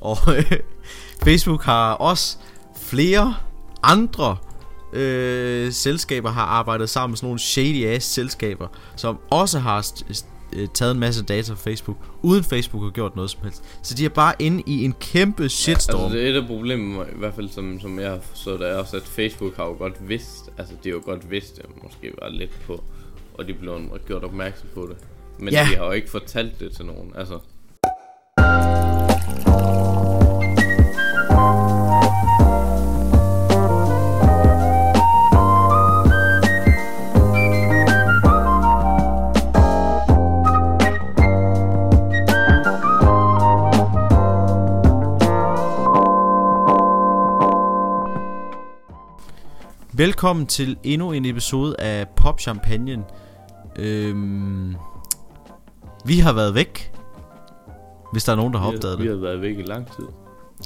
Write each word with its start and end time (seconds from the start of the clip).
Og 0.00 0.16
øh, 0.36 0.52
Facebook 1.24 1.62
har 1.62 1.92
også 1.92 2.36
flere 2.82 3.34
andre 3.82 4.36
øh, 4.92 5.72
selskaber 5.72 6.30
har 6.30 6.42
arbejdet 6.42 6.90
sammen 6.90 7.10
med 7.10 7.16
sådan 7.16 7.26
nogle 7.26 7.38
shady 7.40 7.84
ass 7.86 8.06
selskaber, 8.06 8.68
som 8.96 9.18
også 9.30 9.58
har 9.58 9.86
øh, 10.52 10.68
taget 10.74 10.92
en 10.92 11.00
masse 11.00 11.24
data 11.24 11.52
fra 11.52 11.56
Facebook, 11.70 11.96
uden 12.22 12.44
Facebook 12.44 12.82
har 12.82 12.90
gjort 12.90 13.16
noget 13.16 13.30
som 13.30 13.40
helst. 13.42 13.64
Så 13.82 13.94
de 13.94 14.04
er 14.04 14.08
bare 14.08 14.34
inde 14.38 14.62
i 14.66 14.84
en 14.84 14.92
kæmpe 15.00 15.48
shitstorm. 15.48 16.02
Altså 16.04 16.16
det 16.18 16.26
er 16.26 16.30
et 16.30 16.40
af 16.42 16.46
problemerne, 16.46 17.10
i 17.14 17.18
hvert 17.18 17.34
fald 17.34 17.48
som, 17.48 17.80
som 17.80 17.98
jeg 17.98 18.18
forstået, 18.22 18.60
det 18.60 18.68
er 18.70 18.74
også, 18.76 18.96
at 18.96 19.02
Facebook 19.02 19.56
har 19.56 19.64
jo 19.64 19.72
godt 19.78 20.08
vidst, 20.08 20.50
altså 20.58 20.74
de 20.84 20.88
har 20.88 20.94
jo 20.96 21.02
godt 21.04 21.30
vidst, 21.30 21.56
det 21.56 21.64
måske 21.82 22.12
var 22.22 22.28
lidt 22.28 22.60
på, 22.66 22.84
og 23.34 23.46
de 23.46 23.54
blev 23.54 23.80
gjort 24.06 24.24
opmærksom 24.24 24.68
på 24.74 24.86
det. 24.90 24.96
Men 25.38 25.54
Ja. 25.54 25.68
de 25.70 25.76
har 25.76 25.84
jo 25.84 25.90
ikke 25.92 26.10
fortalt 26.10 26.60
det 26.60 26.72
til 26.72 26.84
nogen, 26.86 27.12
altså. 27.16 27.38
Velkommen 49.98 50.46
til 50.46 50.76
endnu 50.82 51.12
en 51.12 51.24
episode 51.24 51.80
af 51.80 52.08
Pop 52.08 52.40
Champagne. 52.40 53.04
Øhm, 53.76 54.76
vi 56.04 56.18
har 56.18 56.32
været 56.32 56.54
væk, 56.54 56.92
hvis 58.12 58.24
der 58.24 58.32
er 58.32 58.36
nogen, 58.36 58.52
der 58.52 58.58
har 58.58 58.70
Vi 58.70 58.76
opdaget 58.76 58.96
har, 58.98 59.04
vi 59.04 59.08
det. 59.10 59.16
har 59.18 59.22
været 59.26 59.40
væk 59.42 59.58
i 59.58 59.62
lang 59.62 59.86
tid. 59.96 60.04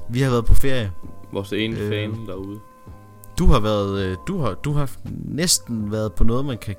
Vi 0.09 0.21
har 0.21 0.31
været 0.31 0.45
på 0.45 0.55
ferie. 0.55 0.93
Vores 1.33 1.53
ene 1.53 1.77
Øh. 1.79 1.89
fan 1.89 2.27
derude. 2.27 2.59
Du 3.39 3.47
har 3.47 3.61
været, 3.61 4.01
øh, 4.03 4.17
du 4.29 4.39
har, 4.39 4.55
du 4.55 4.73
har 4.73 4.91
næsten 5.25 5.93
været 5.93 6.13
på 6.13 6.25
noget, 6.25 6.45
man 6.45 6.59
kan 6.59 6.75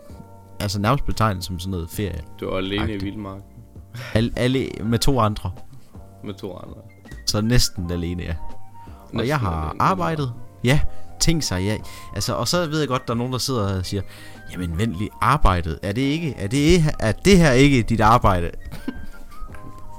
altså 0.60 0.80
nærmest 0.80 1.06
betegne 1.06 1.42
som 1.42 1.60
sådan 1.60 1.72
noget 1.72 1.90
ferie. 1.90 2.22
Du 2.40 2.50
var 2.50 2.58
alene 2.58 2.82
Agtigt. 2.84 3.02
i 3.02 3.06
Vildmarken 3.06 3.44
Al, 4.14 4.34
alle 4.36 4.68
med 4.84 5.00
to 5.00 5.20
andre, 5.20 5.52
med 6.24 6.34
to 6.34 6.58
andre. 6.58 6.76
så 7.28 7.42
næsten 7.42 7.92
alene, 7.92 8.24
ja. 8.24 8.36
Og 8.88 8.96
Næsten 9.14 9.28
jeg 9.28 9.40
har 9.40 9.62
alene. 9.70 9.82
arbejdet. 9.82 10.34
Ja, 10.64 10.80
tænk 11.20 11.44
sig, 11.44 11.64
ja. 11.64 11.78
Altså, 12.16 12.34
og 12.34 12.48
så 12.48 12.66
ved 12.68 12.80
jeg 12.80 12.88
godt, 12.88 13.08
der 13.08 13.14
er 13.14 13.18
nogen, 13.18 13.34
der 13.34 13.40
sidder 13.40 13.78
og 13.78 13.86
siger, 13.86 14.02
jamen 14.52 14.78
vent 14.78 14.94
lige, 14.96 15.10
arbejdet, 15.22 15.80
er 15.84 15.92
det 15.92 16.02
ikke, 16.02 16.34
er 16.38 16.48
det, 16.48 16.76
er 17.00 17.12
det 17.12 17.38
her 17.38 17.52
ikke 17.52 17.82
dit 17.82 18.02
arbejde? 18.02 18.52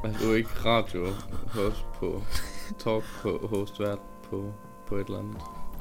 Altså, 0.05 0.25
du 0.27 0.33
er 0.33 0.37
ikke 0.37 0.51
radio 0.65 1.07
host 1.55 1.85
på 2.01 2.23
talk 2.79 3.05
på 3.23 3.49
host 3.51 3.81
vært 3.81 3.99
på, 4.31 4.45
på 4.89 4.97
et 4.97 5.07
eller 5.07 5.19
andet. 5.19 5.37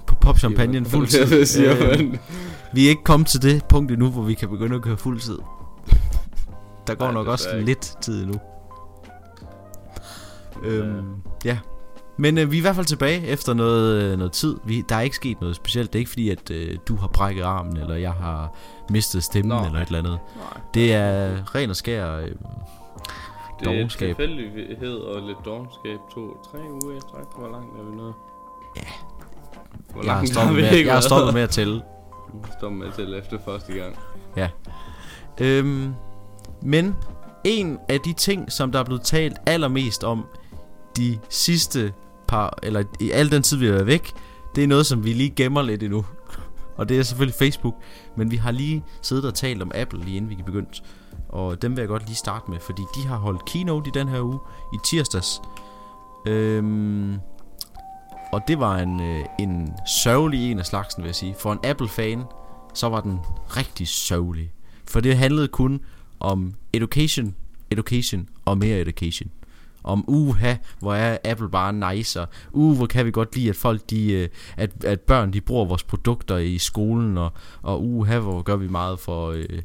På 0.07 0.15
Pop 0.15 0.37
Champagne 0.39 0.85
fuldtid. 0.85 1.25
Det 1.39 1.49
siger 1.49 1.71
Øh, 1.73 1.99
man. 1.99 2.19
Vi 2.73 2.85
er 2.85 2.89
ikke 2.89 3.03
kommet 3.03 3.27
til 3.27 3.41
det 3.41 3.65
punkt 3.65 3.91
endnu, 3.91 4.09
hvor 4.09 4.21
vi 4.21 4.33
kan 4.33 4.49
begynde 4.49 4.75
at 4.75 4.81
køre 4.81 4.97
fuldtid. 4.97 5.37
Der 6.87 6.95
går 6.95 7.05
Nej, 7.05 7.13
nok 7.13 7.27
også 7.27 7.49
ikke. 7.49 7.65
lidt 7.65 7.95
tid 8.01 8.23
endnu. 8.23 8.39
Øhm, 10.63 11.15
ja. 11.45 11.57
Men 12.17 12.37
øh, 12.37 12.51
vi 12.51 12.57
er 12.57 12.59
i 12.59 12.61
hvert 12.61 12.75
fald 12.75 12.85
tilbage 12.85 13.27
efter 13.27 13.53
noget, 13.53 14.03
øh, 14.03 14.17
noget 14.17 14.31
tid. 14.31 14.55
Vi, 14.65 14.83
der 14.89 14.95
er 14.95 15.01
ikke 15.01 15.15
sket 15.15 15.41
noget 15.41 15.55
specielt. 15.55 15.93
Det 15.93 15.99
er 15.99 16.01
ikke 16.01 16.09
fordi, 16.09 16.29
at 16.29 16.51
øh, 16.51 16.77
du 16.87 16.95
har 16.95 17.07
brækket 17.07 17.43
armen, 17.43 17.77
eller 17.77 17.95
jeg 17.95 18.11
har 18.11 18.53
mistet 18.89 19.23
stemmen, 19.23 19.57
Nå. 19.57 19.65
eller 19.65 19.79
et 19.79 19.85
eller 19.87 19.99
andet. 19.99 20.19
Nej. 20.35 20.61
Det 20.73 20.93
er 20.93 21.55
ren 21.55 21.69
og 21.69 21.75
skær 21.75 22.15
øh, 22.15 22.31
Det 23.63 23.71
er 23.71 23.75
dovenskab. 23.75 24.15
tilfældighed 24.17 24.97
og 24.97 25.21
lidt 25.21 25.37
dogenskab. 25.45 25.99
To, 26.13 26.21
tre 26.51 26.59
uger 26.83 26.97
i 26.97 26.99
træk. 26.99 27.25
Hvor 27.37 27.51
langt 27.51 27.79
er 27.79 27.83
vi 27.89 27.95
nået? 27.95 28.13
Ja. 28.75 28.81
Hvor 29.91 30.03
Jeg 30.03 30.15
har 30.15 30.25
stoppet 30.25 30.55
med, 30.55 30.85
jeg 30.85 30.93
har 30.93 31.01
stoppet 31.01 31.33
med 31.33 31.41
at 31.41 31.49
tælle. 31.49 31.81
Stoppet 32.57 32.79
med 32.79 32.91
til 32.91 33.13
efter 33.13 33.37
første 33.45 33.73
gang. 33.73 33.95
Øhm, 35.41 35.93
men 36.61 36.95
en 37.43 37.79
af 37.89 37.99
de 37.99 38.13
ting, 38.13 38.51
som 38.51 38.71
der 38.71 38.79
er 38.79 38.83
blevet 38.83 39.01
talt 39.01 39.37
allermest 39.45 40.03
om 40.03 40.25
de 40.97 41.19
sidste 41.29 41.93
par, 42.27 42.59
eller 42.63 42.83
i 42.99 43.11
al 43.11 43.31
den 43.31 43.43
tid, 43.43 43.57
vi 43.57 43.65
har 43.65 43.73
været 43.73 43.87
væk, 43.87 44.11
det 44.55 44.63
er 44.63 44.67
noget, 44.67 44.85
som 44.85 45.05
vi 45.05 45.13
lige 45.13 45.29
gemmer 45.29 45.61
lidt 45.61 45.83
endnu. 45.83 46.05
Og 46.77 46.89
det 46.89 46.99
er 46.99 47.03
selvfølgelig 47.03 47.35
Facebook, 47.39 47.75
men 48.17 48.31
vi 48.31 48.35
har 48.35 48.51
lige 48.51 48.83
siddet 49.01 49.25
og 49.25 49.33
talt 49.33 49.61
om 49.61 49.71
Apple, 49.75 50.03
lige 50.03 50.17
inden 50.17 50.29
vi 50.29 50.43
begyndte. 50.45 50.81
Og 51.33 51.61
dem 51.61 51.75
vil 51.75 51.81
jeg 51.81 51.87
godt 51.87 52.05
lige 52.05 52.15
starte 52.15 52.51
med, 52.51 52.59
fordi 52.59 52.81
de 52.95 53.07
har 53.07 53.17
holdt 53.17 53.45
keynote 53.45 53.87
i 53.87 53.91
den 53.93 54.07
her 54.07 54.21
uge, 54.21 54.39
i 54.73 54.77
tirsdags. 54.85 55.41
Øhm, 56.27 57.17
og 58.33 58.41
det 58.47 58.59
var 58.59 58.77
en, 58.77 59.01
øh, 59.01 59.25
en 59.39 59.73
sørgelig 60.03 60.51
en 60.51 60.59
af 60.59 60.65
slagsen, 60.65 61.03
vil 61.03 61.07
jeg 61.07 61.15
sige. 61.15 61.35
For 61.39 61.53
en 61.53 61.59
Apple-fan, 61.63 62.23
så 62.73 62.89
var 62.89 63.01
den 63.01 63.19
rigtig 63.57 63.87
sørgelig. 63.87 64.53
For 64.87 64.99
det 64.99 65.17
handlede 65.17 65.47
kun 65.47 65.81
om 66.19 66.53
education, 66.73 67.35
education 67.71 68.29
og 68.45 68.57
mere 68.57 68.79
education. 68.79 69.31
Om 69.83 70.05
uha, 70.07 70.55
hvor 70.79 70.93
er 70.93 71.17
Apple 71.25 71.49
bare 71.49 71.95
nice, 71.95 72.21
og 72.21 72.27
uh, 72.51 72.77
hvor 72.77 72.85
kan 72.85 73.05
vi 73.05 73.11
godt 73.11 73.35
lide, 73.35 73.49
at 73.49 73.55
folk 73.55 73.89
de, 73.89 74.11
øh, 74.11 74.29
at, 74.57 74.83
at 74.83 75.01
børn 75.01 75.33
de 75.33 75.41
bruger 75.41 75.65
vores 75.65 75.83
produkter 75.83 76.37
i 76.37 76.57
skolen, 76.57 77.17
og, 77.17 77.31
og 77.61 77.83
uha, 77.83 78.19
hvor 78.19 78.41
gør 78.41 78.55
vi 78.55 78.67
meget 78.67 78.99
for, 78.99 79.29
øh, 79.29 79.61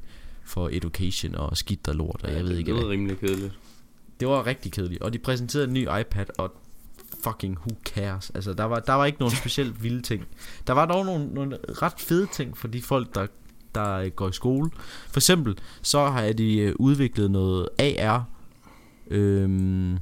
for 0.48 0.68
education 0.72 1.34
og 1.34 1.56
skidt 1.56 1.88
og 1.88 1.94
lort, 1.94 2.20
og 2.24 2.32
jeg 2.32 2.44
ved 2.44 2.56
ikke 2.56 2.66
Det 2.66 2.74
hvad. 2.74 2.84
er 2.84 2.90
rimelig 2.90 3.18
kedeligt. 3.18 3.58
Det 4.20 4.28
var 4.28 4.46
rigtig 4.46 4.72
kedeligt. 4.72 5.02
Og 5.02 5.12
de 5.12 5.18
præsenterede 5.18 5.66
en 5.68 5.74
ny 5.74 5.82
iPad, 6.00 6.26
og 6.38 6.52
fucking 7.24 7.58
who 7.58 7.68
cares. 7.84 8.30
Altså, 8.34 8.52
der 8.52 8.64
var, 8.64 8.78
der 8.80 8.92
var 8.92 9.04
ikke 9.04 9.18
nogen 9.18 9.36
specielt 9.42 9.82
vilde 9.82 10.02
ting. 10.02 10.24
Der 10.66 10.72
var 10.72 10.86
dog 10.86 11.06
nogle, 11.06 11.26
nogle 11.34 11.58
ret 11.82 11.92
fede 11.98 12.26
ting 12.32 12.56
for 12.58 12.68
de 12.68 12.82
folk, 12.82 13.14
der, 13.14 13.26
der 13.74 13.92
øh, 13.92 14.10
går 14.10 14.28
i 14.28 14.32
skole. 14.32 14.70
For 15.10 15.20
eksempel, 15.20 15.58
så 15.82 16.06
har 16.06 16.32
de 16.32 16.58
øh, 16.58 16.74
udviklet 16.78 17.30
noget 17.30 17.68
AR, 17.78 18.24
øhm, 19.10 19.92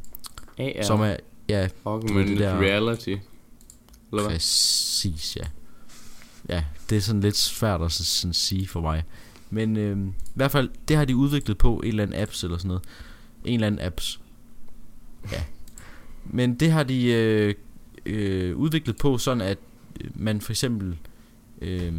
AR. 0.59 0.83
som 0.83 1.01
er, 1.01 1.17
ja, 1.49 1.69
Augmented 1.85 2.37
der- 2.39 2.57
reality. 2.59 3.09
Eller 3.09 4.23
hvad? 4.23 4.25
præcis, 4.31 5.37
ja. 5.37 5.45
Ja, 6.49 6.65
det 6.91 6.97
er 6.97 7.01
sådan 7.01 7.21
lidt 7.21 7.37
svært 7.37 7.83
at 7.83 7.93
sådan 7.93 8.35
sige 8.35 8.69
for 8.69 8.81
mig. 8.81 9.03
Men 9.57 9.77
øhm, 9.77 10.09
i 10.09 10.13
hvert 10.35 10.51
fald, 10.51 10.69
det 10.89 10.97
har 10.97 11.05
de 11.05 11.17
udviklet 11.17 11.59
på 11.59 11.77
en 11.77 11.89
eller 11.89 12.03
anden 12.03 12.21
apps 12.21 12.45
eller 12.45 12.57
sådan 12.57 12.69
noget. 12.69 12.83
En 13.45 13.55
eller 13.55 13.67
anden 13.67 13.81
apps. 13.87 14.21
Ja. 15.33 15.43
Men 16.25 16.55
det 16.55 16.71
har 16.71 16.83
de 16.83 17.07
øh, 17.13 17.55
øh, 18.07 18.57
udviklet 18.57 18.97
på 18.97 19.19
sådan, 19.19 19.41
at 19.41 19.59
øh, 20.05 20.11
man 20.15 20.41
for 20.41 20.53
eksempel... 20.53 20.97
Øh, 21.63 21.93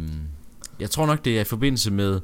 jeg 0.80 0.90
tror 0.90 1.06
nok, 1.06 1.24
det 1.24 1.36
er 1.36 1.40
i 1.40 1.44
forbindelse 1.44 1.90
med... 1.92 2.20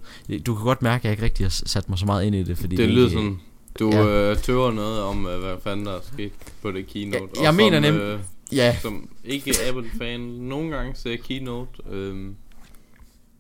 Du 0.47 0.55
kan 0.55 0.65
godt 0.65 0.83
mærke, 0.83 1.01
at 1.01 1.05
jeg 1.05 1.13
ikke 1.13 1.23
rigtig 1.25 1.45
har 1.47 1.51
sat 1.51 1.89
mig 1.89 1.99
så 1.99 2.07
meget 2.07 2.25
ind 2.27 2.35
i 2.37 2.43
det, 2.43 2.59
fordi 2.59 2.77
Det 2.77 2.85
er 2.85 2.89
lyder 2.89 3.05
ikke- 3.09 3.15
sådan, 3.17 3.39
du 3.79 3.91
Ja. 3.91 4.03
ja. 4.05 4.31
øh, 4.31 4.37
tøver 4.37 4.73
noget 4.73 5.01
om, 5.01 5.27
øh, 5.27 5.41
hvad 5.41 5.55
fanden 5.63 5.87
der 5.87 5.93
er 5.93 6.01
sket 6.13 6.33
på 6.63 6.71
det 6.71 6.87
keynote. 6.87 7.29
Jeg- 7.41 7.49
Og 7.49 7.55
mener 7.55 7.83
som, 7.83 7.95
nem- 7.95 8.01
Øh, 8.03 8.21
Ja, 8.53 8.77
som 8.83 9.09
ikke 9.25 9.55
Apple-fan 9.69 10.21
nogle 10.21 10.77
gange 10.77 10.95
ser 10.97 11.17
keynote, 11.17 11.71
øh, 11.91 12.31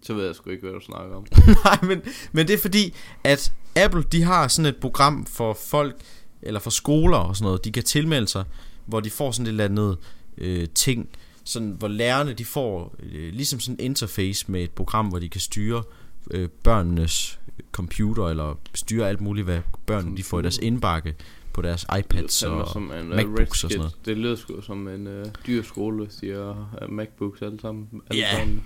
så 0.04 0.14
ved 0.14 0.26
jeg 0.26 0.34
sgu 0.34 0.50
ikke, 0.50 0.62
hvad 0.62 0.72
du 0.72 0.80
snakker 0.80 1.16
om. 1.16 1.26
Nej, 1.64 1.78
men, 1.82 2.02
men 2.32 2.48
det 2.48 2.54
er 2.54 2.58
fordi, 2.58 2.94
at 3.24 3.52
Apple, 3.76 4.02
de 4.02 4.22
har 4.22 4.48
sådan 4.48 4.66
et 4.66 4.76
program 4.76 5.26
for 5.26 5.52
folk, 5.66 5.96
eller 6.42 6.60
for 6.60 6.70
skoler 6.70 7.16
og 7.16 7.36
sådan 7.36 7.44
noget, 7.46 7.64
de 7.64 7.72
kan 7.72 7.82
tilmelde 7.82 8.28
sig, 8.28 8.44
hvor 8.86 9.00
de 9.00 9.10
får 9.10 9.30
sådan 9.30 9.46
et 9.46 9.50
eller 9.50 9.64
andet 9.64 9.96
øh, 10.38 10.68
ting, 10.74 11.08
sådan, 11.44 11.76
hvor 11.78 11.88
lærerne, 11.88 12.32
de 12.32 12.44
får 12.44 12.94
øh, 13.02 13.32
ligesom 13.32 13.60
sådan 13.60 13.76
en 13.78 13.84
interface 13.84 14.44
med 14.52 14.62
et 14.62 14.70
program, 14.70 15.06
hvor 15.06 15.18
de 15.18 15.28
kan 15.28 15.40
styre 15.40 15.82
øh, 16.30 16.48
børnenes 16.62 17.38
computer, 17.72 18.28
eller 18.28 18.58
styre 18.74 19.08
alt 19.08 19.20
muligt, 19.20 19.44
hvad 19.44 19.60
børnene 19.86 20.16
de 20.16 20.22
får 20.22 20.38
i 20.38 20.42
deres 20.42 20.58
indbakke 20.58 21.14
på 21.52 21.62
deres 21.62 21.86
iPads 21.98 22.38
det 22.38 22.48
og... 22.48 22.68
som 22.68 22.92
en, 22.92 23.10
uh, 23.10 23.16
MacBooks 23.16 23.64
og 23.64 23.70
sådan 23.70 23.78
noget. 23.78 23.96
Det 24.04 24.16
lyder 24.16 24.36
sgu 24.36 24.60
som 24.60 24.88
en 24.88 25.06
uh, 25.06 25.24
dyr 25.46 25.62
skole, 25.62 26.04
hvis 26.04 26.14
de 26.16 26.30
har 26.30 26.78
uh, 26.82 26.92
Macbooks 26.92 27.42
alle 27.42 27.60
sammen. 27.60 27.88
Alle 28.10 28.22
Ja. 28.22 28.38
sammen. 28.38 28.62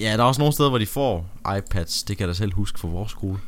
Ja, 0.00 0.12
der 0.12 0.18
er 0.18 0.22
også 0.22 0.40
nogle 0.40 0.52
steder, 0.52 0.68
hvor 0.68 0.78
de 0.78 0.86
får 0.86 1.26
iPads, 1.58 2.02
det 2.02 2.16
kan 2.16 2.24
jeg 2.24 2.28
da 2.28 2.34
selv 2.38 2.52
huske 2.54 2.78
fra 2.80 2.88
vores 2.88 3.10
skole. 3.10 3.38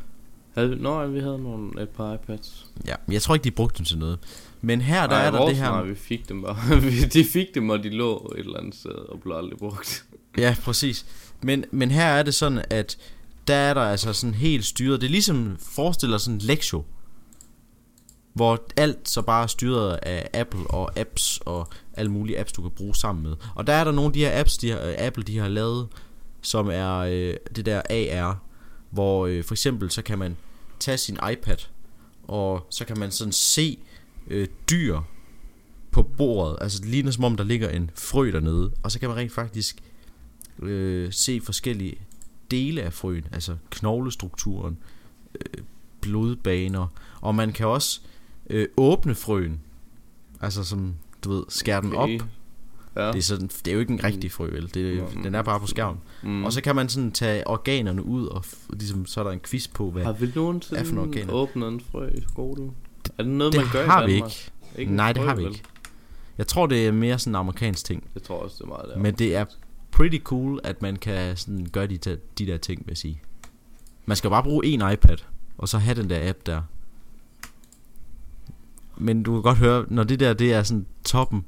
Havde, 0.55 0.69
vi- 0.69 0.75
nå, 0.75 1.07
vi 1.07 1.19
havde 1.19 1.39
nogle, 1.43 1.81
et 1.83 1.89
par 1.89 2.13
iPads. 2.13 2.65
Ja, 2.85 2.95
men 3.05 3.13
jeg 3.13 3.21
tror 3.21 3.33
ikke, 3.35 3.43
de 3.43 3.51
brugte 3.51 3.77
dem 3.77 3.85
til 3.85 3.97
noget. 3.97 4.19
Men 4.61 4.81
her, 4.81 5.07
der 5.07 5.15
Ej, 5.15 5.25
er 5.25 5.31
der 5.31 5.45
det 5.45 5.55
her... 5.57 5.69
Nej, 5.71 5.81
vi 5.83 5.95
fik 5.95 6.29
dem 6.29 6.41
bare. 6.41 6.81
De 7.13 7.23
fik 7.25 7.47
dem, 7.55 7.69
og 7.69 7.83
de 7.83 7.89
lå 7.89 8.33
et 8.37 8.39
eller 8.45 8.57
andet 8.59 8.75
sted 8.75 8.91
og 8.91 9.19
blev 9.21 9.35
aldrig 9.35 9.57
brugt. 9.59 10.03
Ja, 10.37 10.55
præcis. 10.63 11.05
Men, 11.41 11.65
men 11.71 11.91
her 11.91 12.05
er 12.05 12.23
det 12.23 12.33
sådan, 12.33 12.63
at 12.69 12.97
der 13.47 13.55
er 13.55 13.73
der 13.73 13.81
altså 13.81 14.13
sådan 14.13 14.33
helt 14.33 14.65
styret. 14.65 15.01
Det 15.01 15.07
er 15.07 15.11
ligesom 15.11 15.57
forestiller 15.59 16.17
sådan 16.17 16.35
en 16.35 16.41
lektio. 16.41 16.83
Hvor 18.39 18.63
alt 18.77 19.09
så 19.09 19.21
bare 19.21 19.43
er 19.43 19.47
styret 19.47 19.99
af 20.03 20.29
Apple 20.33 20.67
og 20.67 20.99
apps 20.99 21.39
og 21.45 21.67
alle 21.93 22.11
mulige 22.11 22.39
apps, 22.39 22.51
du 22.51 22.61
kan 22.61 22.71
bruge 22.71 22.95
sammen 22.95 23.23
med. 23.23 23.35
Og 23.55 23.67
der 23.67 23.73
er 23.73 23.83
der 23.83 23.91
nogle 23.91 24.07
af 24.07 24.13
de 24.13 24.19
her 24.19 24.39
apps, 24.39 24.57
de 24.57 24.71
har, 24.71 24.79
øh, 24.79 24.95
Apple 24.97 25.23
de 25.23 25.37
har 25.37 25.47
lavet, 25.47 25.87
som 26.41 26.69
er 26.71 26.97
øh, 26.97 27.35
det 27.55 27.65
der 27.65 27.81
AR, 27.89 28.39
hvor 28.89 29.27
øh, 29.27 29.43
for 29.43 29.53
eksempel 29.53 29.91
så 29.91 30.01
kan 30.01 30.19
man 30.19 30.37
tage 30.79 30.97
sin 30.97 31.17
iPad, 31.31 31.57
og 32.27 32.67
så 32.69 32.85
kan 32.85 32.99
man 32.99 33.11
sådan 33.11 33.31
se 33.31 33.79
øh, 34.27 34.47
dyr 34.69 34.99
på 35.91 36.03
bordet. 36.03 36.57
Altså 36.61 36.79
det 36.79 36.89
ligner 36.89 37.11
som 37.11 37.23
om, 37.23 37.37
der 37.37 37.43
ligger 37.43 37.69
en 37.69 37.91
frø 37.95 38.31
dernede. 38.31 38.71
Og 38.83 38.91
så 38.91 38.99
kan 38.99 39.09
man 39.09 39.17
rent 39.17 39.31
faktisk 39.31 39.81
øh, 40.59 41.13
se 41.13 41.41
forskellige 41.41 41.95
dele 42.51 42.81
af 42.81 42.93
frøen. 42.93 43.25
Altså 43.31 43.55
knoglestrukturen, 43.69 44.77
øh, 45.35 45.63
blodbaner. 46.01 46.87
Og 47.21 47.35
man 47.35 47.51
kan 47.51 47.67
også 47.67 48.01
øh, 48.49 48.67
åbne 48.77 49.15
frøen. 49.15 49.59
Altså 50.41 50.63
som, 50.63 50.95
du 51.23 51.31
ved, 51.31 51.43
skære 51.49 51.81
den 51.81 51.93
op. 51.95 52.09
Ja. 52.95 53.07
Det 53.07 53.15
er, 53.17 53.21
sådan, 53.21 53.47
det 53.47 53.67
er 53.67 53.73
jo 53.73 53.79
ikke 53.79 53.93
en 53.93 54.03
rigtig 54.03 54.31
frø, 54.31 54.49
vel? 54.51 54.73
Det, 54.73 55.03
Mm. 55.15 55.23
den 55.23 55.35
er 55.35 55.41
bare 55.41 55.59
på 55.59 55.67
skærmen. 55.67 55.99
Mm. 56.23 56.43
Og 56.45 56.53
så 56.53 56.61
kan 56.61 56.75
man 56.75 56.89
sådan 56.89 57.11
tage 57.11 57.47
organerne 57.47 58.03
ud, 58.05 58.25
og 58.27 58.45
ligesom, 58.73 59.05
så 59.05 59.19
er 59.19 59.23
der 59.23 59.31
en 59.31 59.39
quiz 59.39 59.67
på, 59.67 59.91
hvad... 59.91 60.03
Har 60.03 60.11
vi 60.11 60.25
er 60.25 60.31
for 60.31 60.35
nogensinde 60.39 61.01
organer? 61.01 61.33
åbnet 61.33 61.67
en 61.69 61.81
frø 61.91 62.07
i 62.07 62.21
skolen? 62.27 62.71
Er 63.17 63.23
det 63.23 63.31
noget, 63.31 63.53
det 63.53 63.61
man 63.61 63.69
gør 63.71 63.85
har 63.85 64.03
i 64.03 64.05
vi 64.05 64.11
Danmark? 64.13 64.31
ikke. 64.31 64.51
Ikke 64.81 64.89
en 64.89 64.95
Nej, 64.95 65.13
det 65.13 65.19
frø, 65.21 65.27
har 65.27 65.35
vi 65.35 65.43
vel? 65.43 65.51
ikke. 65.51 65.63
Jeg 66.37 66.47
tror, 66.47 66.65
det 66.67 66.87
er 66.87 66.91
mere 66.91 67.19
sådan 67.19 67.31
en 67.31 67.35
amerikansk 67.35 67.85
ting. 67.85 68.03
Det 68.13 68.23
tror 68.23 68.35
jeg 68.35 68.43
også, 68.43 68.55
det 68.57 68.63
er 68.63 68.67
meget 68.67 68.85
der. 68.93 68.99
Men 68.99 69.13
det 69.13 69.35
er 69.35 69.45
pretty 69.91 70.17
cool, 70.23 70.59
at 70.63 70.81
man 70.81 70.95
kan 70.95 71.37
sådan 71.37 71.67
gøre 71.71 71.87
de, 71.87 71.97
de 72.37 72.45
der 72.47 72.57
ting, 72.57 72.79
vil 72.85 72.91
jeg 72.91 72.97
sige. 72.97 73.21
Man 74.05 74.17
skal 74.17 74.29
bare 74.29 74.43
bruge 74.43 74.65
en 74.65 74.81
iPad, 74.93 75.17
og 75.57 75.69
så 75.69 75.77
have 75.77 76.01
den 76.01 76.09
der 76.09 76.29
app 76.29 76.37
der. 76.45 76.61
Men 78.99 79.23
du 79.23 79.33
kan 79.33 79.41
godt 79.41 79.57
høre, 79.57 79.85
når 79.87 80.03
det 80.03 80.19
der, 80.19 80.33
det 80.33 80.53
er 80.53 80.63
sådan 80.63 80.85
toppen, 81.05 81.45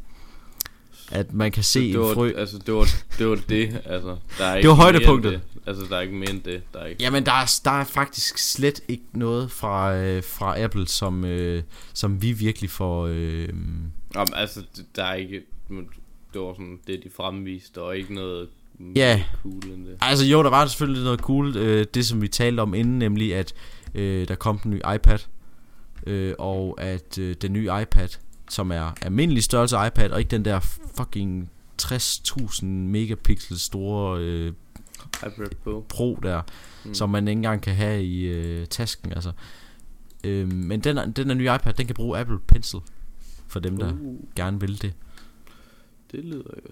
at 1.11 1.33
man 1.33 1.51
kan 1.51 1.63
se 1.63 1.79
det, 1.79 1.91
en 1.95 1.99
var, 1.99 2.13
frø. 2.13 2.31
Altså, 2.37 2.57
det 2.65 2.73
var 2.73 2.87
det, 3.17 3.27
var 3.29 3.35
det 3.49 3.81
altså. 3.85 4.17
Der 4.37 4.45
er 4.45 4.61
Det 4.61 4.69
var 4.69 4.75
højdepunktet. 4.75 5.31
det. 5.31 5.41
Altså, 5.67 5.83
der 5.89 5.97
er 5.97 6.01
ikke 6.01 6.15
mere 6.15 6.29
end 6.29 6.41
det. 6.41 6.61
Der 6.73 6.79
er 6.79 6.85
ikke. 6.85 7.03
Jamen, 7.03 7.25
der 7.25 7.31
er, 7.31 7.59
der 7.65 7.71
er 7.71 7.83
faktisk 7.83 8.37
slet 8.37 8.81
ikke 8.87 9.03
noget 9.13 9.51
fra, 9.51 9.95
øh, 9.95 10.23
fra 10.23 10.59
Apple, 10.61 10.87
som, 10.87 11.25
øh, 11.25 11.63
som 11.93 12.21
vi 12.21 12.31
virkelig 12.31 12.69
får... 12.69 13.07
Øh, 13.07 13.49
Jamen, 14.15 14.33
altså, 14.35 14.63
der 14.95 15.03
er 15.03 15.13
ikke... 15.13 15.41
Det 16.33 16.41
var 16.41 16.53
sådan 16.53 16.79
det, 16.87 16.99
de 17.03 17.09
fremviste, 17.15 17.81
og 17.81 17.97
ikke 17.97 18.13
noget 18.13 18.47
Ja. 18.95 19.23
cool 19.43 19.63
end 19.63 19.85
det. 19.85 19.97
altså 20.01 20.25
jo, 20.25 20.43
der 20.43 20.49
var 20.49 20.65
selvfølgelig 20.65 21.03
noget 21.03 21.19
cool. 21.19 21.57
Øh, 21.57 21.85
det, 21.93 22.05
som 22.05 22.21
vi 22.21 22.27
talte 22.27 22.61
om 22.61 22.73
inden, 22.73 22.99
nemlig 22.99 23.35
at 23.35 23.53
øh, 23.95 24.27
der 24.27 24.35
kom 24.35 24.59
den 24.59 24.71
nye 24.71 24.81
iPad. 24.95 25.19
Øh, 26.07 26.33
og 26.39 26.81
at 26.81 27.17
øh, 27.17 27.35
den 27.41 27.53
nye 27.53 27.69
iPad, 27.81 28.09
som 28.49 28.71
er 28.71 28.93
almindelig 29.01 29.43
størrelse 29.43 29.75
iPad, 29.87 30.09
og 30.11 30.19
ikke 30.19 30.31
den 30.31 30.45
der 30.45 30.59
fucking 30.97 31.49
60.000 31.81 32.65
megapixel 32.65 33.59
store 33.59 34.19
øh, 34.21 34.53
iPad 35.27 35.55
Pro. 35.63 35.85
Pro 35.89 36.19
der, 36.23 36.41
Mm. 36.85 36.93
som 36.93 37.09
man 37.09 37.27
ikke 37.27 37.37
engang 37.37 37.61
kan 37.61 37.75
have 37.75 38.03
i 38.03 38.21
øh, 38.23 38.67
tasken. 38.67 39.13
Altså. 39.13 39.31
Øh, 40.23 40.51
men 40.53 40.79
den, 40.79 40.97
den 40.97 41.27
der 41.29 41.33
nye 41.33 41.55
iPad, 41.55 41.73
den 41.73 41.85
kan 41.85 41.95
bruge 41.95 42.19
Apple 42.19 42.39
Pencil, 42.47 42.79
for 43.47 43.59
dem, 43.59 43.77
der 43.77 43.93
Uh, 43.93 44.15
gerne 44.35 44.59
vil 44.59 44.81
det. 44.81 44.93
det 46.11 46.25
lyder 46.25 46.43
jo... 46.65 46.71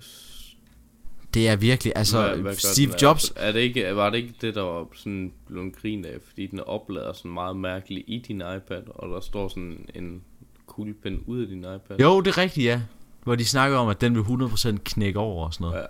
Det 1.33 1.47
er 1.49 1.55
virkelig, 1.55 1.93
altså 1.95 2.27
Hvad- 2.27 2.37
hvad 2.37 2.55
Steve 2.55 2.91
den? 2.91 2.99
Jobs, 3.01 3.33
Er 3.35 3.51
det 3.51 3.59
ikke, 3.59 3.95
var 3.95 4.09
det 4.09 4.17
ikke 4.17 4.33
det, 4.41 4.55
der 4.55 4.61
var 4.61 4.87
sådan 4.95 5.33
blevet 5.47 5.75
grin 5.75 6.05
af, 6.05 6.17
fordi 6.27 6.47
den 6.47 6.59
oplader 6.59 7.13
sådan 7.13 7.31
meget 7.31 7.57
mærkeligt 7.57 8.03
i 8.07 8.23
din 8.27 8.35
iPad, 8.57 8.81
og 8.87 9.09
der 9.09 9.19
står 9.19 9.47
sådan 9.47 9.85
en 9.95 10.21
kuglepen 10.67 11.23
ud 11.27 11.41
af 11.41 11.47
din 11.47 11.59
iPad? 11.59 11.97
jo 12.01 12.21
det 12.21 12.27
er 12.31 12.37
rigtigt 12.37 12.65
ja, 12.65 12.81
hvor 13.23 13.35
de 13.35 13.45
snakker 13.45 13.77
om, 13.77 13.87
at 13.87 14.01
den 14.01 14.15
vil 14.15 14.21
100% 14.21 14.77
knække 14.83 15.19
over 15.19 15.45
og 15.45 15.53
sådan 15.53 15.65
noget. 15.65 15.75
Ja, 15.81 15.85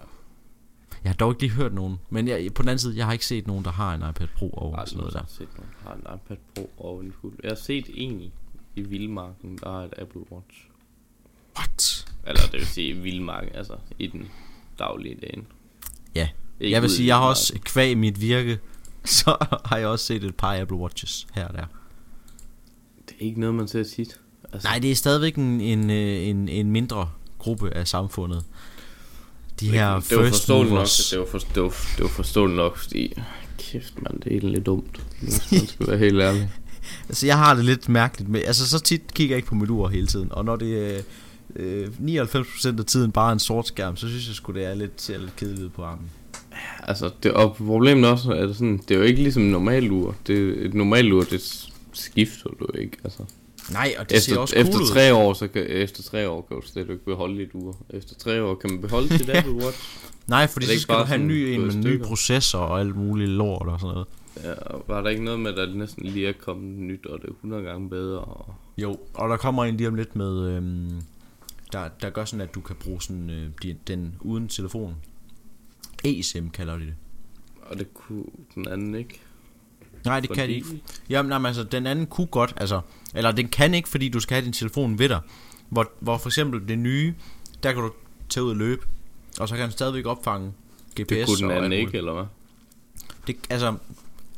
Jeg 1.03 1.09
har 1.09 1.15
dog 1.15 1.31
ikke 1.31 1.41
lige 1.41 1.51
hørt 1.51 1.73
nogen, 1.73 1.99
men 2.09 2.27
jeg, 2.27 2.53
på 2.53 2.61
den 2.61 2.69
anden 2.69 2.79
side, 2.79 2.97
jeg 2.97 3.05
har 3.05 3.13
ikke 3.13 3.25
set 3.25 3.47
nogen, 3.47 3.65
der 3.65 3.71
har 3.71 3.93
en 3.95 4.01
iPad 4.09 4.27
Pro 4.37 4.49
over 4.53 4.75
aldrig 4.75 4.87
sådan 4.89 4.97
noget 4.99 5.13
der. 5.13 5.23
set 5.27 5.47
nogen, 5.57 5.71
der 5.83 5.89
har 5.89 5.95
en 5.95 6.19
iPad 6.25 6.37
Pro 6.55 6.69
og 6.77 7.03
en 7.03 7.13
kugel. 7.21 7.37
Jeg 7.43 7.49
har 7.51 7.55
set 7.55 7.89
en 7.93 8.21
i, 8.21 8.31
i 8.75 8.81
Vildmarken, 8.81 9.57
der 9.63 9.71
har 9.71 9.79
et 9.83 9.93
Apple 9.97 10.21
Watch. 10.31 10.65
What? 11.57 12.05
Eller 12.27 12.41
det 12.41 12.53
vil 12.53 12.65
sige 12.67 12.87
i 12.89 12.93
Vildmarken, 12.93 13.55
altså 13.55 13.75
i 13.99 14.07
den 14.07 14.27
daglige 14.79 15.17
dagen. 15.21 15.47
Ja. 16.15 16.27
Ikke 16.59 16.73
Jeg 16.73 16.81
vil 16.81 16.89
sige, 16.89 17.07
jeg 17.07 17.15
har 17.15 17.25
også 17.25 17.59
kvæg 17.63 17.97
mit 17.97 18.21
virke, 18.21 18.59
så 19.05 19.37
har 19.65 19.77
jeg 19.77 19.87
også 19.87 20.05
set 20.05 20.23
et 20.23 20.35
par 20.35 20.61
Apple 20.61 20.77
Watches 20.77 21.27
her 21.33 21.47
og 21.47 21.53
der. 21.53 21.65
Det 23.09 23.15
er 23.19 23.25
ikke 23.25 23.39
noget, 23.39 23.55
man 23.55 23.67
ser 23.67 23.83
tit. 23.83 24.19
Altså, 24.53 24.67
Nej, 24.67 24.79
det 24.79 24.91
er 24.91 24.95
stadigvæk 24.95 25.35
en, 25.35 25.61
en, 25.61 25.89
øh, 25.89 26.27
en, 26.27 26.49
en 26.49 26.71
mindre 26.71 27.09
gruppe 27.39 27.73
af 27.73 27.87
samfundet. 27.87 28.43
De 29.59 29.65
det, 29.65 29.73
her 29.73 29.99
det 29.99 30.17
var 30.17 30.23
first 30.23 30.35
forståeligt 30.35 30.69
nok, 30.69 30.77
movers. 30.77 31.09
det 31.09 31.19
var, 31.19 31.25
for, 31.25 31.37
det, 31.37 31.63
var, 31.63 31.75
det 31.97 32.03
var 32.03 32.09
forståeligt 32.09 32.57
nok, 32.57 32.77
fordi 32.77 33.13
kæft 33.57 34.01
mand, 34.01 34.21
det 34.21 34.27
er 34.27 34.37
egentlig 34.37 34.65
dumt, 34.65 35.01
hvis 35.21 35.51
man 35.51 35.67
skal 35.67 35.87
være 35.87 35.97
helt 35.97 36.21
ærlig. 36.21 36.49
Altså, 37.09 37.25
jeg 37.25 37.37
har 37.37 37.55
det 37.55 37.65
lidt 37.65 37.89
mærkeligt 37.89 38.29
med... 38.29 38.41
Altså, 38.45 38.69
så 38.69 38.79
tit 38.79 39.13
kigger 39.13 39.33
jeg 39.33 39.37
ikke 39.37 39.47
på 39.47 39.55
mit 39.55 39.69
ur 39.69 39.87
hele 39.87 40.07
tiden. 40.07 40.31
Og 40.31 40.45
når 40.45 40.55
det 40.55 40.95
er 40.97 41.01
øh, 41.55 41.87
99% 41.87 42.79
af 42.79 42.85
tiden 42.85 43.11
bare 43.11 43.33
en 43.33 43.39
sort 43.39 43.67
skærm, 43.67 43.95
så 43.95 44.07
synes 44.07 44.27
jeg 44.27 44.35
sgu, 44.35 44.51
det 44.53 44.65
er 44.65 44.73
lidt, 44.73 45.01
ser 45.01 45.17
lidt 45.17 45.35
kedeligt 45.35 45.63
ud 45.63 45.69
på 45.69 45.83
armen. 45.83 46.09
Altså, 46.83 47.09
det, 47.23 47.31
og 47.31 47.55
problemet 47.55 48.05
er 48.05 48.11
også, 48.11 48.31
at 48.31 48.55
sådan, 48.55 48.77
det 48.87 48.95
er 48.95 48.99
jo 48.99 49.05
ikke 49.05 49.21
ligesom 49.23 49.43
en 49.43 49.51
normal 49.51 49.91
ur. 49.91 50.15
Det, 50.27 50.65
et 50.65 50.73
normalt 50.73 51.13
ur, 51.13 51.23
det 51.23 51.67
skifter 51.93 52.49
du 52.49 52.67
ikke, 52.77 52.97
altså. 53.03 53.23
Nej, 53.71 53.93
og 53.99 54.09
det 54.09 54.21
ser 54.21 54.31
Efter, 54.31 54.41
også 54.41 54.53
cool 54.55 54.65
efter 54.67 54.79
ud. 54.79 54.87
tre 54.87 55.13
år, 55.13 55.33
så 55.33 55.47
kan, 55.47 55.65
efter 55.67 56.03
tre 56.03 56.29
år 56.29 56.41
kan 56.41 56.57
du 56.61 56.67
slet 56.67 56.89
ikke 56.89 57.05
beholde 57.05 57.39
dit 57.39 57.49
ur. 57.53 57.77
Efter 57.89 58.15
tre 58.15 58.43
år 58.43 58.55
kan 58.55 58.71
man 58.71 58.81
beholde 58.81 59.17
sit 59.17 59.29
Apple 59.29 59.53
Watch. 59.53 59.79
Nej, 60.27 60.47
fordi 60.47 60.65
Er 60.65 60.69
det 60.69 60.77
så 60.77 60.81
skal 60.81 60.95
du 60.95 61.03
have 61.03 61.21
en 61.21 61.27
ny 61.27 61.31
en 61.33 61.61
med 61.61 61.75
ny 61.75 62.01
processor 62.03 62.59
og 62.59 62.79
alt 62.79 62.95
muligt 62.95 63.29
lort 63.29 63.67
og 63.67 63.79
sådan 63.79 63.93
noget. 63.93 64.07
Ja, 64.43 64.53
og 64.53 64.83
var 64.87 65.01
der 65.01 65.09
ikke 65.09 65.23
noget 65.23 65.39
med, 65.39 65.51
at 65.51 65.57
der 65.57 65.75
næsten 65.75 66.05
lige 66.05 66.27
er 66.27 66.33
kommet 66.39 66.79
nyt, 66.79 67.05
og 67.05 67.19
det 67.21 67.27
er 67.29 67.33
100 67.33 67.63
gange 67.63 67.89
bedre. 67.89 68.19
Og... 68.19 68.53
Jo, 68.77 68.97
og 69.13 69.29
der 69.29 69.37
kommer 69.37 69.65
en 69.65 69.77
lige 69.77 69.87
om 69.87 69.95
lidt 69.95 70.15
med, 70.15 70.49
øhm, 70.51 70.89
der, 71.73 71.87
der 72.01 72.09
gør 72.09 72.25
sådan, 72.25 72.41
at 72.41 72.55
du 72.55 72.61
kan 72.61 72.75
bruge 72.75 73.01
sådan, 73.01 73.29
øh, 73.29 73.49
de- 73.63 73.77
den 73.87 74.15
uden 74.21 74.47
telefon. 74.47 74.95
eSIM 76.03 76.49
kalder 76.49 76.77
de 76.77 76.85
det. 76.85 76.95
Og 77.61 77.79
det 77.79 77.93
kunne 77.93 78.23
den 78.55 78.67
anden 78.67 78.95
ikke. 78.95 79.19
Nej, 80.05 80.19
det 80.19 80.29
kan 80.29 80.49
de 80.49 80.63
Fordi- 80.63 80.73
ikke. 80.73 80.83
Jamen, 81.09 81.29
nej, 81.29 81.37
men 81.37 81.45
altså, 81.45 81.63
den 81.63 81.87
anden 81.87 82.05
kunne 82.07 82.27
godt, 82.27 82.53
altså, 82.57 82.81
eller 83.15 83.31
den 83.31 83.47
kan 83.47 83.73
ikke, 83.73 83.89
fordi 83.89 84.09
du 84.09 84.19
skal 84.19 84.35
have 84.35 84.45
din 84.45 84.53
telefon 84.53 84.99
ved 84.99 85.09
dig. 85.09 85.21
Hvor, 85.69 85.91
hvor 85.99 86.17
for 86.17 86.29
eksempel 86.29 86.67
det 86.67 86.79
nye, 86.79 87.13
der 87.63 87.73
kan 87.73 87.81
du 87.83 87.91
tage 88.29 88.43
ud 88.43 88.49
og 88.49 88.55
løbe, 88.57 88.85
og 89.39 89.49
så 89.49 89.55
kan 89.55 89.63
den 89.63 89.71
stadigvæk 89.71 90.05
opfange 90.05 90.53
GPS. 91.01 91.07
Det 91.07 91.25
kunne 91.25 91.37
den 91.37 91.51
anden 91.51 91.71
ikke, 91.71 91.97
eller 91.97 92.13
hvad? 92.13 92.25
Det, 93.27 93.35
altså, 93.49 93.75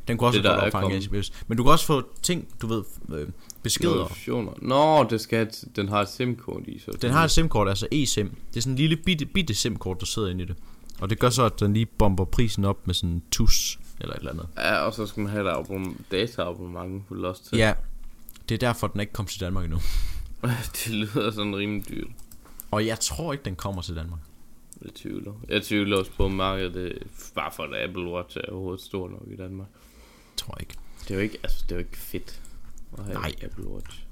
den 0.07 0.17
kunne 0.17 0.27
også 0.27 0.37
Det, 0.41 0.45
godt 0.49 0.59
opfange 0.59 0.83
kommet. 0.89 1.09
GPS. 1.09 1.43
Men 1.47 1.57
du 1.57 1.63
kan 1.63 1.71
også 1.71 1.85
få 1.85 2.03
ting, 2.21 2.47
du 2.61 2.67
ved, 2.67 2.83
øh, 3.09 3.27
beskeder. 3.63 3.95
Notifikationer. 3.95 4.51
Nå, 4.61 5.07
det 5.09 5.21
skal 5.21 5.47
et- 5.47 5.63
den 5.75 5.89
har 5.89 6.01
et 6.01 6.09
SIM-kort 6.09 6.63
i, 6.67 6.79
så 6.79 6.91
Den 7.01 7.11
har 7.11 7.23
et 7.23 7.31
SIM-kort, 7.31 7.67
altså 7.69 7.87
eSIM. 7.91 8.29
Det 8.29 8.57
er 8.57 8.61
sådan 8.61 8.73
en 8.73 8.77
lille 8.77 8.95
bitte, 8.95 9.25
bitte 9.25 9.53
SIM-kort, 9.55 9.99
der 9.99 10.05
sidder 10.05 10.29
inde 10.29 10.43
i 10.43 10.47
det. 10.47 10.55
Og 11.01 11.09
det 11.09 11.19
gør 11.19 11.29
så, 11.29 11.43
at 11.45 11.59
den 11.59 11.73
lige 11.73 11.85
bomber 11.85 12.25
prisen 12.25 12.65
op 12.65 12.87
med 12.87 12.93
sådan 12.95 13.09
en 13.09 13.23
tus 13.31 13.79
eller 13.99 14.13
et 14.13 14.19
eller 14.19 14.31
andet. 14.31 14.47
Ja, 14.57 14.75
og 14.77 14.93
så 14.93 15.05
skal 15.05 15.21
man 15.23 15.31
have 15.31 15.45
et 15.49 15.53
abonnement, 15.53 16.11
dataabonnement 16.11 17.07
på 17.07 17.13
Lost 17.13 17.45
til. 17.49 17.57
Ja, 17.57 17.73
det 18.49 18.55
er 18.55 18.59
derfor, 18.59 18.87
den 18.87 19.01
ikke 19.01 19.13
kom 19.13 19.25
til 19.25 19.39
Danmark 19.39 19.63
endnu. 19.65 19.79
det 20.85 20.87
lyder 20.89 21.31
sådan 21.31 21.55
rimelig 21.55 21.89
dyrt. 21.89 22.07
Og 22.71 22.85
jeg 22.85 22.99
tror 22.99 23.31
ikke, 23.33 23.45
den 23.45 23.55
kommer 23.55 23.81
til 23.81 23.95
Danmark. 23.95 24.19
Jeg 24.85 24.93
tvivler. 24.95 25.31
Jeg 25.49 25.63
tvivler 25.63 25.97
også 25.97 26.11
på 26.17 26.25
at 26.25 26.31
markedet, 26.31 26.73
det, 26.73 26.97
bare 27.35 27.51
for 27.55 27.63
at 27.63 27.83
Apple 27.89 28.11
Watch 28.11 28.37
er 28.37 28.51
overhovedet 28.51 28.81
stor 28.85 29.09
nok 29.09 29.23
i 29.31 29.35
Danmark. 29.35 29.67
Tror 30.37 30.53
jeg 30.57 30.61
ikke. 30.61 30.73
Det 31.03 31.11
er 31.11 31.15
jo 31.15 31.21
ikke, 31.21 31.37
altså, 31.43 31.59
det 31.63 31.71
er 31.71 31.75
jo 31.75 31.79
ikke 31.79 31.97
fedt 31.97 32.41
at 32.97 33.03
have 33.05 33.13
Nej. 33.13 33.33
Apple 33.43 33.67
Watch. 33.67 34.03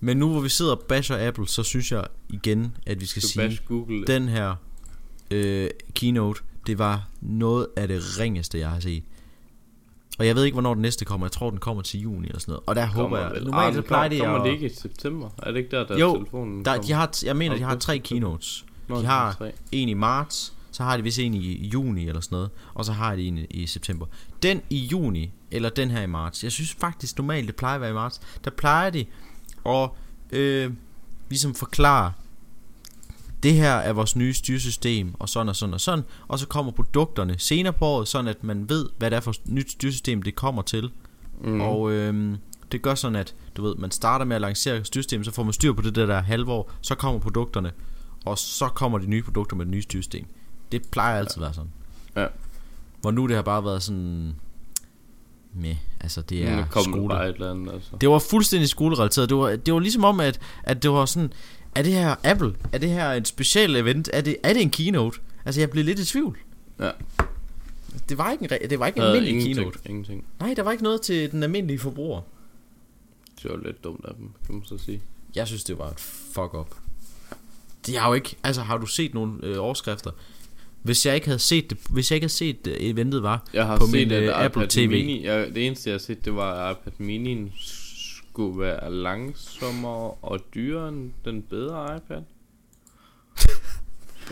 Men 0.00 0.16
nu 0.16 0.28
hvor 0.30 0.40
vi 0.40 0.48
sidder 0.48 0.72
og 0.72 0.80
basher 0.88 1.28
Apple, 1.28 1.48
så 1.48 1.62
synes 1.62 1.92
jeg 1.92 2.06
igen, 2.28 2.76
at 2.86 3.00
vi 3.00 3.06
skal 3.06 3.22
Du 3.22 3.26
sige, 3.28 3.58
Google. 3.68 4.04
den 4.06 4.28
her 4.28 4.54
øh, 5.30 5.70
keynote, 5.94 6.40
det 6.66 6.78
var 6.78 7.08
noget 7.20 7.66
af 7.76 7.88
det 7.88 8.02
ringeste, 8.18 8.58
jeg 8.58 8.70
har 8.70 8.80
set. 8.80 9.04
Og 10.18 10.26
jeg 10.26 10.34
ved 10.36 10.44
ikke, 10.44 10.54
hvornår 10.54 10.74
den 10.74 10.82
næste 10.82 11.04
kommer. 11.04 11.26
Jeg 11.26 11.32
tror, 11.32 11.50
den 11.50 11.58
kommer 11.58 11.82
til 11.82 12.00
juni 12.00 12.26
eller 12.26 12.40
sådan 12.40 12.52
noget. 12.52 12.62
Og 12.66 12.74
der 12.76 12.86
kommer 12.86 13.02
håber 13.02 13.18
jeg... 13.18 13.30
vel. 13.30 13.44
Normalt 13.44 13.74
så 13.74 13.82
plejer 13.82 14.08
det 14.08 14.20
Kommer 14.20 14.44
det 14.44 14.52
ikke 14.52 14.66
i 14.66 14.74
september? 14.74 15.30
Er 15.38 15.50
det 15.50 15.58
ikke 15.58 15.70
der, 15.70 15.86
der 15.86 15.98
Jo, 15.98 16.14
telefonen 16.16 16.64
Der, 16.64 16.70
kommer? 16.72 16.86
de 16.86 16.92
har, 16.92 17.10
jeg 17.24 17.36
mener, 17.36 17.56
de 17.56 17.62
har 17.62 17.76
tre 17.76 17.98
keynotes. 17.98 18.64
De 18.88 19.04
har-. 19.06 19.50
En 19.72 19.88
i 19.88 19.94
marts, 19.94 20.54
så 20.72 20.82
har 20.82 20.96
de 20.96 21.02
vist 21.02 21.18
en 21.18 21.34
i 21.34 21.68
juni 21.68 22.08
eller 22.08 22.20
sådan 22.20 22.36
noget, 22.36 22.50
og 22.74 22.84
så 22.84 22.92
har 22.92 23.16
de 23.16 23.22
en 23.22 23.38
i, 23.50 23.66
september. 23.66 24.06
Den 24.42 24.62
i 24.70 24.78
juni, 24.78 25.30
eller 25.50 25.68
den 25.68 25.90
her 25.90 26.02
i 26.02 26.06
marts, 26.06 26.44
jeg 26.44 26.52
synes 26.52 26.72
faktisk 26.72 27.18
normalt, 27.18 27.46
det 27.46 27.56
plejer 27.56 27.74
at 27.74 27.80
være 27.80 27.90
i 27.90 27.94
marts, 27.94 28.20
der 28.44 28.50
plejer 28.50 28.90
de 28.90 29.04
at 29.66 29.90
øh, 30.32 30.72
ligesom 31.28 31.54
forklare, 31.54 32.12
det 33.42 33.54
her 33.54 33.72
er 33.72 33.92
vores 33.92 34.16
nye 34.16 34.34
styresystem, 34.34 35.14
og 35.18 35.28
sådan 35.28 35.48
og 35.48 35.56
sådan 35.56 35.74
og 35.74 35.80
sådan, 35.80 36.04
og 36.28 36.38
så 36.38 36.46
kommer 36.46 36.72
produkterne 36.72 37.38
senere 37.38 37.72
på 37.72 37.86
året, 37.86 38.08
sådan 38.08 38.28
at 38.28 38.44
man 38.44 38.68
ved, 38.68 38.88
hvad 38.98 39.10
det 39.10 39.16
er 39.16 39.20
for 39.20 39.34
nyt 39.46 39.70
styresystem, 39.70 40.22
det 40.22 40.34
kommer 40.34 40.62
til. 40.62 40.90
Mm. 41.40 41.60
Og 41.60 41.92
øhm, 41.92 42.36
det 42.72 42.82
gør 42.82 42.94
sådan, 42.94 43.16
at 43.16 43.34
du 43.56 43.62
ved, 43.62 43.74
man 43.74 43.90
starter 43.90 44.24
med 44.24 44.36
at 44.36 44.42
lancere 44.42 44.84
styrsystemet, 44.84 45.26
så 45.26 45.32
får 45.32 45.42
man 45.42 45.52
styr 45.52 45.72
på 45.72 45.82
det 45.82 45.94
der, 45.94 46.06
der 46.06 46.20
halvår, 46.20 46.70
så 46.80 46.94
kommer 46.94 47.20
produkterne, 47.20 47.72
og 48.24 48.38
så 48.38 48.68
kommer 48.68 48.98
de 48.98 49.06
nye 49.06 49.22
produkter 49.22 49.56
med 49.56 49.64
det 49.66 49.70
nye 49.70 49.82
styresystem. 49.82 50.26
Det 50.72 50.88
plejer 50.90 51.18
altid 51.18 51.36
at 51.36 51.42
være 51.42 51.54
sådan. 51.54 51.70
Ja. 52.16 52.26
Hvor 53.00 53.10
nu 53.10 53.26
det 53.26 53.36
har 53.36 53.42
bare 53.42 53.64
været 53.64 53.82
sådan... 53.82 54.34
Med, 55.54 55.76
altså 56.00 56.22
det 56.22 56.48
er 56.48 56.66
kommer 56.70 56.96
skole. 56.96 57.08
bare 57.08 57.28
et 57.28 57.34
eller 57.34 57.50
andet, 57.50 57.72
altså. 57.72 57.90
Det 58.00 58.08
var 58.08 58.18
fuldstændig 58.18 58.68
skolerelateret. 58.68 59.28
Det 59.28 59.36
var, 59.36 59.56
det 59.56 59.74
var 59.74 59.80
ligesom 59.80 60.04
om, 60.04 60.20
at, 60.20 60.40
at 60.62 60.82
det 60.82 60.90
var 60.90 61.04
sådan... 61.06 61.32
Er 61.74 61.82
det 61.82 61.92
her 61.92 62.14
Apple? 62.24 62.54
Er 62.72 62.78
det 62.78 62.90
her 62.90 63.12
et 63.12 63.28
specielt 63.28 63.76
event? 63.76 64.10
Er 64.12 64.20
det, 64.20 64.36
er 64.42 64.52
det 64.52 64.62
en 64.62 64.70
keynote? 64.70 65.18
Altså, 65.44 65.60
jeg 65.60 65.70
blev 65.70 65.84
lidt 65.84 65.98
i 65.98 66.04
tvivl. 66.04 66.38
Ja. 66.80 66.90
Det 68.08 68.18
var 68.18 68.32
ikke 68.32 68.44
en, 68.44 68.70
det 68.70 68.78
var 68.78 68.86
ikke 68.86 68.96
en 68.96 69.02
almindelig 69.02 69.30
ingenting, 69.30 69.56
keynote. 69.56 69.78
Ingenting. 69.84 70.24
Nej, 70.40 70.54
der 70.54 70.62
var 70.62 70.72
ikke 70.72 70.84
noget 70.84 71.02
til 71.02 71.30
den 71.32 71.42
almindelige 71.42 71.78
forbruger. 71.78 72.20
Det 73.42 73.50
var 73.50 73.56
lidt 73.56 73.84
dumt 73.84 74.04
af 74.04 74.14
dem, 74.14 74.30
kan 74.46 74.54
man 74.54 74.64
så 74.64 74.78
sige. 74.78 75.02
Jeg 75.34 75.46
synes, 75.46 75.64
det 75.64 75.78
var 75.78 75.90
et 75.90 76.00
fuck 76.00 76.54
up. 76.54 76.74
De 77.86 77.96
har 77.96 78.08
jo 78.08 78.14
ikke... 78.14 78.36
Altså, 78.42 78.62
har 78.62 78.76
du 78.76 78.86
set 78.86 79.14
nogle 79.14 79.38
øh, 79.42 79.56
overskrifter? 79.58 80.10
Hvis 80.82 81.06
jeg 81.06 81.14
ikke 81.14 81.26
havde 81.26 81.38
set 81.38 81.70
det... 81.70 81.78
Hvis 81.90 82.10
jeg 82.10 82.16
ikke 82.16 82.24
havde 82.24 82.32
set 82.32 82.64
det, 82.64 82.90
eventet 82.90 83.22
var... 83.22 83.48
Jeg 83.54 83.66
har 83.66 83.78
På 83.78 83.86
set, 83.86 84.08
min, 84.08 84.12
øh, 84.12 84.44
Apple 84.44 84.62
iPad 84.62 84.68
TV. 84.68 84.88
Mini, 84.88 85.24
jeg, 85.24 85.54
det 85.54 85.66
eneste 85.66 85.90
jeg 85.90 85.94
har 85.94 85.98
set, 85.98 86.24
det 86.24 86.34
var, 86.34 86.68
at 86.68 86.76
iPad 86.76 86.92
Mini 86.98 87.52
skulle 87.56 88.60
være 88.60 88.92
langsommere 88.92 90.10
og 90.10 90.40
dyrere 90.54 90.88
end 90.88 91.10
den 91.24 91.42
bedre 91.42 91.96
iPad. 91.96 92.22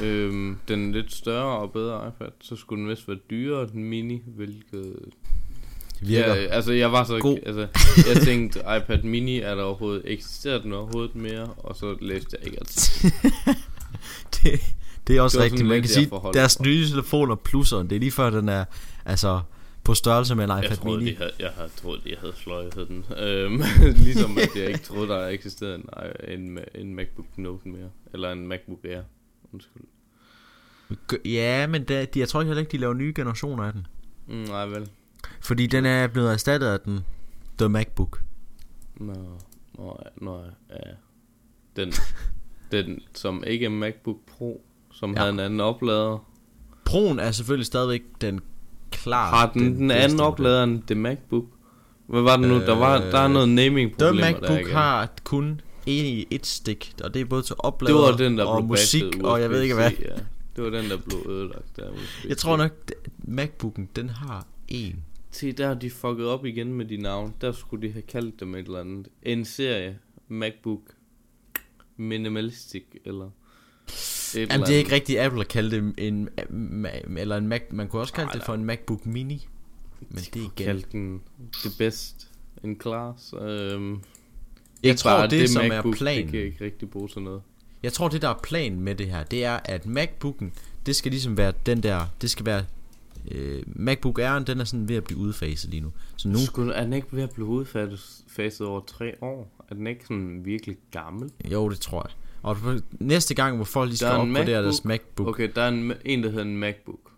øhm, 0.04 0.58
den 0.68 0.92
lidt 0.92 1.14
større 1.14 1.58
og 1.58 1.72
bedre 1.72 2.08
iPad, 2.08 2.30
så 2.40 2.56
skulle 2.56 2.82
den 2.82 2.90
vist 2.90 3.08
være 3.08 3.18
dyrere 3.30 3.66
den 3.66 3.84
Mini, 3.84 4.22
hvilket... 4.26 4.94
Virker. 6.02 6.34
Ja, 6.34 6.46
altså 6.46 6.72
jeg 6.72 6.92
var 6.92 7.04
så 7.04 7.18
God. 7.18 7.38
altså, 7.46 7.68
jeg 8.08 8.22
tænkte 8.28 8.58
iPad 8.58 9.02
Mini 9.02 9.40
er 9.40 9.54
der 9.54 9.62
overhovedet 9.62 10.02
eksisterer 10.04 10.62
den 10.62 10.72
overhovedet 10.72 11.14
mere 11.14 11.46
og 11.46 11.76
så 11.76 11.96
læste 12.00 12.36
jeg 12.38 12.46
ikke 12.46 12.60
at 12.60 13.02
det, 14.42 14.60
det 15.10 15.18
er 15.18 15.22
også 15.22 15.38
Det 15.38 15.44
rigtigt. 15.44 15.68
Man 15.68 15.82
kan 15.82 15.82
jeg 15.82 15.90
sige, 15.90 16.10
deres 16.34 16.60
nye 16.60 16.86
telefoner 16.88 17.34
plusseren, 17.34 17.90
det 17.90 17.96
er 17.96 18.00
lige 18.00 18.12
før 18.12 18.30
den 18.30 18.48
er... 18.48 18.64
Altså, 19.04 19.40
på 19.84 19.94
størrelse 19.94 20.34
med 20.34 20.44
en 20.44 20.50
Jeg 20.50 20.64
iPad 20.64 20.76
troede, 20.76 20.98
mini. 20.98 21.10
de 21.10 21.16
havde, 21.16 21.30
jeg 21.38 21.50
havde 21.50 21.68
troet, 21.76 22.04
de 22.04 22.16
havde 22.20 22.32
fløjet 22.32 22.74
den. 22.74 23.04
Øhm, 23.18 23.62
ligesom 24.04 24.38
at 24.38 24.56
jeg 24.56 24.66
ikke 24.66 24.78
troede, 24.78 25.08
der 25.08 25.26
eksisterede 25.28 25.74
en, 25.74 25.84
en, 26.28 26.58
en 26.74 26.94
MacBook 26.94 27.26
Note 27.36 27.68
mere. 27.68 27.90
Eller 28.12 28.32
en 28.32 28.46
MacBook 28.48 28.78
Air. 28.84 29.02
Undskyld. 29.52 29.82
Ja, 31.24 31.66
men 31.66 31.84
der, 31.84 32.04
de, 32.04 32.18
jeg 32.20 32.28
tror 32.28 32.40
ikke 32.40 32.48
heller 32.48 32.60
ikke, 32.60 32.72
de 32.72 32.76
laver 32.78 32.94
nye 32.94 33.12
generationer 33.16 33.64
af 33.64 33.72
den. 33.72 33.86
Mm, 34.28 34.34
nej 34.34 34.66
vel. 34.66 34.88
Fordi 35.40 35.66
den 35.66 35.86
er 35.86 36.06
blevet 36.06 36.32
erstattet 36.32 36.66
af 36.66 36.80
den 36.80 37.00
The 37.58 37.68
MacBook. 37.68 38.22
Nå, 38.96 39.14
nå, 39.78 40.00
nå 40.16 40.40
ja. 40.70 40.90
Den, 41.76 41.92
den, 42.72 43.00
som 43.14 43.44
ikke 43.46 43.64
er 43.64 43.70
MacBook 43.70 44.16
Pro, 44.26 44.64
som 44.92 45.12
Ja. 45.12 45.18
havde 45.18 45.32
en 45.32 45.40
anden 45.40 45.60
oplader. 45.60 46.26
Proen 46.84 47.18
er 47.18 47.30
selvfølgelig 47.30 47.66
stadigvæk 47.66 48.02
den 48.20 48.40
klart 48.90 49.34
Har 49.34 49.52
den, 49.52 49.62
den, 49.62 49.88
bedste 49.88 50.02
anden 50.02 50.20
oplader 50.20 50.62
end 50.64 50.82
det 50.82 50.96
MacBook? 50.96 51.44
Hvad 52.06 52.22
var 52.22 52.36
det 52.36 52.48
nu? 52.48 52.54
der, 52.54 52.74
var, 52.74 52.98
der 52.98 53.18
er 53.18 53.28
noget 53.28 53.48
naming 53.48 53.90
The 53.90 54.06
problemer 54.06 54.26
der 54.26 54.32
MacBook 54.32 54.60
igen. 54.60 54.72
har 54.72 55.08
kun 55.24 55.60
en 55.86 56.04
i 56.06 56.26
et 56.30 56.46
stik, 56.46 56.94
og 57.04 57.14
det 57.14 57.20
er 57.20 57.24
både 57.24 57.42
til 57.42 57.54
Det 57.56 57.64
oplader 57.64 58.00
var 58.00 58.16
den, 58.16 58.38
der 58.38 58.44
og 58.44 58.64
musik, 58.64 59.02
bastet 59.02 59.22
og 59.26 59.40
jeg 59.40 59.50
ved 59.50 59.62
ikke 59.62 59.74
hvad. 59.74 59.90
Ja. 59.90 60.14
Det 60.56 60.64
var 60.64 60.70
den, 60.70 60.90
der 60.90 60.96
blev 60.96 61.18
ødelagt 61.28 61.76
der. 61.76 61.90
Jeg 62.28 62.36
tror 62.36 62.56
nok, 62.56 62.72
MacBooken, 63.18 63.88
den 63.96 64.08
har 64.08 64.46
en. 64.68 65.04
Se, 65.30 65.52
der 65.52 65.66
har 65.66 65.74
de 65.74 65.90
fucket 65.90 66.26
op 66.26 66.44
igen 66.44 66.74
med 66.74 66.84
de 66.84 66.96
navne. 66.96 67.32
Der 67.40 67.52
skulle 67.52 67.88
de 67.88 67.92
have 67.92 68.02
kaldt 68.02 68.40
dem 68.40 68.54
et 68.54 68.66
eller 68.66 68.80
andet. 68.80 69.08
En 69.22 69.44
serie 69.44 69.98
MacBook 70.28 70.80
Minimalistic, 71.96 72.84
eller... 73.04 73.30
Jamen, 74.34 74.48
det 74.48 74.68
er 74.74 74.78
ikke 74.78 74.78
andet. 74.78 74.92
rigtigt 74.92 75.18
Apple 75.20 75.40
at 75.40 75.48
kalde 75.48 75.70
det 75.76 75.94
en, 75.98 76.28
eller 77.18 77.36
en 77.36 77.48
Mac, 77.48 77.60
man 77.70 77.88
kunne 77.88 78.02
også 78.02 78.12
kalde 78.12 78.30
det 78.32 78.42
for 78.42 78.54
en 78.54 78.64
MacBook 78.64 79.06
Mini. 79.06 79.48
Men 80.08 80.18
det 80.18 80.36
er 80.36 80.40
igen. 80.40 80.50
Kaldte 80.56 80.88
den 80.92 81.20
det 81.64 81.72
bedst 81.78 82.28
in 82.64 82.80
class. 82.82 83.34
Øhm, 83.40 84.00
Jeg 84.82 84.96
tror, 84.96 85.10
bare, 85.10 85.28
det, 85.30 85.50
som 85.50 85.64
MacBook, 85.68 85.94
er 85.94 85.98
planen, 85.98 86.22
Det 86.24 86.30
kan 86.32 86.40
ikke 86.40 86.64
rigtig 86.64 86.90
bruge 86.90 87.08
til 87.08 87.22
noget. 87.22 87.42
jeg 87.82 87.92
tror, 87.92 88.08
det 88.08 88.22
der 88.22 88.28
er 88.28 88.38
planen 88.42 88.80
med 88.80 88.94
det 88.94 89.06
her, 89.06 89.24
det 89.24 89.44
er, 89.44 89.60
at 89.64 89.86
MacBooken, 89.86 90.52
det 90.86 90.96
skal 90.96 91.10
ligesom 91.12 91.36
være 91.36 91.52
den 91.66 91.82
der, 91.82 92.06
det 92.22 92.30
skal 92.30 92.46
være, 92.46 92.64
øh, 93.30 93.62
MacBook 93.66 94.18
Air'en, 94.20 94.44
den 94.44 94.60
er 94.60 94.64
sådan 94.64 94.88
ved 94.88 94.96
at 94.96 95.04
blive 95.04 95.18
udfaset 95.18 95.70
lige 95.70 95.80
nu. 95.80 95.92
Så 96.16 96.28
nu, 96.28 96.38
Nu 96.38 96.44
skulle, 96.46 96.74
er 96.74 96.84
den 96.84 96.92
ikke 96.92 97.08
ved 97.12 97.22
at 97.22 97.30
blive 97.30 97.46
udfaset 97.46 98.66
over 98.66 98.80
tre 98.86 99.12
år? 99.22 99.64
Er 99.70 99.74
den 99.74 99.86
ikke 99.86 100.02
sådan 100.06 100.40
virkelig 100.44 100.76
gammel? 100.90 101.30
jo, 101.52 101.68
det 101.68 101.80
tror 101.80 102.06
jeg. 102.08 102.16
Og 102.42 102.56
næste 103.00 103.34
gang, 103.34 103.56
hvor 103.56 103.64
folk 103.64 103.88
lige 103.88 103.96
skal 103.96 104.08
er 104.08 104.12
opgradere 104.12 104.62
deres 104.62 104.84
MacBook. 104.84 105.16
MacBook, 105.16 105.28
Okay, 105.28 105.48
der 105.54 105.62
er 105.62 105.68
en, 105.68 105.92
en 106.04 106.22
der 106.22 106.28
hedder 106.30 106.44
en 106.44 106.56
MacBook. 106.56 107.10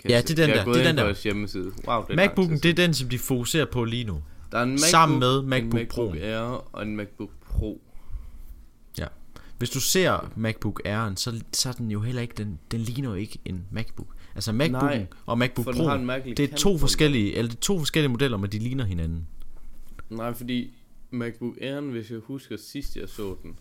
Kan 0.00 0.10
Ja, 0.10 0.20
det 0.20 0.30
er 0.30 0.46
den 0.46 0.56
der, 0.56 0.64
det 0.64 0.80
er 0.80 0.86
den 0.86 0.96
der. 0.96 1.14
hjemmeside. 1.22 1.72
Wow, 1.88 2.04
det 2.04 2.10
er 2.10 2.16
MacBooken, 2.16 2.58
det 2.58 2.70
er 2.70 2.74
den, 2.74 2.94
som 2.94 3.08
de 3.08 3.18
fokuserer 3.18 3.64
på 3.64 3.84
lige 3.84 4.04
nu. 4.04 4.22
Der 4.52 4.58
er 4.58 4.62
en 4.62 4.68
MacBook, 4.68 4.88
Sammen 4.90 5.18
med 5.18 5.38
en 5.38 5.48
MacBook 5.48 5.72
MacBook 5.74 6.14
Pro'en. 6.14 6.18
Air 6.18 6.74
og 6.74 6.82
en 6.82 6.96
MacBook 6.96 7.30
Pro. 7.40 7.80
Hvis 9.58 9.70
du 9.70 9.80
ser 9.80 10.32
MacBook 10.36 10.82
Air'en, 10.86 11.16
så, 11.16 11.42
så 11.52 11.68
er 11.68 11.72
den 11.72 11.90
jo 11.90 12.00
heller 12.00 12.22
ikke, 12.22 12.34
den, 12.36 12.58
den 12.70 12.80
ligner 12.80 13.08
jo 13.08 13.14
ikke 13.14 13.38
en 13.44 13.64
MacBook. 13.70 14.06
Altså 14.34 14.52
MacBooken 14.52 14.98
Nej, 14.98 15.06
og 15.26 15.38
MacBook 15.38 15.66
Pro, 15.66 15.96
det 16.36 16.52
er 16.52 16.56
to 16.56 16.78
forskellige, 16.78 17.34
eller 17.34 17.48
det 17.48 17.56
er 17.56 17.60
to 17.60 17.78
forskellige 17.78 18.10
modeller, 18.10 18.36
men 18.36 18.52
de 18.52 18.58
ligner 18.58 18.84
hinanden. 18.84 19.26
Nej, 20.10 20.34
fordi 20.34 20.74
MacBook 21.10 21.54
Air'en, 21.56 21.80
hvis 21.80 22.10
jeg 22.10 22.18
husker 22.18 22.56
sidst 22.56 22.96
jeg 22.96 23.08
så 23.08 23.36
den, 23.42 23.58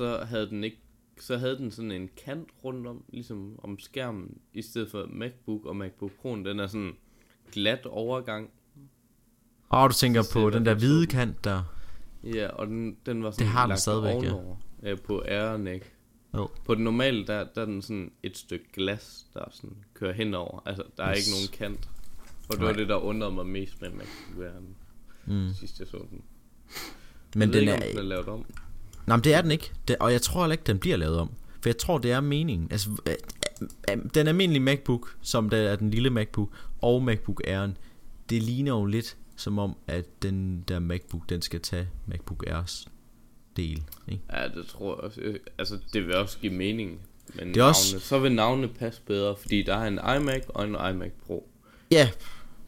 så 0.00 0.24
havde 0.24 0.50
den 0.50 0.64
ikke 0.64 0.78
så 1.20 1.36
havde 1.38 1.58
den 1.58 1.70
sådan 1.70 1.90
en 1.90 2.08
kant 2.24 2.48
rundt 2.64 2.86
om, 2.86 3.04
ligesom 3.08 3.60
om 3.62 3.78
skærmen, 3.78 4.38
i 4.54 4.62
stedet 4.62 4.90
for 4.90 5.06
MacBook 5.10 5.64
og 5.66 5.76
MacBook 5.76 6.10
Pro, 6.22 6.36
den 6.36 6.60
er 6.60 6.66
sådan 6.66 6.92
glat 7.52 7.86
overgang. 7.86 8.50
Og 9.68 9.88
du 9.90 9.94
tænker 9.94 10.22
Så 10.22 10.32
på 10.32 10.50
den 10.50 10.64
der 10.64 10.70
det 10.74 10.82
hvide 10.82 11.06
kant 11.06 11.44
der. 11.44 11.62
Ja, 12.24 12.48
og 12.48 12.66
den, 12.66 12.96
den 13.06 13.22
var 13.22 13.30
sådan 13.30 13.46
har 13.46 13.62
den 13.62 13.68
lagt 13.68 13.80
stadigvæk, 13.80 14.14
ovenover, 14.14 14.56
ja. 14.82 14.94
på 14.94 15.20
Air'en, 15.20 15.68
ikke? 15.68 15.86
Jo. 16.34 16.48
På 16.64 16.74
den 16.74 16.84
normale, 16.84 17.26
der, 17.26 17.44
der 17.54 17.60
er 17.60 17.64
den 17.66 17.82
sådan 17.82 18.12
et 18.22 18.36
stykke 18.38 18.64
glas, 18.72 19.26
der 19.34 19.44
sådan 19.50 19.76
kører 19.94 20.12
henover. 20.12 20.62
Altså, 20.66 20.82
der 20.96 21.04
er 21.04 21.10
Yes. 21.16 21.18
ikke 21.18 21.30
nogen 21.30 21.72
kant. 21.72 21.88
Og 22.48 22.52
det 22.52 22.58
Nej. 22.58 22.68
var 22.68 22.76
det, 22.76 22.88
der 22.88 22.96
undrede 22.96 23.32
mig 23.32 23.46
mest 23.46 23.80
med 23.80 23.90
MacBook 23.90 24.46
Air'en, 24.46 24.64
Mm. 25.32 25.48
sidst 25.54 25.80
jeg 25.80 25.88
så 25.88 25.96
den. 26.10 26.22
Men 27.34 27.40
jeg 27.48 27.52
den 27.52 27.60
ikke, 27.60 27.72
er, 27.72 27.88
den 27.90 27.98
er 27.98 28.02
lavet 28.02 28.28
om. 28.28 28.44
Nej, 29.06 29.16
men 29.16 29.24
det 29.24 29.34
er 29.34 29.42
den 29.42 29.50
ikke. 29.50 29.72
Det, 29.88 29.96
og 30.00 30.12
jeg 30.12 30.22
tror 30.22 30.40
heller 30.42 30.52
ikke, 30.52 30.64
den 30.66 30.78
bliver 30.78 30.96
lavet 30.96 31.18
om. 31.18 31.30
For 31.62 31.68
jeg 31.68 31.78
tror, 31.78 31.98
det 31.98 32.12
er 32.12 32.20
meningen. 32.20 32.68
Altså, 32.70 32.90
øh, 33.06 33.14
øh, 33.90 33.96
den 34.14 34.26
almindelige 34.28 34.62
MacBook, 34.62 35.16
som 35.22 35.50
der 35.50 35.56
er 35.56 35.76
den 35.76 35.90
lille 35.90 36.10
MacBook, 36.10 36.48
og 36.82 37.02
MacBook 37.02 37.42
Air'en, 37.46 37.70
det 38.30 38.42
ligner 38.42 38.72
jo 38.72 38.84
lidt 38.84 39.16
som 39.36 39.58
om, 39.58 39.76
at 39.86 40.22
den 40.22 40.64
der 40.68 40.78
MacBook, 40.78 41.28
den 41.28 41.42
skal 41.42 41.60
tage 41.60 41.88
MacBook 42.06 42.44
Airs 42.46 42.88
del. 43.56 43.82
Ikke? 44.08 44.22
Ja, 44.32 44.48
det 44.48 44.66
tror 44.66 44.94
jeg 44.96 45.04
også. 45.04 45.20
Øh, 45.20 45.38
Altså, 45.58 45.78
det 45.92 46.06
vil 46.06 46.14
også 46.16 46.38
give 46.38 46.52
mening. 46.52 47.00
Men 47.34 47.48
Det 47.48 47.56
er 47.56 47.64
også- 47.64 47.92
navne, 47.94 48.00
så 48.02 48.18
vil 48.18 48.32
navnene 48.32 48.68
passe 48.68 49.00
bedre, 49.06 49.36
fordi 49.36 49.62
der 49.62 49.76
er 49.76 49.86
en 49.86 50.22
iMac 50.22 50.42
og 50.48 50.64
en 50.64 50.70
iMac 50.90 51.10
Pro. 51.26 51.48
Ja, 51.90 52.10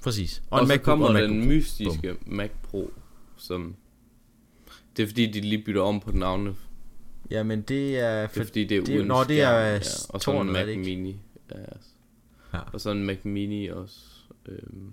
præcis. 0.03 0.43
Og, 0.51 0.61
og 0.61 0.67
så 0.67 0.73
MacBook 0.73 0.85
kommer 0.85 1.07
og 1.09 1.15
den 1.15 1.31
MacBook 1.31 1.49
mystiske 1.49 2.17
Mac 2.27 2.51
Pro, 2.63 2.91
som... 3.37 3.77
Det 4.97 5.03
er 5.03 5.07
fordi, 5.07 5.27
de 5.31 5.41
lige 5.41 5.63
bytter 5.65 5.83
om 5.83 6.01
på 6.01 6.13
navnene. 6.13 6.55
Jamen, 7.31 7.63
det 7.63 7.99
er... 7.99 8.27
Det 8.27 8.41
er 8.41 8.45
fordi, 8.45 8.65
det 8.65 8.77
er 8.79 8.85
det 8.85 8.95
er- 8.95 8.99
uden 8.99 9.09
nå, 9.09 9.25
det 9.25 9.41
er, 9.43 9.75
øh, 9.75 9.81
Og 10.09 10.21
så 10.21 10.31
en 10.41 10.49
er 10.49 10.53
Mac 10.53 10.63
det 10.65 10.69
ikke? 10.71 10.83
Mini. 10.83 11.17
Ja. 11.55 11.59
Ja. 12.55 12.59
Og 12.73 12.81
så 12.81 12.91
en 12.91 13.05
Mac 13.05 13.19
Mini 13.23 13.69
også. 13.69 13.99
Øhm, 14.47 14.93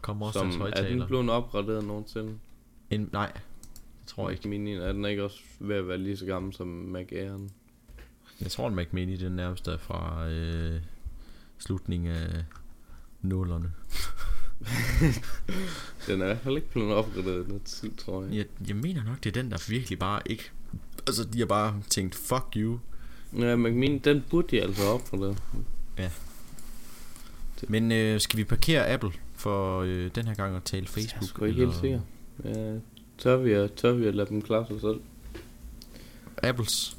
kommer 0.00 0.26
også 0.26 0.38
som, 0.38 0.48
er 0.48 0.52
den 0.52 0.60
højtaler. 0.60 1.06
blevet 1.06 1.30
opgraderet 1.30 1.84
nogensinde? 1.84 2.34
En, 2.90 3.08
nej, 3.12 3.32
det 3.34 3.42
tror 4.06 4.22
jeg 4.22 4.32
Mac 4.32 4.38
ikke. 4.38 4.48
Mini, 4.48 4.72
er 4.74 4.92
den 4.92 5.04
ikke 5.04 5.24
også 5.24 5.40
ved 5.60 5.76
at 5.76 5.88
være 5.88 5.98
lige 5.98 6.16
så 6.16 6.26
gammel 6.26 6.52
som 6.54 6.66
Mac 6.66 7.06
Air'en? 7.12 7.50
Jeg 8.40 8.50
tror, 8.50 8.68
en 8.68 8.74
Mac 8.74 8.86
Mini, 8.90 9.16
den 9.16 9.32
nærmest 9.32 9.68
er 9.68 9.76
fra 9.78 10.28
øh, 10.28 10.80
slutningen 11.58 12.10
af 12.12 12.44
nullerne. 13.22 13.72
Den 16.06 16.20
er 16.20 16.24
i 16.24 16.26
hvert 16.26 16.38
fald 16.38 16.56
ikke 16.56 16.70
blevet 16.70 16.92
opgraderet 16.92 17.48
noget 17.48 17.62
tid, 17.62 17.90
tror 17.96 18.24
jeg. 18.24 18.34
Jeg, 18.34 18.46
jeg 18.68 18.76
mener 18.76 19.04
nok, 19.04 19.24
det 19.24 19.36
er 19.36 19.42
den, 19.42 19.50
der 19.50 19.64
virkelig 19.68 19.98
bare 19.98 20.20
ikke... 20.26 20.50
Altså, 21.06 21.24
de 21.24 21.38
har 21.38 21.46
bare 21.46 21.82
tænkt, 21.90 22.14
fuck 22.14 22.46
you. 22.56 22.78
Ja, 23.38 23.56
Mac 23.56 23.72
Mini, 23.72 23.98
den 23.98 24.24
burde 24.30 24.56
de 24.56 24.62
altså 24.62 24.82
opgradere. 24.82 25.36
Men 27.68 27.92
øh, 27.92 28.20
skal 28.20 28.36
vi 28.36 28.44
parkere 28.44 28.88
Apple 28.88 29.10
for 29.34 29.80
øh, 29.80 30.10
den 30.14 30.26
her 30.26 30.34
gang 30.34 30.56
og 30.56 30.64
tale 30.64 30.86
Facebook? 30.86 31.40
Jeg 31.40 31.44
er 31.44 31.48
ikke 31.48 31.60
helt 31.60 31.80
sikker. 31.80 32.00
Ja, 32.44 32.74
tør, 33.18 33.36
vi 33.36 33.52
at, 33.52 33.72
tør 33.72 33.92
vi 33.92 34.06
at 34.06 34.14
lade 34.14 34.28
dem 34.28 34.42
klare 34.42 34.66
sig 34.66 34.80
selv? 34.80 35.00
Apples. 36.42 36.96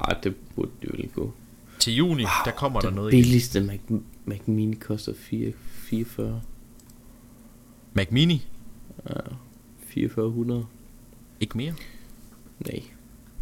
Ej, 0.00 0.16
det 0.22 0.34
burde 0.54 0.70
de 0.82 0.86
vel 0.92 1.08
gå. 1.14 1.32
Til 1.78 1.94
juni, 1.94 2.22
wow, 2.22 2.30
der 2.44 2.50
kommer 2.50 2.80
der 2.80 2.90
noget 2.90 3.12
igen. 3.12 3.22
billigste 3.22 3.60
Mac, 3.60 3.78
Mac 4.24 4.40
Mini 4.46 4.74
koster 4.74 5.12
4, 5.16 5.52
44. 5.70 6.42
Mac 7.98 8.06
Mini? 8.10 8.46
Ja, 9.08 9.14
4400. 9.80 10.66
Ikke 11.40 11.56
mere. 11.56 11.74
Nej. 12.58 12.82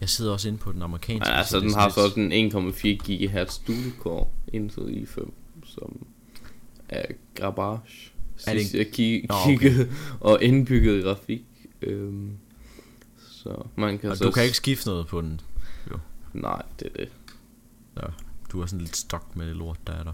Jeg 0.01 0.09
sidder 0.09 0.33
også 0.33 0.49
inde 0.49 0.59
på 0.59 0.73
den 0.73 0.83
amerikanske. 0.83 1.29
Men 1.31 1.39
altså, 1.39 1.61
den 1.61 1.75
har 1.75 1.89
sådan 1.89 2.11
så 2.11 2.17
lidt- 2.19 2.53
også 2.53 2.65
en 2.65 2.97
1,4 3.03 3.13
GHz 3.45 3.59
dual 3.67 3.93
core 4.01 4.27
Intel 4.53 5.03
i5, 5.05 5.31
som 5.65 6.07
er 6.89 7.03
garbage. 7.35 8.13
Er 8.47 8.53
det 8.53 8.67
Sidst 8.67 8.75
jeg 8.75 8.87
ki- 8.87 9.27
Nå, 9.29 9.55
okay. 9.55 9.87
og 10.21 10.43
indbygget 10.43 11.05
grafik. 11.05 11.45
Øhm, 11.83 12.31
så 13.19 13.63
man 13.77 13.99
kan 13.99 14.11
Og 14.11 14.17
så... 14.17 14.25
du 14.25 14.31
kan 14.31 14.45
ikke 14.45 14.57
skifte 14.57 14.89
noget 14.89 15.07
på 15.07 15.21
den. 15.21 15.41
Nej, 16.35 16.63
det 16.81 16.89
er 16.95 17.05
det. 17.05 17.09
Du 18.53 18.61
er 18.61 18.67
sådan 18.67 18.81
lidt 18.81 18.97
stok 18.97 19.37
med 19.37 19.47
det 19.49 19.57
lort, 19.57 19.79
der 19.87 19.93
er 19.93 20.03
der. 20.03 20.13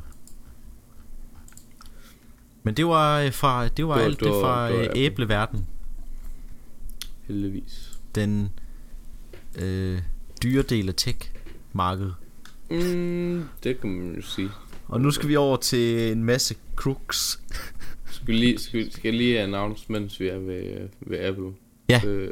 Men 2.62 2.74
det 2.74 2.86
var 2.86 3.20
øh, 3.20 3.32
fra 3.32 3.68
det 3.68 3.86
var, 3.86 3.94
Det 3.94 4.00
var- 4.00 4.06
alt 4.06 4.20
det 4.20 4.24
det 4.24 4.32
var- 4.34 4.40
fra 4.40 4.68
det 4.70 4.78
var 4.78 4.84
øh, 4.84 4.90
æbleverden. 4.94 5.66
Heldigvis. 7.22 7.98
Den 8.14 8.48
øh, 9.58 9.98
dyre 10.42 10.62
del 10.62 10.88
af 10.88 10.94
tech-markedet. 10.94 12.14
Mm, 12.70 13.44
det 13.64 13.80
kan 13.80 13.90
man 13.90 14.14
jo 14.16 14.22
sige. 14.22 14.48
Og 14.88 15.00
nu 15.00 15.10
skal 15.10 15.28
vi 15.28 15.36
over 15.36 15.56
til 15.56 16.12
en 16.12 16.24
masse 16.24 16.56
crooks. 16.76 17.40
Skal 18.10 18.34
lige, 18.34 18.58
skal, 18.58 18.92
skal 18.92 19.14
lige 19.14 19.40
announce, 19.40 19.92
mens 19.92 20.20
vi 20.20 20.28
er 20.28 20.38
ved, 20.38 20.88
ved 21.00 21.18
Apple. 21.18 21.52
Ja. 21.88 22.00
Øh, 22.06 22.30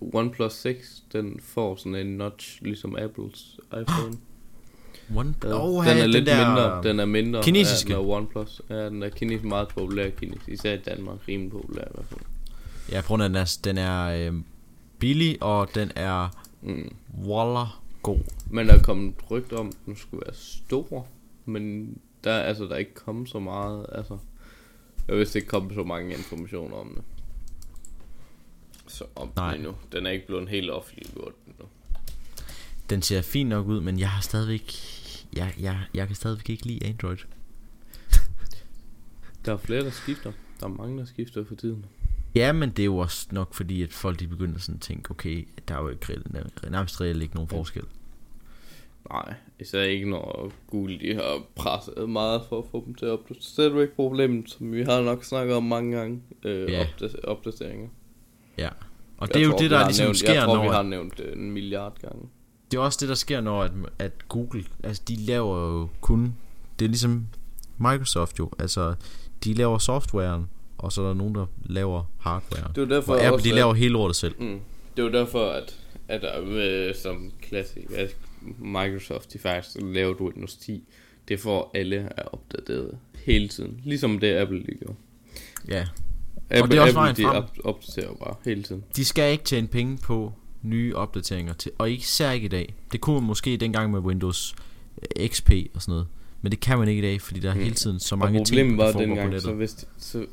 OnePlus 0.00 0.52
6, 0.52 1.02
den 1.12 1.40
får 1.42 1.76
sådan 1.76 1.94
en 1.94 2.06
notch, 2.16 2.62
ligesom 2.62 2.96
Apples 2.96 3.60
iPhone. 3.80 4.14
One, 5.16 5.34
Ja, 5.44 5.64
oh, 5.68 5.84
den 5.86 5.96
er 5.96 6.00
den 6.02 6.10
lidt 6.10 6.26
der, 6.26 6.46
mindre, 6.48 6.82
den 6.82 7.00
er 7.00 7.04
mindre 7.04 7.42
kinesiske. 7.42 7.92
Ja, 7.92 7.98
den 7.98 8.06
er 8.06 8.10
OnePlus. 8.10 8.62
Ja, 8.70 8.86
den 8.86 9.02
er 9.02 9.08
kinesisk 9.08 9.44
meget 9.44 9.68
populær 9.68 10.04
i 10.06 10.10
Kines, 10.10 10.40
især 10.48 10.72
i 10.72 10.76
Danmark, 10.76 11.18
rimelig 11.28 11.52
populær 11.52 11.82
i 11.84 11.90
hvert 11.94 12.06
fald. 12.06 12.20
Ja, 12.92 13.00
på 13.00 13.06
grund 13.06 13.22
af, 13.22 13.28
den 13.28 13.36
er, 13.36 13.58
den 13.64 13.78
er 13.78 14.28
øh, 14.28 14.34
billig, 14.98 15.42
og 15.42 15.74
den 15.74 15.92
er 15.96 16.28
Mm. 16.62 16.94
waller 17.24 17.82
god. 18.02 18.18
Men 18.50 18.68
der 18.68 18.74
er 18.74 18.82
kommet 18.82 19.14
rygt 19.30 19.52
om, 19.52 19.66
at 19.66 19.74
den 19.86 19.96
skulle 19.96 20.22
være 20.26 20.34
stor, 20.34 21.06
men 21.44 21.94
der, 22.24 22.30
er- 22.32 22.42
altså, 22.42 22.64
der 22.64 22.70
er 22.70 22.76
ikke 22.76 22.94
kommet 22.94 23.28
så 23.28 23.38
meget, 23.38 23.86
altså, 23.92 24.18
jeg 25.08 25.16
vidste 25.16 25.38
ikke 25.38 25.48
kommet 25.48 25.74
så 25.74 25.82
mange 25.84 26.14
informationer 26.14 26.76
om 26.76 26.92
det. 26.94 27.02
Så 28.86 29.04
om 29.16 29.30
Nej. 29.36 29.54
Endnu. 29.54 29.74
Den 29.92 30.06
er 30.06 30.10
ikke 30.10 30.26
blevet 30.26 30.48
helt 30.48 30.70
offentliggjort 30.70 31.32
endnu. 31.46 31.64
Den 32.90 33.02
ser 33.02 33.22
fin 33.22 33.46
nok 33.46 33.66
ud, 33.66 33.80
men 33.80 33.98
jeg 33.98 34.10
har 34.10 34.20
stadigvæk... 34.22 34.72
Jeg, 35.36 35.54
jeg, 35.60 35.78
jeg 35.94 36.06
kan 36.06 36.16
stadigvæk 36.16 36.50
ikke 36.50 36.66
lide 36.66 36.86
Android. 36.86 37.16
Der 39.44 39.52
er 39.52 39.56
flere, 39.56 39.84
der 39.84 39.90
skifter. 39.90 40.32
Der 40.60 40.66
er 40.66 40.70
mange, 40.70 40.98
der 40.98 41.04
skifter 41.04 41.44
for 41.44 41.54
tiden. 41.54 41.84
Ja, 42.34 42.52
men 42.52 42.70
det 42.70 42.78
er 42.78 42.84
jo 42.86 42.96
også 42.96 43.28
nok 43.30 43.54
fordi, 43.54 43.82
at 43.82 43.92
folk 43.92 44.20
de 44.20 44.26
begynder 44.28 44.58
sådan 44.58 44.74
at 44.74 44.80
tænke, 44.80 45.10
okay, 45.10 45.48
der 45.68 45.74
er 45.74 45.82
jo 45.82 45.88
ikke 45.88 46.06
reelt, 46.08 46.70
nærmest 46.70 47.00
reelt 47.00 47.22
ikke 47.22 47.34
nogen 47.34 47.48
forskel. 47.48 47.82
Nej, 49.12 49.34
især 49.60 49.82
ikke 49.82 50.10
når 50.10 50.52
Google 50.70 50.98
de 51.00 51.14
har 51.14 51.42
presset 51.56 52.08
meget 52.10 52.42
for 52.48 52.58
at 52.58 52.64
få 52.70 52.82
dem 52.86 52.94
til 52.94 53.06
at 53.06 53.12
opdatere. 53.12 53.42
Så 53.42 53.62
er 53.62 53.68
det 53.68 53.74
jo 53.76 53.80
ikke 53.80 53.94
problemet, 53.94 54.50
som 54.50 54.72
vi 54.72 54.82
har 54.82 55.02
nok 55.02 55.24
snakket 55.24 55.56
om 55.56 55.62
mange 55.64 55.96
gange. 55.96 56.22
Øh, 56.44 56.70
Ja. 56.72 56.84
opda- 56.84 57.24
opdateringer. 57.24 57.88
Ja. 58.58 58.68
Og 59.18 59.28
Jeg 59.28 59.34
det 59.34 59.40
er 59.42 59.44
jo 59.46 59.50
tror, 59.50 59.58
det, 59.58 59.70
der 59.70 59.86
ligesom 59.86 60.04
nævnt, 60.04 60.16
sker, 60.16 60.32
Jeg 60.32 60.44
tror, 60.44 60.56
når... 60.56 60.62
vi 60.62 60.68
har 60.68 60.82
nævnt 60.82 61.18
det 61.18 61.32
en 61.32 61.50
milliard 61.50 61.98
gange. 62.00 62.28
Det 62.70 62.76
er 62.76 62.80
også 62.80 62.98
det, 63.00 63.08
der 63.08 63.14
sker, 63.14 63.40
når 63.40 63.62
at, 63.62 63.72
at 63.98 64.12
Google, 64.28 64.64
altså 64.82 65.02
de 65.08 65.16
laver 65.16 65.70
jo 65.70 65.88
kun, 66.00 66.34
det 66.78 66.84
er 66.84 66.88
ligesom 66.88 67.26
Microsoft 67.78 68.38
jo, 68.38 68.50
altså 68.58 68.94
de 69.44 69.54
laver 69.54 69.78
softwaren, 69.78 70.48
og 70.78 70.92
så 70.92 71.02
er 71.02 71.06
der 71.06 71.14
nogen, 71.14 71.34
der 71.34 71.46
laver 71.64 72.04
hardwaren. 72.18 72.72
Det 72.74 72.82
er 72.82 72.86
derfor 72.86 73.12
Og 73.12 73.20
Apple, 73.20 73.32
også, 73.34 73.48
de 73.48 73.54
laver 73.54 73.74
hele 73.74 73.92
lortet 73.92 74.16
selv. 74.16 74.34
Mm. 74.38 74.60
Det 74.96 75.04
er 75.04 75.08
derfor, 75.08 75.50
at, 75.50 75.78
at 76.08 76.22
der 76.22 76.44
med, 76.44 76.94
som 76.94 77.32
klassik, 77.42 77.84
at 77.96 78.16
Microsoft 78.58 79.32
de 79.32 79.38
faktisk 79.38 79.76
lavede 79.80 80.20
Windows 80.22 80.56
10. 80.56 80.84
Det 81.28 81.46
at 81.46 81.64
alle 81.74 81.96
er 82.16 82.22
opdateret 82.22 82.98
hele 83.24 83.48
tiden. 83.48 83.80
Ligesom 83.84 84.18
det 84.18 84.36
Apple 84.36 84.58
de 84.58 84.74
gjorde. 84.78 84.94
Ja. 85.68 85.86
Apple, 86.50 86.70
det 86.70 86.78
er 86.78 86.82
også 86.82 87.00
Apple 87.00 87.24
de 87.24 87.36
op, 87.36 87.50
opdaterer 87.64 88.14
bare 88.14 88.34
hele 88.44 88.62
tiden. 88.62 88.84
De 88.96 89.04
skal 89.04 89.32
ikke 89.32 89.44
tjene 89.44 89.66
penge 89.66 89.98
på 90.02 90.32
nye 90.62 90.94
opdateringer, 90.96 91.52
til, 91.52 91.72
og 91.78 91.90
især 91.92 92.30
ikke 92.30 92.44
i 92.44 92.48
dag. 92.48 92.74
Det 92.92 93.00
kunne 93.00 93.14
man 93.14 93.26
måske 93.26 93.56
dengang 93.56 93.90
med 93.90 94.00
Windows 94.00 94.54
øh, 95.20 95.28
XP 95.28 95.50
og 95.74 95.82
sådan 95.82 95.92
noget. 95.92 96.06
Men 96.42 96.52
det 96.52 96.60
kan 96.60 96.78
man 96.78 96.88
ikke 96.88 96.98
i 96.98 97.02
dag, 97.02 97.20
fordi 97.20 97.40
der 97.40 97.50
er 97.50 97.54
Mm. 97.54 97.60
hele 97.60 97.74
tiden 97.74 98.00
så 98.00 98.16
mange 98.16 98.44
ting, 98.44 98.70
der 98.78 98.84
var 98.84 98.92
foregår 98.92 99.14
på 99.14 99.22
nettet. 99.22 99.42
så 99.42 99.52
hvis 99.54 99.74
de, 99.74 99.86
så 99.98 100.26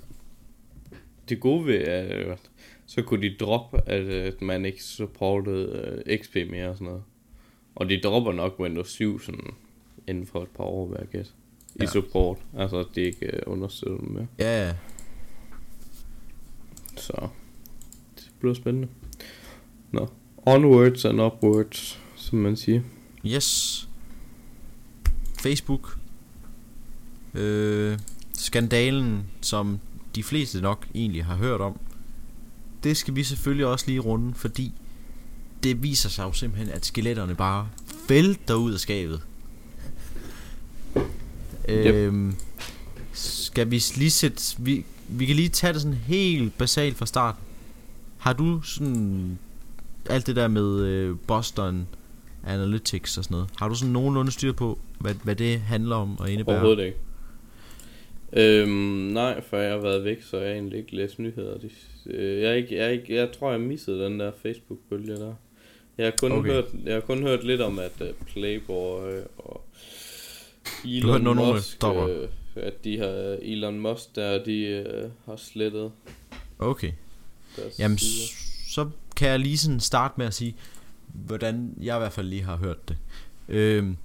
det 1.29 1.39
gode 1.39 1.65
ved, 1.65 1.75
at 1.75 2.39
så 2.85 3.01
kunne 3.01 3.29
de 3.29 3.35
droppe, 3.39 3.81
at, 3.89 4.01
at 4.07 4.41
man 4.41 4.65
ikke 4.65 4.83
supportede 4.83 6.01
uh, 6.07 6.17
XP 6.23 6.35
mere 6.51 6.69
og 6.69 6.75
sådan 6.75 6.85
noget. 6.87 7.03
Og 7.75 7.89
de 7.89 7.99
dropper 8.03 8.31
nok 8.31 8.59
Windows 8.59 8.89
7 8.91 9.19
sådan 9.19 9.53
inden 10.07 10.25
for 10.27 10.41
et 10.43 10.49
par 10.49 10.63
år, 10.63 10.87
hvad 10.87 10.97
jeg 10.99 11.07
gæt. 11.07 11.33
I 11.75 11.77
Ja. 11.81 11.85
support. 11.85 12.37
Altså, 12.57 12.77
at 12.77 12.85
de 12.95 13.01
ikke 13.01 13.39
uh, 13.47 13.53
understøtter 13.53 13.97
dem 13.97 14.09
mere. 14.11 14.27
Ja, 14.39 14.67
ja. 14.67 14.73
Så 16.97 17.27
det 18.15 18.31
bliver 18.39 18.53
spændende. 18.53 18.87
Nå. 19.95 20.09
Onwards 20.45 21.05
and 21.05 21.21
upwards, 21.21 21.99
som 22.15 22.39
man 22.39 22.55
siger. 22.55 22.81
Yes. 23.25 23.89
Facebook. 25.41 25.97
Øh, 27.33 27.99
skandalen, 28.33 29.23
som 29.41 29.79
de 30.15 30.23
fleste 30.23 30.61
nok 30.61 30.87
egentlig 30.95 31.25
har 31.25 31.35
hørt 31.35 31.61
om. 31.61 31.79
Det 32.83 32.97
skal 32.97 33.15
vi 33.15 33.23
selvfølgelig 33.23 33.65
også 33.65 33.85
lige 33.87 33.99
runde, 33.99 34.33
fordi 34.33 34.73
det 35.63 35.83
viser 35.83 36.09
sig 36.09 36.23
jo 36.23 36.31
simpelthen, 36.31 36.69
at 36.69 36.85
skeletterne 36.85 37.35
bare 37.35 37.69
vælter 38.09 38.55
ud 38.55 38.73
af 38.73 38.79
skabet. 38.79 39.21
Øhm, 41.67 42.35
skal 43.13 43.71
vi 43.71 43.83
lige 43.95 44.11
sætte... 44.11 44.41
Vi, 44.57 44.85
vi 45.07 45.25
kan 45.25 45.35
lige 45.35 45.49
tage 45.49 45.73
det 45.73 45.81
sådan 45.81 45.97
helt 45.97 46.57
basalt 46.57 46.97
fra 46.97 47.05
starten. 47.05 47.41
Har 48.17 48.33
du 48.33 48.61
sådan... 48.61 49.39
Alt 50.09 50.27
det 50.27 50.35
der 50.35 50.47
med 50.47 50.81
øh, 50.81 51.15
Boston 51.27 51.87
Analytics 52.47 53.17
og 53.17 53.23
sådan 53.23 53.35
noget. 53.35 53.49
Har 53.57 53.69
du 53.69 53.75
sådan 53.75 53.93
nogenlunde 53.93 54.31
styr 54.31 54.51
på, 54.51 54.79
hvad, 54.99 55.13
hvad 55.23 55.35
det 55.35 55.59
handler 55.59 55.95
om 55.95 56.19
og 56.19 56.31
indebærer? 56.31 56.57
Overhovedet 56.57 56.85
ikke. 56.85 56.97
Øhm, 58.33 58.69
nej, 59.13 59.41
for 59.41 59.57
jeg 59.57 59.71
har 59.71 59.79
været 59.79 60.03
væk, 60.03 60.21
så 60.21 60.37
jeg 60.37 60.47
har 60.47 60.53
egentlig 60.53 60.79
ikke 60.79 60.95
læst 60.95 61.19
nyheder. 61.19 61.57
De, 61.57 61.69
øh, 62.05 62.41
jeg, 62.41 62.49
er 62.49 62.53
ikke, 62.53 62.75
jeg, 62.75 62.85
er 62.85 62.89
ikke, 62.89 63.15
jeg 63.15 63.31
tror, 63.39 63.51
jeg 63.51 63.59
missede 63.61 64.03
den 64.05 64.19
der 64.19 64.31
Facebook-bølge 64.43 65.15
der. 65.15 65.33
Jeg 65.97 66.05
har 66.05 66.13
kun, 66.19 66.31
Okay. 66.31 66.51
hørt, 66.51 66.65
jeg 66.85 66.93
har 66.93 67.01
kun 67.01 67.21
hørt 67.23 67.43
lidt 67.43 67.61
om, 67.61 67.79
at 67.79 67.91
uh, 68.01 68.07
Playboy 68.33 69.11
og 69.37 69.61
Elon 70.85 71.25
Du 71.25 71.33
Musk, 71.33 71.81
Dopper? 71.81 72.07
øh, 72.09 72.27
at 72.55 72.83
de 72.83 72.97
har 72.97 73.37
Elon 73.41 73.79
Musk 73.79 74.15
der, 74.15 74.43
de 74.43 74.61
øh, 74.61 75.09
har 75.25 75.35
slettet 75.35 75.91
Okay. 76.59 76.91
Jamen, 77.79 77.97
sider. 77.97 78.27
så 78.69 78.89
kan 79.15 79.29
jeg 79.29 79.39
lige 79.39 79.57
sådan 79.57 79.79
starte 79.79 80.13
med 80.17 80.25
at 80.25 80.33
sige, 80.33 80.55
hvordan 81.07 81.73
jeg 81.81 81.97
i 81.97 81.99
hvert 81.99 82.13
fald 82.13 82.27
lige 82.27 82.43
har 82.43 82.57
hørt 82.57 82.89
det. 82.89 82.97
Øhm, 83.47 83.97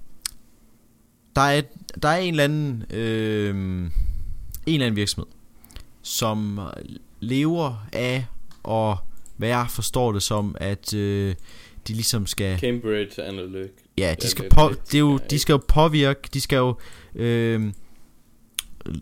der, 1.35 1.41
er, 1.41 1.61
der 2.01 2.09
er 2.09 2.17
en 2.17 2.33
eller 2.33 2.43
anden, 2.43 2.83
øhm, 2.89 3.83
en 3.85 3.93
eller 4.65 4.85
anden 4.85 4.95
virksomhed, 4.95 5.31
som 6.01 6.59
lever 7.19 7.87
af, 7.93 8.25
og 8.63 8.97
hvad 9.37 9.49
jeg 9.49 9.65
forstår 9.69 10.11
det 10.11 10.23
som, 10.23 10.55
at 10.59 10.93
øh, 10.93 11.35
de 11.87 11.93
ligesom 11.93 12.27
skal... 12.27 12.59
Cambridge 12.59 13.23
Analytic. 13.23 13.71
Ja, 13.97 14.15
de 14.21 14.27
skal, 14.27 14.49
på, 14.49 14.69
det 14.69 14.95
er 14.95 14.99
jo, 14.99 15.19
de 15.29 15.39
skal 15.39 15.53
jo 15.53 15.61
påvirke, 15.67 16.29
de 16.33 16.41
skal 16.41 16.57
jo 16.57 16.75
øh, 17.15 17.73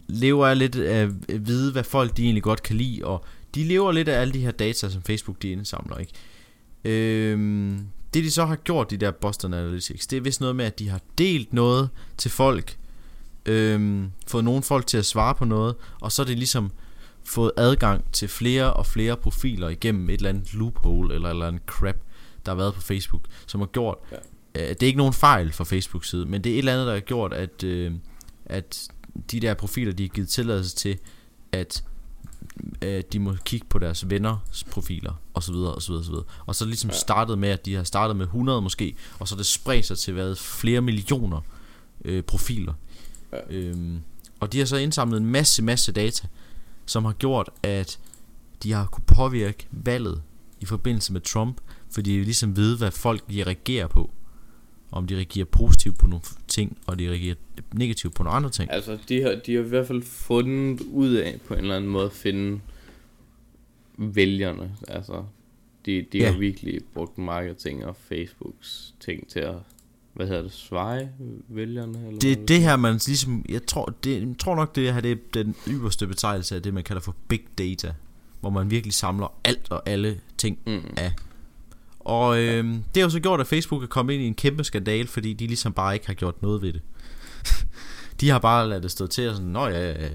lever 0.07 0.47
af 0.47 0.59
lidt 0.59 0.75
af 0.75 1.09
at 1.29 1.47
vide, 1.47 1.71
hvad 1.71 1.83
folk 1.83 2.17
de 2.17 2.23
egentlig 2.23 2.43
godt 2.43 2.63
kan 2.63 2.75
lide, 2.75 3.05
og 3.05 3.25
de 3.55 3.63
lever 3.63 3.91
lidt 3.91 4.09
af 4.09 4.21
alle 4.21 4.33
de 4.33 4.39
her 4.39 4.51
data, 4.51 4.89
som 4.89 5.01
Facebook 5.01 5.41
de 5.41 5.51
indsamler, 5.51 5.97
ikke? 5.97 6.13
Øh, 6.83 7.79
det 8.13 8.23
de 8.23 8.31
så 8.31 8.45
har 8.45 8.55
gjort, 8.55 8.91
de 8.91 8.97
der 8.97 9.11
Boston 9.11 9.53
Analytics, 9.53 10.07
det 10.07 10.17
er 10.17 10.21
vist 10.21 10.41
noget 10.41 10.55
med, 10.55 10.65
at 10.65 10.79
de 10.79 10.89
har 10.89 11.01
delt 11.17 11.53
noget 11.53 11.89
til 12.17 12.31
folk, 12.31 12.77
øh, 13.45 14.03
fået 14.27 14.43
nogle 14.43 14.63
folk 14.63 14.87
til 14.87 14.97
at 14.97 15.05
svare 15.05 15.35
på 15.35 15.45
noget, 15.45 15.75
og 16.01 16.11
så 16.11 16.21
er 16.21 16.25
det 16.25 16.37
ligesom 16.37 16.71
fået 17.23 17.51
adgang 17.57 18.11
til 18.11 18.27
flere 18.27 18.73
og 18.73 18.85
flere 18.85 19.17
profiler 19.17 19.69
igennem 19.69 20.09
et 20.09 20.13
eller 20.13 20.29
andet 20.29 20.53
loophole, 20.53 21.15
eller 21.15 21.27
et 21.29 21.33
eller 21.33 21.47
andet 21.47 21.61
crap, 21.65 21.95
der 22.45 22.51
har 22.51 22.55
været 22.55 22.73
på 22.73 22.81
Facebook, 22.81 23.21
som 23.45 23.59
har 23.61 23.67
gjort, 23.67 23.97
Ja. 24.11 24.17
Øh, 24.55 24.69
det 24.69 24.83
er 24.83 24.87
ikke 24.87 24.97
nogen 24.97 25.13
fejl 25.13 25.51
fra 25.51 25.63
Facebook 25.63 26.05
side, 26.05 26.25
men 26.25 26.43
det 26.43 26.49
er 26.49 26.53
et 26.53 26.59
eller 26.59 26.73
andet, 26.73 26.87
der 26.87 26.93
har 26.93 26.99
gjort, 26.99 27.33
at, 27.33 27.63
øh, 27.63 27.91
at 28.45 28.87
de 29.31 29.39
der 29.39 29.53
profiler, 29.53 29.91
de 29.91 30.03
har 30.03 30.09
givet 30.09 30.29
tilladelse 30.29 30.75
til, 30.75 30.97
at 31.51 31.83
øh, 32.81 33.03
de 33.13 33.19
må 33.19 33.35
kigge 33.45 33.67
på 33.69 33.79
deres 33.79 34.09
venners 34.09 34.63
profiler, 34.71 35.13
og 35.33 35.43
så 35.43 35.51
videre, 35.51 35.75
og 35.75 35.81
så 35.81 35.91
videre, 35.91 36.01
og 36.01 36.05
så 36.05 36.11
videre. 36.11 36.25
Og 36.45 36.55
så 36.55 36.65
ligesom 36.65 36.89
Ja. 36.89 36.95
startet 36.95 37.37
med, 37.39 37.49
at 37.49 37.65
de 37.65 37.75
har 37.75 37.83
startet 37.83 38.15
med 38.15 38.25
100 38.25 38.61
måske, 38.61 38.95
og 39.19 39.27
så 39.27 39.35
det 39.35 39.45
spredt 39.45 39.85
sig 39.85 39.97
til 39.97 40.13
hvad, 40.13 40.35
flere 40.35 40.81
millioner 40.81 41.41
øh, 42.05 42.23
profiler. 42.23 42.73
Ja. 43.33 43.37
Øhm, 43.49 43.99
og 44.39 44.53
de 44.53 44.57
har 44.59 44.65
så 44.65 44.77
indsamlet 44.77 45.17
en 45.17 45.25
masse, 45.25 45.63
masse 45.63 45.91
data, 45.91 46.27
som 46.85 47.05
har 47.05 47.13
gjort, 47.13 47.49
at 47.63 47.99
de 48.63 48.71
har 48.71 48.85
kunne 48.85 49.03
påvirke 49.07 49.67
valget 49.71 50.21
i 50.59 50.65
forbindelse 50.65 51.13
med 51.13 51.21
Trump, 51.21 51.57
fordi 51.91 52.17
de 52.19 52.23
ligesom 52.23 52.55
ved, 52.55 52.77
hvad 52.77 52.91
folk 52.91 53.29
de 53.29 53.43
reagerer 53.43 53.87
på. 53.87 54.11
Om 54.91 55.07
de 55.07 55.15
reagerer 55.15 55.45
positivt 55.45 55.97
på 55.97 56.07
nogle 56.07 56.23
ting, 56.47 56.77
og 56.87 56.99
de 56.99 57.09
reagerer 57.09 57.35
negativt 57.73 58.13
på 58.13 58.23
nogle 58.23 58.35
andre 58.35 58.49
ting. 58.49 58.71
Altså, 58.71 58.97
de 59.09 59.21
har, 59.21 59.35
de 59.45 59.53
har 59.55 59.61
i 59.63 59.67
hvert 59.67 59.87
fald 59.87 60.01
fundet 60.03 60.81
ud 60.81 61.13
af 61.13 61.39
på 61.47 61.53
en 61.53 61.59
eller 61.59 61.75
anden 61.75 61.89
måde 61.91 62.05
at 62.05 62.11
finde 62.11 62.59
vælgerne. 63.97 64.71
Altså, 64.87 65.23
De, 65.85 66.05
de 66.11 66.17
Ja. 66.17 66.31
har 66.31 66.37
virkelig 66.39 66.79
brugt 66.93 67.17
marketing 67.17 67.85
og 67.85 67.95
Facebooks 67.95 68.93
ting 68.99 69.27
til 69.27 69.39
at, 69.39 69.55
hvad 70.13 70.27
hedder 70.27 70.41
det, 70.41 70.51
sveje 70.51 71.11
vælgerne? 71.47 72.07
Eller 72.07 72.19
Det, 72.19 72.47
det 72.47 72.59
her, 72.61 72.75
man 72.75 72.93
ligesom, 73.07 73.45
jeg 73.49 73.65
tror, 73.65 73.93
det, 74.03 74.19
jeg 74.27 74.35
tror 74.39 74.55
nok, 74.55 74.75
det 74.75 74.93
her 74.93 75.01
det 75.01 75.11
er 75.11 75.15
den 75.33 75.55
ypperste 75.67 76.07
betegnelse 76.07 76.55
af 76.55 76.61
det, 76.63 76.73
man 76.73 76.83
kalder 76.83 77.01
for 77.01 77.15
big 77.27 77.41
data. 77.57 77.93
Hvor 78.39 78.49
man 78.49 78.71
virkelig 78.71 78.93
samler 78.93 79.33
alt 79.43 79.71
og 79.71 79.89
alle 79.89 80.19
ting 80.37 80.57
Mm. 80.65 80.81
af. 80.97 81.11
Og 82.09 82.39
øh, 82.39 82.63
det 82.65 82.81
har 82.95 83.01
jo 83.01 83.09
så 83.09 83.19
gjort, 83.19 83.39
at 83.39 83.47
Facebook 83.47 83.83
er 83.83 83.87
kommet 83.87 84.13
ind 84.13 84.23
i 84.23 84.27
en 84.27 84.33
kæmpe 84.33 84.63
skandal, 84.63 85.07
fordi 85.07 85.33
de 85.33 85.47
ligesom 85.47 85.73
bare 85.73 85.93
ikke 85.93 86.07
har 86.07 86.13
gjort 86.13 86.41
noget 86.41 86.61
ved 86.61 86.73
det. 86.73 86.81
de 88.21 88.29
har 88.29 88.39
bare 88.39 88.69
ladet 88.69 88.83
det 88.83 88.91
stå 88.91 89.07
til 89.07 89.29
og 89.29 89.35
sådan, 89.35 89.49
nå 89.49 89.67
ja, 89.67 89.89
ja. 89.89 90.09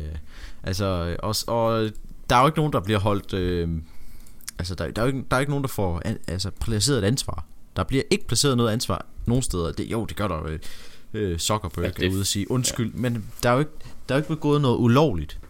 altså, 0.63 1.17
og, 1.23 1.37
og 1.47 1.91
der 2.31 2.37
er 2.37 2.41
jo 2.41 2.47
ikke 2.47 2.59
nogen, 2.59 2.73
der 2.73 2.81
bliver 2.81 2.99
holdt, 2.99 3.35
øh, 3.35 3.69
altså 4.59 4.75
der, 4.75 4.91
der, 4.91 5.03
er 5.03 5.07
jo 5.07 5.13
ikke, 5.13 5.25
der 5.31 5.37
er 5.37 5.41
ikke 5.41 5.53
nogen, 5.53 5.65
der 5.65 5.69
får 5.69 6.03
an, 6.05 6.19
altså, 6.29 6.51
placeret 6.51 6.99
et 6.99 7.05
ansvar. 7.05 7.47
Der 7.77 7.85
bliver 7.85 8.03
ikke 8.11 8.27
placeret 8.27 8.57
noget 8.57 8.71
ansvar 8.71 9.07
nogen 9.27 9.43
steder. 9.43 9.73
Det, 9.73 9.85
jo, 9.85 10.05
det 10.05 10.17
gør 10.17 10.29
der 10.29 10.51
jo. 10.51 10.59
Øh, 11.15 11.39
Zuckerberg 11.39 11.85
Ja, 11.85 11.91
ja, 12.01 12.07
er 12.07 12.13
ude 12.13 12.21
og 12.21 12.27
sige 12.27 12.51
undskyld, 12.51 12.93
ja. 12.95 13.01
men 13.01 13.25
der 13.43 13.49
er 13.49 13.53
jo 13.53 13.59
ikke, 13.59 13.71
der 14.09 14.15
er 14.15 14.19
jo 14.19 14.23
ikke 14.23 14.35
begået 14.35 14.61
noget 14.61 14.77
ulovligt. 14.79 15.41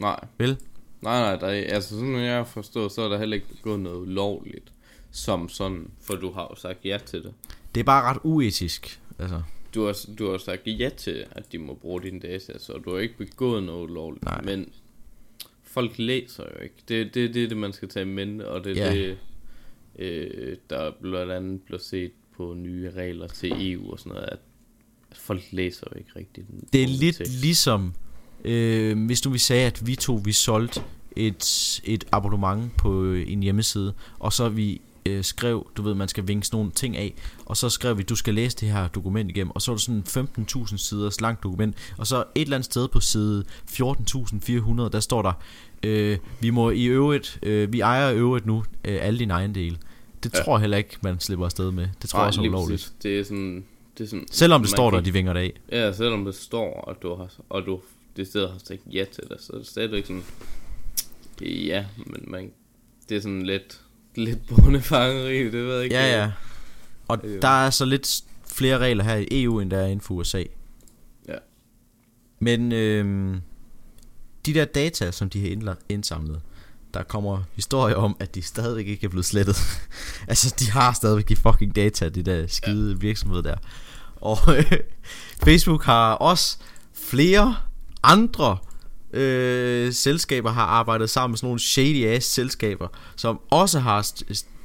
Nej. 0.00 0.20
Vel? 0.38 0.56
Nej, 1.02 1.20
nej, 1.20 1.36
der 1.36 1.46
er, 1.46 1.74
altså 1.74 1.90
sådan 1.90 2.14
jeg 2.14 2.36
har 2.36 2.44
forstået, 2.44 2.92
så 2.92 3.02
er 3.02 3.08
der 3.08 3.18
heller 3.18 3.34
ikke 3.34 3.46
gået 3.62 3.80
noget 3.80 3.96
ulovligt 3.96 4.72
som 5.10 5.48
sådan, 5.48 5.90
for 6.00 6.14
du 6.14 6.32
har 6.32 6.46
jo 6.50 6.56
sagt 6.60 6.78
ja 6.84 6.98
til 7.06 7.22
det. 7.22 7.32
Det 7.74 7.80
er 7.80 7.84
bare 7.84 8.02
ret 8.10 8.18
uetisk. 8.24 9.00
Altså, 9.18 9.42
Du 9.74 9.84
har, 9.86 10.06
du 10.18 10.30
har 10.30 10.38
sagt 10.38 10.62
ja 10.66 10.90
til, 10.96 11.24
at 11.30 11.52
de 11.52 11.58
må 11.58 11.74
bruge 11.74 12.02
dine 12.02 12.20
data, 12.20 12.58
så 12.58 12.72
du 12.72 12.92
har 12.94 12.98
ikke 13.00 13.16
begået 13.18 13.62
noget 13.62 13.90
ulovligt. 13.90 14.24
Nej. 14.24 14.42
Men 14.44 14.68
folk 15.62 15.98
læser 15.98 16.42
jo 16.56 16.62
ikke. 16.62 16.74
Det, 16.88 17.14
det, 17.14 17.34
det 17.34 17.44
er 17.44 17.48
det, 17.48 17.56
man 17.56 17.72
skal 17.72 17.88
tage 17.88 18.02
i 18.06 18.08
mente, 18.08 18.48
og 18.48 18.64
det 18.64 18.78
er 18.78 18.86
Ja. 18.92 18.94
det, 18.98 19.18
øh, 19.98 20.56
der 20.70 20.90
blandt 21.00 21.32
andet 21.32 21.62
bliver 21.62 21.78
set 21.80 22.10
på 22.36 22.54
nye 22.56 22.90
regler 22.90 23.26
til 23.26 23.72
EU 23.72 23.92
og 23.92 23.98
sådan 23.98 24.12
noget, 24.12 24.28
at, 24.32 24.38
at 25.10 25.16
folk 25.16 25.42
læser 25.50 25.86
jo 25.94 25.98
ikke 25.98 26.10
rigtigt. 26.16 26.46
den 26.48 26.68
Det 26.72 26.82
er 26.82 26.86
lidt 26.86 27.16
tekst. 27.16 27.32
ligesom, 27.40 27.94
øh, 28.44 29.06
hvis 29.06 29.24
nu 29.24 29.30
vi 29.30 29.38
sagde, 29.38 29.66
at 29.66 29.86
vi 29.86 29.96
to, 29.96 30.20
vi 30.24 30.32
solgte 30.32 30.82
et, 31.16 31.80
et 31.84 32.04
abonnement 32.12 32.76
på 32.76 33.02
øh, 33.04 33.32
en 33.32 33.42
hjemmeside, 33.42 33.94
og 34.18 34.32
så 34.32 34.48
vi 34.48 34.80
øh, 35.06 35.24
skrev, 35.24 35.66
du 35.76 35.82
ved, 35.82 35.94
man 35.94 36.08
skal 36.08 36.28
vinke 36.28 36.46
sådan 36.46 36.56
nogle 36.56 36.70
ting 36.70 36.96
af, 36.96 37.14
og 37.46 37.56
så 37.56 37.68
skrev 37.68 37.98
vi, 37.98 38.02
du 38.02 38.16
skal 38.16 38.34
læse 38.34 38.56
det 38.56 38.68
her 38.68 38.88
dokument 38.88 39.30
igennem, 39.30 39.50
og 39.50 39.62
så 39.62 39.70
var 39.70 39.76
det 39.76 40.04
sådan 40.06 40.26
15.000 40.48 40.76
siders 40.76 41.20
langt 41.20 41.42
dokument, 41.42 41.76
og 41.98 42.06
så 42.06 42.16
et 42.34 42.42
eller 42.42 42.56
andet 42.56 42.64
sted 42.64 42.88
på 42.88 43.00
side 43.00 43.44
14.400, 43.70 44.88
der 44.88 45.00
står 45.00 45.22
der, 45.22 45.32
øh, 45.82 46.18
vi 46.40 46.50
må 46.50 46.70
i 46.70 46.84
øvrigt, 46.84 47.38
øh, 47.42 47.72
vi 47.72 47.80
ejer 47.80 48.10
i 48.10 48.16
øvrigt 48.16 48.46
nu 48.46 48.64
øh, 48.84 48.98
alle 49.00 49.18
dine 49.18 49.32
ejendele. 49.34 49.76
Det 50.22 50.34
Ja. 50.34 50.42
tror 50.42 50.56
jeg 50.56 50.60
heller 50.60 50.76
ikke, 50.76 50.96
man 51.02 51.20
slipper 51.20 51.44
afsted 51.44 51.70
med. 51.70 51.88
Det 52.02 52.10
tror 52.10 52.18
Nej, 52.18 52.22
jeg 52.24 52.28
også 52.28 52.40
er 52.42 52.48
ulovligt. 52.48 52.92
Det 53.02 53.20
er 53.20 53.24
sådan... 53.24 53.64
Det 53.98 54.04
er 54.04 54.08
sådan 54.08 54.26
Selvom 54.30 54.60
det 54.60 54.70
står 54.70 54.90
kan 54.90 54.96
der, 54.98 55.04
de 55.04 55.12
vinger 55.12 55.32
det 55.32 55.40
af. 55.40 55.52
Ja, 55.72 55.92
selvom 55.92 56.24
det 56.24 56.34
står, 56.34 56.80
og 56.80 57.02
du 57.02 57.14
har, 57.14 57.32
og 57.48 57.66
du 57.66 57.80
det 58.16 58.26
sted 58.26 58.48
har 58.48 58.58
sagt 58.64 58.80
ja 58.92 59.04
til 59.12 59.24
det, 59.28 59.36
så 59.40 59.52
er 59.52 59.56
det 59.58 59.66
stadigvæk 59.66 60.06
sådan, 60.06 60.22
ja, 61.40 61.84
men 62.06 62.24
man, 62.26 62.50
det 63.08 63.16
er 63.16 63.20
sådan 63.20 63.42
lidt, 63.42 63.80
lidt 64.14 64.46
bondefangeri, 64.46 65.44
det 65.44 65.52
ved 65.52 65.74
jeg 65.74 65.84
ikke. 65.84 65.96
Ja, 65.96 66.20
ja. 66.20 66.30
Og 67.08 67.18
Øh. 67.24 67.42
der 67.42 67.66
er 67.66 67.70
så 67.70 67.84
lidt 67.84 68.22
flere 68.46 68.78
regler 68.78 69.04
her 69.04 69.16
i 69.16 69.42
EU, 69.42 69.60
end 69.60 69.70
der 69.70 69.78
er 69.78 69.86
inden 69.86 70.00
for 70.00 70.14
USA. 70.14 70.42
Ja. 71.28 71.34
Men 72.38 72.72
øhm, 72.72 73.40
de 74.46 74.54
der 74.54 74.64
data, 74.64 75.10
som 75.10 75.30
de 75.30 75.58
har 75.64 75.76
indsamlet, 75.88 76.40
der 76.94 77.02
kommer 77.02 77.42
historier 77.54 77.96
om, 77.96 78.16
at 78.20 78.34
de 78.34 78.42
stadigvæk 78.42 78.86
ikke 78.86 79.04
er 79.04 79.08
blevet 79.08 79.26
slettet. 79.26 79.56
altså, 80.28 80.54
de 80.58 80.70
har 80.70 80.92
stadigvæk 80.92 81.28
de 81.28 81.36
fucking 81.36 81.76
data, 81.76 82.08
de 82.08 82.22
der 82.22 82.46
skide 82.46 82.92
ja. 82.92 82.98
virksomheder 82.98 83.42
der. 83.42 83.56
Og 84.16 84.38
øh, 84.56 84.72
Facebook 85.44 85.84
har 85.84 86.12
også 86.12 86.58
flere 86.94 87.56
andre 88.02 88.58
øh, 89.12 89.92
selskaber 89.92 90.50
har 90.50 90.62
arbejdet 90.64 91.10
sammen 91.10 91.32
med 91.32 91.38
sådan 91.38 91.46
nogle 91.46 91.60
shady 91.60 92.04
ass 92.06 92.26
selskaber, 92.26 92.88
som 93.16 93.40
også 93.50 93.78
har 93.78 94.12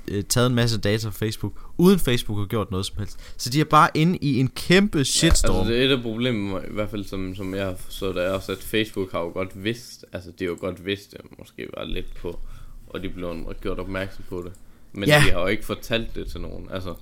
øh, 0.08 0.24
taget 0.24 0.48
en 0.48 0.56
masse 0.56 0.78
data 0.80 1.08
fra 1.08 1.12
Facebook, 1.12 1.54
uden 1.78 2.00
Facebook 2.00 2.38
har 2.40 2.46
gjort 2.46 2.72
noget 2.72 2.86
som 2.86 2.96
helst. 2.98 3.20
Så 3.38 3.50
de 3.50 3.60
er 3.60 3.66
bare 3.66 3.90
inde 3.94 4.18
i 4.22 4.40
en 4.40 4.48
kæmpe 4.48 5.06
shitstorm. 5.06 5.54
Ja, 5.54 5.60
altså 5.60 5.74
det 5.74 5.82
er 5.82 5.86
et 5.86 5.98
af 5.98 6.02
problemerne, 6.04 6.68
i 6.70 6.74
hvert 6.74 6.90
fald 6.90 7.06
som, 7.06 7.36
som 7.36 7.56
jeg 7.56 7.66
har 7.66 7.76
forstået, 7.76 8.16
det 8.16 8.26
er 8.26 8.30
også, 8.32 8.52
at 8.52 8.58
Facebook 8.58 9.12
har 9.12 9.20
jo 9.20 9.30
godt 9.30 9.64
vidst, 9.64 10.06
altså 10.14 10.32
de 10.40 10.44
har 10.44 10.52
jo 10.52 10.58
godt 10.60 10.86
vidst 10.86 11.12
det, 11.12 11.22
måske 11.40 11.68
var 11.78 11.84
lidt 11.86 12.16
på, 12.16 12.40
og 12.88 13.02
de 13.02 13.10
blev 13.10 13.54
gjort 13.62 13.80
opmærksom 13.80 14.24
på 14.30 14.42
det. 14.46 14.52
Men 14.94 15.10
Ja. 15.10 15.24
de 15.26 15.32
har 15.32 15.40
jo 15.40 15.48
ikke 15.48 15.66
fortalt 15.66 16.16
det 16.16 16.28
til 16.28 16.42
nogen, 16.42 16.68
altså. 16.72 16.94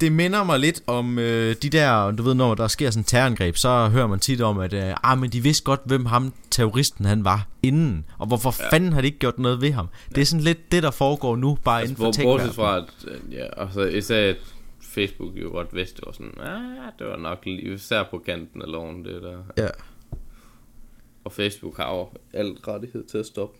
Det 0.00 0.12
minder 0.12 0.44
mig 0.44 0.58
lidt 0.58 0.82
om 0.86 1.18
øh, 1.18 1.56
de 1.62 1.70
der, 1.70 2.10
du 2.10 2.22
ved, 2.22 2.34
når 2.34 2.54
der 2.54 2.68
sker 2.68 2.90
sådan 2.90 3.00
et 3.00 3.06
terrorangreb, 3.06 3.56
så 3.56 3.88
hører 3.88 4.06
man 4.06 4.20
tit 4.20 4.40
om, 4.40 4.58
at 4.58 4.72
øh, 4.72 4.94
ah, 5.02 5.18
men 5.18 5.30
de 5.30 5.40
vidste 5.40 5.64
godt, 5.64 5.80
hvem 5.84 6.06
ham 6.06 6.32
terroristen 6.50 7.04
han 7.04 7.24
var 7.24 7.46
inden, 7.62 8.04
og 8.18 8.26
hvorfor 8.26 8.54
ja. 8.60 8.70
Fanden 8.70 8.92
har 8.92 9.00
de 9.00 9.06
ikke 9.06 9.18
gjort 9.18 9.38
noget 9.38 9.60
ved 9.60 9.72
ham? 9.72 9.88
Ja. 10.10 10.14
Det 10.14 10.20
er 10.20 10.26
sådan 10.26 10.44
lidt 10.44 10.72
det, 10.72 10.82
der 10.82 10.90
foregår 10.90 11.36
nu, 11.36 11.58
bare 11.64 11.80
Altså, 11.80 11.92
inden 11.92 12.04
for 12.04 12.12
tech 12.12 12.24
bortset 12.24 12.54
fra, 12.54 12.76
at, 12.76 12.84
øh, 13.06 13.32
ja, 13.32 13.46
altså 13.56 13.80
især 13.80 14.30
at 14.30 14.36
Facebook 14.80 15.36
jo 15.36 15.48
godt 15.48 15.74
vidste, 15.74 15.96
det 15.96 16.06
var 16.06 16.12
sådan, 16.12 16.32
ah, 16.40 16.92
det 16.98 17.06
var 17.06 17.16
nok 17.16 17.38
lige, 17.44 17.74
især 17.74 18.02
på 18.10 18.18
kanten 18.26 18.62
af 18.62 18.70
loven, 18.72 19.04
det 19.04 19.22
der. 19.22 19.38
Ja. 19.56 19.68
Og 21.24 21.32
Facebook 21.32 21.76
har 21.76 21.94
jo 21.94 22.08
alt 22.32 22.68
rettighed 22.68 23.04
til 23.04 23.18
at 23.18 23.26
stoppe. 23.26 23.58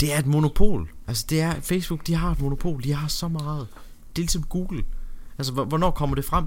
Det 0.00 0.14
er 0.14 0.18
et 0.18 0.26
monopol. 0.26 0.88
Altså 1.06 1.26
det 1.30 1.40
er, 1.40 1.54
Facebook, 1.60 2.06
de 2.06 2.14
har 2.14 2.30
et 2.30 2.40
monopol, 2.40 2.82
de 2.82 2.92
har 2.92 3.08
så 3.08 3.28
meget. 3.28 3.66
Det 4.16 4.18
er 4.18 4.22
ligesom 4.22 4.42
Google. 4.42 4.84
Altså, 5.38 5.52
hvor- 5.52 5.64
hvornår 5.64 5.90
kommer 5.90 6.16
det 6.16 6.24
frem, 6.24 6.44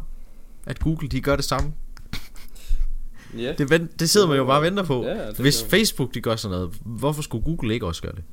at 0.66 0.80
Google, 0.80 1.08
de 1.08 1.22
gør 1.22 1.36
det 1.36 1.46
samme? 1.46 1.74
Ja. 3.38 3.54
Det, 3.58 3.70
vent, 3.70 4.00
det 4.00 4.10
sidder 4.10 4.28
man 4.28 4.38
jo 4.38 4.46
bare 4.46 4.60
og 4.60 4.64
venter 4.64 4.84
på. 4.84 5.04
Ja, 5.06 5.28
det 5.28 5.40
Hvis 5.40 5.64
Facebook, 5.64 6.14
de 6.14 6.22
gør 6.22 6.36
sådan 6.36 6.58
noget, 6.58 6.74
hvorfor 6.86 7.22
skulle 7.22 7.44
Google 7.44 7.74
ikke 7.74 7.86
også 7.86 8.02
gøre 8.02 8.12
det? 8.16 8.24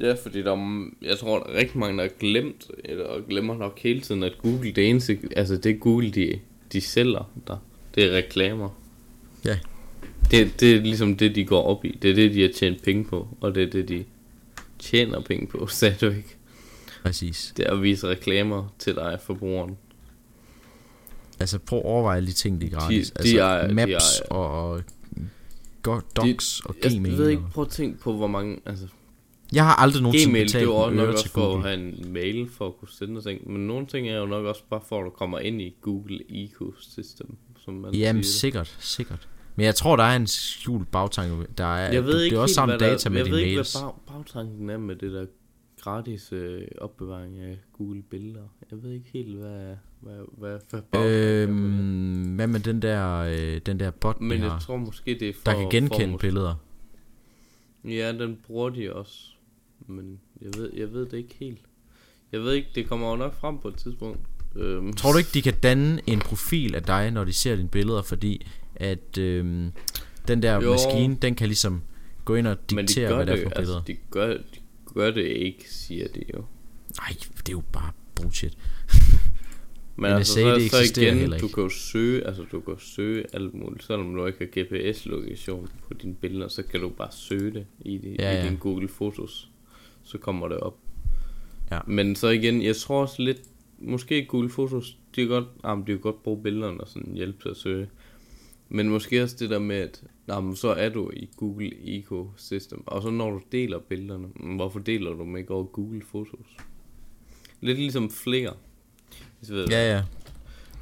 Ja, 0.00 0.14
fordi 0.22 0.42
der 0.42 0.52
er, 0.52 0.86
jeg 1.02 1.18
tror, 1.18 1.38
der 1.38 1.52
er 1.52 1.58
rigtig 1.58 1.78
mange, 1.78 1.96
der 1.96 2.02
har 2.04 2.10
glemt, 2.20 2.66
eller 2.84 3.26
glemmer 3.28 3.56
nok 3.56 3.78
hele 3.78 4.00
tiden, 4.00 4.22
at 4.22 4.32
Google, 4.42 4.72
det 4.72 4.90
eneste, 4.90 5.18
altså 5.36 5.56
det 5.56 5.70
er 5.74 5.78
Google, 5.78 6.10
de, 6.10 6.38
de 6.72 6.80
sælger 6.80 7.30
der. 7.46 7.56
Det 7.94 8.04
er 8.04 8.16
reklamer. 8.16 8.68
Ja. 9.44 9.58
Det, 10.30 10.60
det 10.60 10.74
er 10.76 10.80
ligesom 10.80 11.16
det, 11.16 11.34
de 11.34 11.44
går 11.44 11.62
op 11.62 11.84
i. 11.84 11.98
Det 12.02 12.10
er 12.10 12.14
det, 12.14 12.34
de 12.34 12.42
har 12.42 12.50
tjent 12.56 12.82
penge 12.82 13.04
på, 13.04 13.28
og 13.40 13.54
det 13.54 13.62
er 13.62 13.70
det, 13.70 13.88
de 13.88 14.04
tjener 14.78 15.20
penge 15.20 15.46
på, 15.46 15.66
stadigvæk. 15.76 16.35
Præcis. 17.06 17.52
Det 17.56 17.66
er 17.66 17.70
at 17.72 17.82
vise 17.82 18.08
reklamer 18.08 18.74
til 18.78 18.94
dig, 18.94 19.18
forbrugeren. 19.22 19.76
Altså 21.40 21.58
prøv 21.58 21.78
at 21.78 21.84
overveje 21.84 22.16
alle 22.16 22.26
de 22.26 22.32
ting, 22.32 22.60
de 22.60 22.66
er 22.66 22.70
gratis. 22.70 23.10
De- 23.10 23.14
de 23.14 23.42
altså 23.42 23.42
er- 23.42 23.66
de 23.68 23.74
Maps 23.74 24.20
er- 24.20 24.34
og, 24.34 24.70
og 24.70 24.82
go- 25.82 26.00
Docs 26.16 26.60
og 26.60 26.74
Jeg 26.84 26.92
Gmail. 26.98 27.18
ved 27.18 27.28
ikke, 27.28 27.42
og- 27.42 27.50
prøv 27.50 27.64
at 27.64 27.70
tænke 27.70 27.98
på, 28.00 28.12
hvor 28.12 28.26
mange, 28.26 28.58
altså 28.66 28.86
Jeg 29.52 29.64
har 29.64 29.74
aldrig 29.74 30.02
nogensinde 30.02 30.30
Gmail, 30.32 30.44
det 30.48 30.54
er 30.54 30.58
betalt 30.58 30.90
jo 30.90 30.90
nok 30.90 31.08
også 31.14 31.28
for 31.30 31.56
at 31.56 31.62
have 31.62 31.74
en 31.74 32.12
mail 32.12 32.48
for 32.50 32.66
at 32.66 32.76
kunne 32.78 32.88
sende 32.88 33.22
ting, 33.22 33.50
men 33.50 33.66
nogle 33.66 33.86
ting 33.86 34.08
er 34.08 34.16
jo 34.18 34.26
nok 34.26 34.44
også 34.44 34.62
bare 34.70 34.80
for, 34.88 34.98
at 35.00 35.04
du 35.04 35.10
kommer 35.10 35.38
ind 35.38 35.62
i 35.62 35.74
Google 35.82 36.18
Ecosystem, 36.28 37.36
som 37.64 37.74
man 37.74 37.94
Jamen 37.94 38.22
siger 38.22 38.32
det. 38.32 38.40
sikkert, 38.40 38.76
sikkert. 38.80 39.28
Men 39.56 39.66
jeg 39.66 39.74
tror, 39.74 39.96
der 39.96 40.04
er 40.04 40.16
en 40.16 40.26
skjult 40.26 40.90
bagtanke. 40.90 41.46
Der 41.58 41.64
er, 41.64 41.92
Jeg 41.92 42.04
ved 42.04 42.22
ikke 42.22 42.34
det 42.34 42.38
er 42.38 42.42
også 42.42 42.50
helt, 42.50 42.54
sammen 42.54 42.78
hvad 42.78 42.88
data 42.90 43.04
der, 43.04 43.10
med 43.10 43.18
jeg 43.18 43.24
dine 43.26 43.36
ved 43.36 43.42
ikke, 43.42 43.54
mails. 43.56 43.72
hvad 43.72 43.82
bag, 43.82 44.14
bagtanken 44.16 44.70
er 44.70 44.78
med 44.78 44.96
det 44.96 45.12
der 45.12 45.26
gratis 45.86 46.32
øh, 46.32 46.62
opbevaring 46.78 47.38
af 47.38 47.58
Google 47.72 48.02
billeder. 48.02 48.42
Jeg 48.70 48.82
ved 48.82 48.90
ikke 48.92 49.08
helt, 49.12 49.36
hvad, 49.36 49.76
hvad, 50.00 50.18
hvad, 50.38 50.58
det. 50.92 51.06
Øhm, 51.06 52.34
hvad 52.34 52.46
med 52.46 52.60
den 52.60 52.82
der, 52.82 53.18
øh, 53.18 53.60
den 53.66 53.80
der 53.80 53.90
bot, 53.90 54.20
Men 54.20 54.30
de 54.30 54.42
jeg 54.44 54.52
har, 54.52 54.60
tror 54.60 54.76
måske, 54.76 55.16
det 55.20 55.28
er 55.28 55.32
for... 55.32 55.50
der 55.50 55.60
kan 55.60 55.70
genkende 55.70 56.10
for, 56.10 56.18
billeder? 56.18 56.54
Ja, 57.84 58.12
den 58.12 58.38
bruger 58.46 58.70
de 58.70 58.92
også. 58.92 59.28
Men 59.86 60.20
jeg 60.42 60.50
ved, 60.56 60.70
jeg 60.76 60.92
ved 60.92 61.06
det 61.06 61.16
ikke 61.18 61.34
helt. 61.40 61.60
Jeg 62.32 62.40
ved 62.40 62.52
ikke, 62.52 62.68
det 62.74 62.88
kommer 62.88 63.10
jo 63.10 63.16
nok 63.16 63.34
frem 63.34 63.58
på 63.58 63.68
et 63.68 63.76
tidspunkt. 63.76 64.20
Øhm, 64.56 64.92
Tror 64.92 65.12
du 65.12 65.18
ikke, 65.18 65.30
de 65.34 65.42
kan 65.42 65.54
danne 65.62 66.00
en 66.06 66.18
profil 66.18 66.74
af 66.74 66.82
dig, 66.82 67.10
når 67.10 67.24
de 67.24 67.32
ser 67.32 67.56
dine 67.56 67.68
billeder, 67.68 68.02
fordi 68.02 68.46
at 68.76 69.18
øhm, 69.18 69.72
den 70.28 70.42
der 70.42 70.54
Jo. 70.62 70.70
maskine, 70.70 71.16
den 71.22 71.34
kan 71.34 71.46
ligesom 71.46 71.82
gå 72.24 72.34
ind 72.34 72.46
og 72.46 72.56
Men 72.72 72.78
de 72.78 72.82
diktere, 72.82 73.08
gør 73.08 73.16
hvad 73.16 73.26
det 73.26 73.32
er 73.32 73.48
for 73.48 73.50
altså, 73.50 73.82
billeder? 73.82 73.82
de 73.82 73.96
gør, 74.10 74.28
de 74.28 74.60
gør 74.96 75.10
det 75.10 75.26
ikke, 75.26 75.70
siger 75.70 76.08
de 76.08 76.22
jo. 76.34 76.44
Nej, 77.00 77.16
det 77.36 77.48
er 77.48 77.52
jo 77.52 77.62
bare 77.72 77.92
bullshit. 78.14 78.58
Men 79.98 80.20
NSA, 80.20 80.40
altså, 80.40 80.70
så, 80.70 80.78
det 80.78 80.88
så 80.88 81.00
igen, 81.00 81.30
du 81.40 81.48
kan 81.48 81.62
jo 81.62 81.68
søge, 81.68 82.26
altså 82.26 82.44
du 82.52 82.60
kan 82.60 82.74
søge 82.78 83.24
alt 83.32 83.54
muligt, 83.54 83.84
selvom 83.84 84.14
du 84.14 84.26
ikke 84.26 84.38
har 84.38 84.62
GPS-lokation 84.62 85.68
på 85.88 85.94
dine 85.94 86.14
billeder, 86.14 86.48
så 86.48 86.62
kan 86.62 86.80
du 86.80 86.88
bare 86.88 87.12
søge 87.12 87.50
det 87.50 87.66
i, 87.80 87.98
de, 87.98 88.16
Ja, 88.18 88.32
i 88.32 88.34
ja. 88.34 88.48
din 88.48 88.56
Google 88.56 88.88
Fotos, 88.88 89.50
så 90.02 90.18
kommer 90.18 90.48
det 90.48 90.58
op. 90.58 90.78
Ja. 91.70 91.80
Men 91.86 92.16
så 92.16 92.28
igen, 92.28 92.62
jeg 92.62 92.76
tror 92.76 93.02
også 93.02 93.22
lidt, 93.22 93.40
måske 93.78 94.24
Google 94.24 94.50
Fotos, 94.50 94.96
de 95.16 95.20
kan 95.20 95.28
godt, 95.28 95.46
ah, 95.64 95.78
de 95.78 95.84
kan 95.86 95.98
godt 95.98 96.22
bruge 96.22 96.42
billederne 96.42 96.80
og 96.80 96.88
sådan 96.88 97.12
hjælpe 97.14 97.42
til 97.42 97.48
at 97.48 97.56
søge. 97.56 97.88
Men 98.68 98.88
måske 98.88 99.22
også 99.22 99.36
det 99.38 99.50
der 99.50 99.58
med, 99.58 99.76
at 99.76 100.02
nej, 100.26 100.40
men 100.40 100.56
så 100.56 100.68
er 100.68 100.88
du 100.88 101.10
i 101.16 101.28
Google 101.36 101.98
Ecosystem, 101.98 102.82
og 102.86 103.02
så 103.02 103.10
når 103.10 103.30
du 103.30 103.40
deler 103.52 103.78
billederne, 103.78 104.28
hvorfor 104.56 104.78
deler 104.78 105.10
du 105.12 105.18
dem 105.22 105.36
ikke 105.36 105.50
over 105.50 105.64
Google 105.64 106.02
Fotos? 106.10 106.46
Lidt 107.60 107.78
ligesom 107.78 108.10
Flickr. 108.10 108.50
Hvis 109.38 109.50
ved, 109.50 109.68
Ja, 109.68 109.88
ja. 109.90 110.02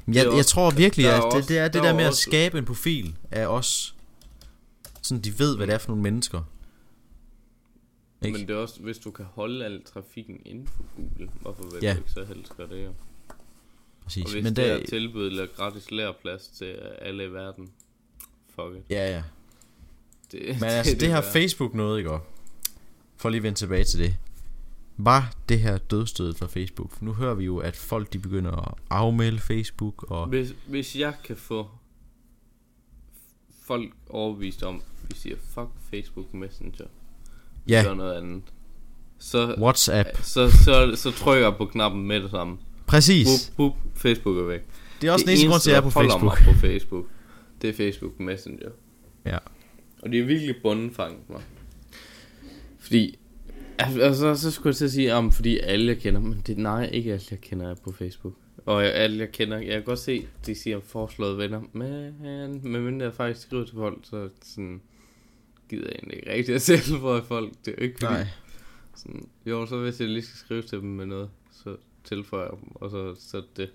Jeg, 0.07 0.15
jeg 0.15 0.27
også- 0.27 0.49
tror 0.49 0.71
virkelig, 0.71 1.05
at 1.05 1.23
det, 1.33 1.49
det 1.49 1.57
er 1.57 1.63
det 1.63 1.73
der 1.73 1.81
der 1.81 1.89
er 1.89 1.93
med 1.95 2.03
at 2.03 2.07
også- 2.09 2.21
skabe 2.21 2.57
en 2.57 2.65
profil 2.65 3.15
af 3.31 3.47
os. 3.47 3.95
Sådan 5.01 5.21
de 5.23 5.39
ved, 5.39 5.55
hvad 5.57 5.67
det 5.67 5.73
er 5.73 5.77
for 5.77 5.87
nogle 5.87 6.03
mennesker. 6.03 6.41
Ikke? 8.25 8.37
Men 8.37 8.47
det 8.47 8.53
er 8.55 8.59
også, 8.59 8.81
hvis 8.81 8.97
du 8.97 9.11
kan 9.11 9.25
holde 9.25 9.65
al 9.65 9.83
trafikken 9.83 10.41
inden 10.45 10.67
for 10.67 10.83
Google, 10.95 11.29
hvorfor 11.41 11.63
vil 11.63 11.79
Ja. 11.81 11.93
du 11.93 11.97
ikke 11.97 12.11
så 12.11 12.23
helst 12.25 12.57
gøre 12.57 12.69
det 12.69 12.77
her? 12.77 12.89
Præcis. 14.05 14.25
Og 14.25 14.31
hvis 14.31 14.43
Men 14.43 14.55
det 14.55 14.65
der, 14.65 14.73
er 14.73 14.85
tilbud 14.85 15.27
eller 15.27 15.45
gratis 15.45 15.91
læreplads 15.91 16.47
til 16.47 16.65
alle 17.01 17.25
i 17.25 17.31
verden, 17.33 17.69
fuck 18.49 18.75
it. 18.77 18.83
Ja, 18.89 19.09
ja. 19.15 19.23
Det, 20.31 20.41
Men 20.41 20.63
altså, 20.69 20.91
det, 20.91 20.99
det 20.99 21.09
her. 21.09 21.21
Facebook 21.21 21.73
noget, 21.73 21.97
ikke? 21.97 22.17
For 23.17 23.29
lige 23.29 23.37
at 23.37 23.43
vende 23.43 23.57
tilbage 23.57 23.83
til 23.83 23.99
det. 23.99 24.15
Var 24.97 25.33
det 25.49 25.59
her 25.59 25.77
dødstødet 25.77 26.37
for 26.37 26.47
Facebook? 26.47 27.01
Nu 27.01 27.13
hører 27.13 27.33
vi 27.33 27.45
jo, 27.45 27.57
at 27.57 27.75
folk 27.75 28.13
de 28.13 28.19
begynder 28.19 28.51
at 28.51 28.73
afmelde 28.89 29.39
Facebook, 29.39 30.11
og 30.11 30.27
Hvis, 30.27 30.53
hvis 30.67 30.95
jeg 30.95 31.13
kan 31.23 31.35
få 31.35 31.69
folk 33.65 33.93
overbevist 34.09 34.63
om, 34.63 34.83
vi 35.09 35.15
siger 35.15 35.35
fuck 35.49 35.67
Facebook 35.89 36.33
Messenger, 36.33 36.85
ja, 37.69 37.81
gør 37.85 37.93
noget 37.93 38.13
andet, 38.13 38.43
så, 39.19 39.55
WhatsApp. 39.57 40.09
så, 40.21 40.51
så, 40.51 40.95
så 40.95 41.11
trykker 41.11 41.47
jeg 41.47 41.57
på 41.57 41.65
knappen 41.65 42.07
med 42.07 42.23
det 42.23 42.31
samme. 42.31 42.57
Præcis. 42.87 43.53
Bup, 43.57 43.73
bup, 43.73 43.77
Facebook 43.95 44.37
er 44.37 44.43
væk. 44.43 44.61
Det 45.01 45.07
er 45.07 45.11
også 45.11 45.25
den 45.25 45.31
eneste 45.31 45.47
grund 45.47 45.61
til, 45.61 45.69
at 45.69 45.73
jeg 45.73 45.79
er 45.79 45.83
på 45.83 45.89
Facebook. 45.89 46.23
Mig 46.23 46.53
på 46.53 46.59
Facebook. 46.59 47.05
Det 47.61 47.69
er 47.69 47.73
Facebook 47.73 48.19
Messenger. 48.19 48.69
Ja. 49.25 49.37
Og 50.01 50.11
det 50.11 50.19
er 50.19 50.23
virkelig 50.25 50.55
bundenfanget 50.61 51.29
mig. 51.29 51.41
Fordi, 52.79 53.19
altså, 53.77 54.01
altså, 54.01 54.35
så 54.35 54.51
skulle 54.51 54.71
jeg 54.71 54.75
til 54.75 54.85
at 54.85 54.91
sige, 54.91 55.13
om 55.13 55.31
fordi 55.31 55.59
alle 55.59 55.87
jeg 55.87 55.97
kender, 55.97 56.21
men 56.21 56.41
det 56.47 56.57
nej, 56.57 56.89
ikke 56.93 57.13
alle 57.13 57.25
jeg 57.31 57.41
kender 57.41 57.69
er 57.69 57.75
på 57.83 57.91
Facebook. 57.91 58.33
Og 58.65 58.83
jeg, 58.83 58.93
alle 58.93 59.17
jeg 59.17 59.31
kender, 59.31 59.57
jeg 59.57 59.73
kan 59.73 59.83
godt 59.83 59.99
se, 59.99 60.27
de 60.45 60.55
siger 60.55 60.79
foreslået 60.79 61.37
venner, 61.37 61.61
men, 61.73 62.71
men 62.71 62.85
mindre 62.85 63.05
jeg 63.05 63.13
faktisk 63.13 63.41
skriver 63.41 63.65
til 63.65 63.75
folk, 63.75 63.99
så 64.03 64.29
sådan, 64.43 64.81
gider 65.69 65.85
jeg 65.85 65.95
egentlig 65.95 66.17
ikke 66.17 66.31
rigtig 66.31 66.55
at 66.55 66.81
for 66.99 67.21
folk. 67.21 67.51
Det 67.65 67.71
er 67.71 67.75
jo 67.79 67.83
ikke 67.83 67.99
fordi, 67.99 68.13
Nej. 68.13 68.27
sådan, 68.95 69.27
jo, 69.45 69.65
så 69.65 69.77
hvis 69.77 69.99
jeg 69.99 70.09
lige 70.09 70.23
skal 70.23 70.37
skrive 70.37 70.61
til 70.61 70.77
dem 70.77 70.89
med 70.89 71.05
noget, 71.05 71.29
så 71.51 71.75
tilføjer 72.07 72.49
dem, 72.49 72.59
og 72.75 72.89
så, 73.19 73.37
er 73.37 73.41
det. 73.57 73.69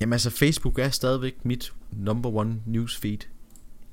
Jamen 0.00 0.12
altså, 0.12 0.30
Facebook 0.30 0.78
er 0.78 0.88
stadigvæk 0.88 1.44
mit 1.44 1.72
number 1.92 2.30
one 2.34 2.60
newsfeed. 2.66 3.18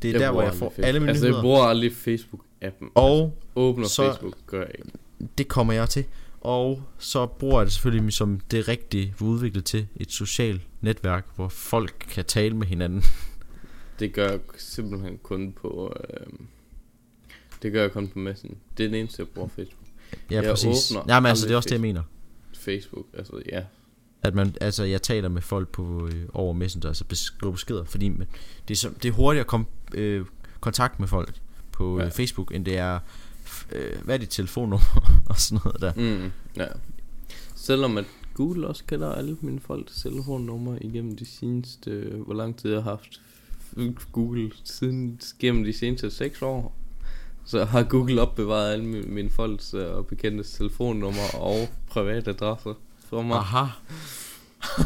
Det 0.01 0.07
er 0.07 0.11
Jeg 0.11 0.19
der, 0.19 0.31
hvor 0.31 0.41
jeg 0.41 0.53
får 0.53 0.69
Facebook. 0.69 0.87
alle 0.87 0.99
mine 0.99 1.09
Altså, 1.09 1.25
nyheder. 1.25 1.37
jeg 1.39 1.43
bruger 1.43 1.61
aldrig 1.63 1.91
Facebook-appen. 1.91 2.91
Og 2.95 3.37
Åbner 3.55 3.87
så-. 3.87 4.11
Facebook, 4.11 4.37
gør 4.47 4.61
jeg 4.61 4.71
ikke. 4.79 4.91
det 5.37 5.47
kommer 5.47 5.73
jeg 5.73 5.89
til. 5.89 6.05
Og 6.41 6.81
så 6.97 7.25
bruger 7.25 7.59
jeg 7.59 7.65
det 7.65 7.73
selvfølgelig 7.73 8.13
som 8.13 8.39
det 8.39 8.67
rigtige 8.67 9.13
udviklet 9.21 9.65
til 9.65 9.87
et 9.95 10.11
socialt 10.11 10.61
netværk, 10.81 11.27
hvor 11.35 11.47
folk 11.47 12.05
kan 12.09 12.25
tale 12.25 12.55
med 12.55 12.67
hinanden. 12.67 13.03
Det 13.99 14.13
gør 14.13 14.29
jeg 14.29 14.39
simpelthen 14.57 15.17
kun 15.23 15.51
på... 15.51 15.93
Øh, 16.09 16.27
det 17.61 17.71
gør 17.71 17.81
jeg 17.81 17.91
kun 17.91 18.07
på 18.07 18.19
Messenger. 18.19 18.57
Det 18.77 18.85
er 18.85 18.89
det 18.89 18.99
eneste, 18.99 19.19
jeg 19.19 19.27
bruger 19.27 19.47
Facebook. 19.47 19.85
Ja, 20.31 20.35
Jeg 20.41 20.49
præcis. 20.49 20.91
åbner 20.91 21.13
Jamen 21.15 21.29
altså, 21.29 21.45
det 21.47 21.53
er 21.53 21.57
også 21.57 21.67
det, 21.69 21.73
jeg 21.73 21.81
mener. 21.81 22.03
Facebook, 22.53 23.05
altså 23.17 23.41
ja. 23.51 23.63
At 24.21 24.35
man, 24.35 24.55
altså, 24.61 24.83
jeg 24.83 25.01
taler 25.01 25.29
med 25.29 25.41
folk 25.41 25.69
på 25.69 26.07
øh, 26.13 26.25
over 26.33 26.53
Messenger, 26.53 26.87
altså 26.87 27.03
beskriver 27.05 27.51
beskeder, 27.51 27.83
fordi 27.83 28.09
man, 28.09 28.27
det, 28.67 28.73
er 28.73 28.77
så, 28.77 28.89
det 29.03 29.09
er 29.09 29.13
hurtigere 29.13 29.41
at 29.43 29.47
komme 29.47 29.65
øh, 29.93 30.25
kontakt 30.59 30.99
med 30.99 31.07
folk 31.07 31.35
på 31.71 31.99
Ja. 31.99 32.05
øh, 32.05 32.11
Facebook, 32.11 32.55
end 32.55 32.65
det 32.65 32.77
er, 32.77 32.99
øh, 33.71 34.01
hvad 34.03 34.15
er 34.15 34.19
dit 34.19 34.29
telefonnummer 34.29 35.11
og 35.29 35.39
sådan 35.39 35.61
noget 35.65 35.81
der. 35.81 35.93
Mm, 36.25 36.31
ja. 36.57 36.65
Selvom 37.55 37.97
at 37.97 38.05
Google 38.33 38.67
også 38.67 38.83
kender 38.87 39.11
alle 39.11 39.37
mine 39.41 39.59
folks 39.59 40.01
telefonnummer 40.01 40.77
igennem 40.81 41.17
de 41.17 41.25
seneste... 41.25 41.91
øh, 41.91 42.21
Hvor 42.21 42.33
lang 42.33 42.57
tid 42.57 42.71
jeg 42.71 42.83
har 42.83 42.89
haft 42.89 43.21
Google 44.11 44.51
siden 44.63 45.19
gennem 45.39 45.63
de 45.63 45.73
seneste 45.73 46.11
6 46.11 46.41
år. 46.41 46.75
Så 47.49 47.65
har 47.65 47.83
Google 47.83 48.21
opbevaret 48.21 48.73
alle 48.73 48.85
mine, 48.85 49.07
mine 49.07 49.29
folks 49.29 49.73
øh, 49.73 49.95
og 49.95 50.05
bekendtes 50.07 50.51
telefonnummer 50.51 51.35
og 51.35 51.69
private 51.89 52.29
adresser 52.29 52.73
for 53.09 53.21
mig. 53.21 53.37
Aha. 53.37 53.65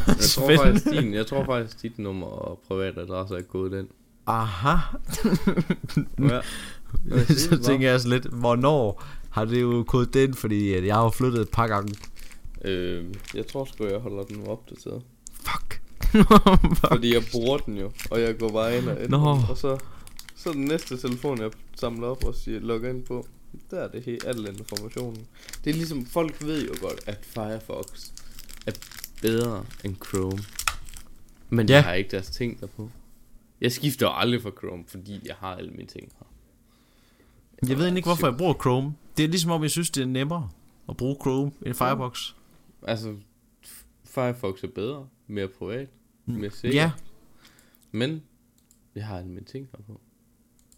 Jeg 0.08 0.18
tror, 0.20 0.56
faktisk, 0.58 0.92
din, 0.92 1.14
jeg 1.14 1.28
tror 1.28 1.46
faktisk, 1.46 1.82
dit 1.82 2.00
nummer 2.00 2.28
og 2.28 2.60
private 2.68 3.02
adresse 3.02 3.36
er 3.36 3.42
gået 3.42 3.72
den. 3.72 3.88
Aha. 4.28 4.76
Ja. 6.20 6.42
så 7.48 7.60
tænker 7.64 7.92
jeg 7.92 8.02
så 8.02 8.08
lidt, 8.08 8.26
hvornår 8.26 9.04
har 9.30 9.46
det 9.46 9.62
jo 9.62 9.84
kodet 9.88 10.14
den, 10.14 10.34
fordi 10.34 10.74
at 10.74 10.86
jeg 10.86 10.96
har 10.96 11.10
flyttet 11.10 11.42
et 11.42 11.50
par 11.50 11.68
gange. 11.68 11.96
Øh, 12.66 13.06
jeg 13.36 13.48
tror 13.48 13.66
sgu, 13.66 13.86
jeg 13.86 14.00
holder 14.00 14.24
den 14.24 14.48
opdateret. 14.48 15.02
Fuck. 15.34 15.82
Fordi 16.92 17.14
jeg 17.14 17.24
bruger 17.32 17.58
den 17.58 17.78
jo, 17.78 17.92
og 18.12 18.22
jeg 18.22 18.38
går 18.38 18.50
bare 18.50 18.78
ind 18.78 18.88
og 18.88 18.98
Nå. 19.10 19.18
den, 19.18 19.46
og 19.50 19.58
så, 19.58 19.78
så 20.44 20.54
den 20.54 20.66
næste 20.66 20.98
telefon, 20.98 21.40
jeg 21.42 21.52
samler 21.76 22.08
op 22.08 22.24
og 22.24 22.36
siger, 22.36 22.60
logger 22.60 22.90
ind 22.90 23.04
på. 23.04 23.28
Der 23.72 23.80
er 23.80 23.88
det 23.88 24.04
helt 24.04 24.24
al 24.26 24.48
informationen. 24.48 25.28
Det 25.64 25.70
er 25.70 25.74
ligesom, 25.74 26.06
folk 26.06 26.44
ved 26.44 26.68
jo 26.68 26.74
godt, 26.82 27.00
at 27.08 27.20
Firefox 27.26 28.12
er 28.68 28.72
bedre 29.22 29.66
end 29.86 29.96
Chrome. 30.06 30.40
Men 31.50 31.70
Ja. 31.70 31.74
jeg 31.76 31.84
har 31.84 31.94
ikke 31.94 32.12
deres 32.12 32.30
ting 32.30 32.60
derpå. 32.60 32.90
Jeg 33.62 33.72
skifter 33.72 34.08
aldrig 34.08 34.42
fra 34.42 34.52
Chrome, 34.58 34.84
fordi 34.88 35.20
jeg 35.26 35.36
har 35.36 35.56
alle 35.56 35.72
mine 35.72 35.88
ting 35.88 36.12
her. 36.20 36.26
Jeg 37.70 37.78
ved 37.78 37.84
egentlig 37.86 38.00
ikke, 38.00 38.08
hvorfor 38.08 38.28
jeg 38.28 38.38
bruger 38.38 38.54
Chrome. 38.54 38.96
Det 39.18 39.26
er 39.26 39.30
ligesom 39.30 39.52
om, 39.52 39.62
jeg 39.64 39.72
synes, 39.72 39.90
det 39.90 40.02
er 40.02 40.06
nemmere 40.08 40.50
at 40.90 40.98
bruge 40.98 41.16
Chrome 41.22 41.52
end 41.66 41.74
Firefox. 41.74 42.34
Altså, 42.88 43.16
F- 43.66 43.84
Firefox 44.06 44.64
er 44.64 44.68
bedre, 44.68 45.08
mere 45.28 45.48
privat, 45.48 45.90
mere 46.26 46.52
sikker. 46.52 46.82
Ja, 46.82 46.92
Men, 47.92 48.24
jeg 48.96 49.06
har 49.06 49.18
alle 49.18 49.30
mine 49.30 49.46
ting 49.46 49.70
herpå. 49.78 50.02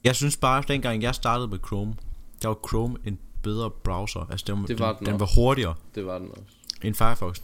Jeg 0.05 0.15
synes 0.15 0.37
bare, 0.37 0.57
at 0.57 0.67
dengang 0.67 1.01
jeg 1.01 1.15
startede 1.15 1.47
med 1.47 1.57
Chrome, 1.67 1.95
der 2.41 2.47
var 2.47 2.59
Chrome 2.67 2.97
en 3.05 3.19
bedre 3.43 3.71
browser. 3.71 4.27
Altså, 4.31 4.45
den, 4.47 4.63
Det 4.67 4.79
var 4.79 4.93
den, 4.93 5.05
den 5.05 5.11
den 5.13 5.19
var 5.19 5.29
hurtigere 5.35 5.75
Det 5.95 6.05
var 6.05 6.17
den 6.19 6.29
også. 6.31 6.55
end 6.83 6.95
Firefox. 6.95 7.39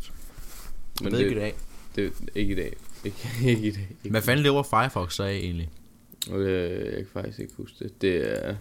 Men 1.01 1.11
jeg 1.11 1.11
ved 1.11 1.19
det, 1.19 1.25
ikke 1.25 1.35
i 1.35 1.39
dag. 1.39 1.55
det 1.95 2.13
ikke 2.35 2.53
i 2.53 2.55
dag. 2.55 2.73
Ikke, 3.05 3.17
ikke 3.43 3.67
i 3.67 3.71
dag. 3.71 3.87
Ikke. 3.89 4.09
Hvad 4.09 4.21
fanden 4.21 4.43
lever 4.43 4.63
Firefox 4.63 5.13
så 5.13 5.23
af 5.23 5.31
egentlig? 5.31 5.69
Øh, 6.31 6.85
jeg 6.85 6.93
kan 6.93 7.07
faktisk 7.13 7.39
ikke 7.39 7.53
huske 7.57 7.75
det. 7.79 8.01
Det 8.01 8.45
er... 8.45 8.55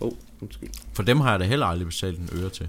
Åh, 0.00 0.08
oh, 0.08 0.12
undskyld. 0.40 0.68
For 0.92 1.02
dem 1.02 1.20
har 1.20 1.30
jeg 1.30 1.40
da 1.40 1.44
heller 1.44 1.66
aldrig 1.66 1.86
betalt 1.86 2.18
en 2.18 2.28
øre 2.42 2.50
til. 2.50 2.68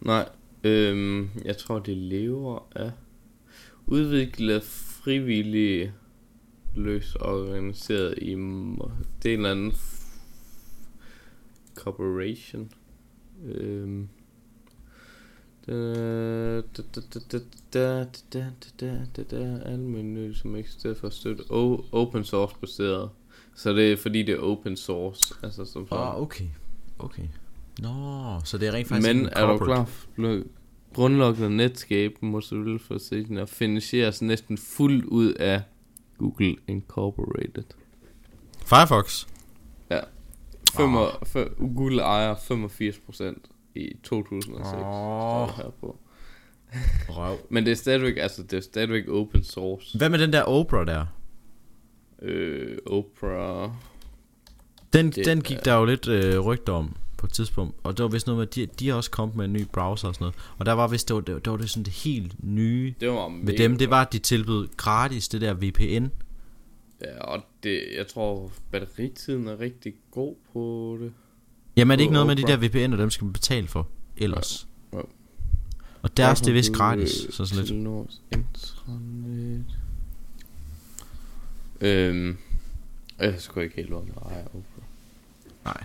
Nej, 0.00 0.28
øhm, 0.64 1.30
jeg 1.44 1.56
tror 1.56 1.78
det 1.78 1.96
lever 1.96 2.66
af 2.76 2.90
udviklet 3.86 4.62
frivillige 4.64 5.92
løs 6.76 7.14
organiseret 7.14 8.14
i... 8.18 8.30
Det 8.30 8.36
er 8.36 9.34
en 9.34 9.38
eller 9.38 9.50
anden... 9.50 9.72
corporation. 11.74 12.70
Øhm. 13.44 14.08
Almindelig 19.66 20.36
som 20.36 20.56
ikke 20.56 20.66
eksisterer 20.66 20.94
for 20.94 21.08
støtte. 21.08 21.42
Open 21.92 22.24
source 22.24 22.56
baseret. 22.60 23.10
Så 23.54 23.72
det 23.72 23.92
er 23.92 23.96
fordi 23.96 24.22
det 24.22 24.34
er 24.34 24.38
open 24.38 24.76
source 24.76 25.34
Altså 25.42 25.64
som 25.64 25.88
sådan. 25.88 26.04
Ah 26.04 26.20
okay. 26.20 26.44
Okay. 26.98 27.22
Nå 27.78 28.40
så 28.44 28.58
det 28.58 28.68
er 28.68 28.72
rent 28.72 28.88
faktisk 28.88 29.14
Men 29.14 29.28
er 29.32 29.46
du 29.46 29.58
klar 29.58 29.90
Grundlagt 30.94 31.52
Netscape 31.52 32.14
Må 32.20 32.40
selvfølgelig 32.40 32.80
for 32.80 32.98
sig 32.98 33.40
Og 33.40 33.48
finansieres 33.48 34.22
næsten 34.22 34.58
fuldt 34.58 35.04
ud 35.04 35.32
af 35.32 35.62
Google 36.18 36.56
Incorporated. 36.68 37.64
Firefox? 38.66 39.26
Ja. 39.90 40.00
Fem 40.76 40.94
og, 40.94 41.08
f- 41.08 41.54
Google 41.76 42.02
ejer 42.02 42.34
85% 42.34 43.34
i 43.74 43.96
2006. 44.02 44.58
Åh. 44.64 44.70
står 44.72 45.46
der 45.46 45.52
her 45.62 45.70
på. 45.80 45.98
Røv. 47.08 47.36
Men 47.50 47.64
det 47.64 47.70
er 47.72 47.76
stadigvæk, 47.76 48.16
altså 48.16 48.42
det 48.42 48.52
er 48.56 48.60
stadigvæk 48.60 49.08
open 49.08 49.44
source. 49.44 49.98
Hvad 49.98 50.08
med 50.10 50.18
den 50.18 50.32
der 50.32 50.42
Oprah 50.42 50.86
der? 50.86 51.06
Øh, 52.22 52.78
Oprah. 52.86 53.70
Den, 54.92 55.06
Det 55.10 55.26
den 55.26 55.40
gik 55.40 55.56
er- 55.56 55.60
der 55.62 55.74
jo 55.74 55.84
lidt 55.84 56.08
øh, 56.08 56.40
rygter 56.40 56.72
om 56.72 56.96
på 57.24 57.26
et 57.26 57.32
tidspunkt. 57.32 57.76
Og 57.82 57.96
det 57.96 58.02
var 58.02 58.08
vist 58.08 58.26
noget 58.26 58.38
med, 58.38 58.46
at 58.48 58.54
de, 58.54 58.66
de 58.66 58.88
har 58.88 58.94
også 58.94 59.10
kommet 59.10 59.36
med 59.36 59.44
en 59.44 59.52
ny 59.52 59.66
browser 59.72 60.08
og 60.08 60.14
sådan 60.14 60.24
noget. 60.24 60.34
Og 60.58 60.66
der 60.66 60.72
var 60.72 60.88
vist, 60.88 61.08
det 61.08 61.14
var 61.14 61.20
det, 61.20 61.44
det, 61.44 61.50
var 61.50 61.56
det 61.56 61.70
sådan 61.70 61.84
det 61.84 61.92
helt 61.92 62.44
nye 62.44 62.94
Det 63.00 63.08
var 63.08 63.28
mega 63.28 63.56
dem. 63.56 63.78
Det 63.78 63.90
var, 63.90 64.02
at 64.02 64.12
de 64.12 64.18
tilbød 64.18 64.68
gratis 64.76 65.28
det 65.28 65.40
der 65.40 65.54
VPN. 65.54 66.06
Ja, 67.00 67.18
og 67.20 67.42
det, 67.62 67.82
jeg 67.96 68.06
tror 68.06 68.52
batteritiden 68.70 69.48
er 69.48 69.60
rigtig 69.60 69.94
god 70.10 70.34
på 70.52 70.98
det. 71.00 71.12
Jamen 71.76 71.92
er 71.92 71.96
det 71.96 72.02
ikke 72.02 72.12
noget 72.12 72.26
med 72.26 72.36
de 72.36 72.42
der 72.42 72.56
VPN'er, 72.56 72.96
dem 72.96 73.10
skal 73.10 73.24
man 73.24 73.32
betale 73.32 73.68
for 73.68 73.88
ellers? 74.16 74.66
Ja. 74.92 74.98
Ja. 74.98 75.02
Og 76.02 76.16
deres, 76.16 76.40
det 76.40 76.48
er 76.48 76.52
vist 76.52 76.72
gratis, 76.72 77.24
du, 77.26 77.32
så 77.32 77.46
sådan 77.46 77.64
lidt. 77.64 78.10
Intranet. 78.32 79.64
Øhm, 81.80 82.38
jeg 83.18 83.34
skal 83.38 83.62
ikke 83.62 83.76
helt 83.76 83.92
om 83.92 84.06
det. 84.06 84.14
Ej, 84.14 84.44
okay. 84.44 84.82
Nej. 85.64 85.84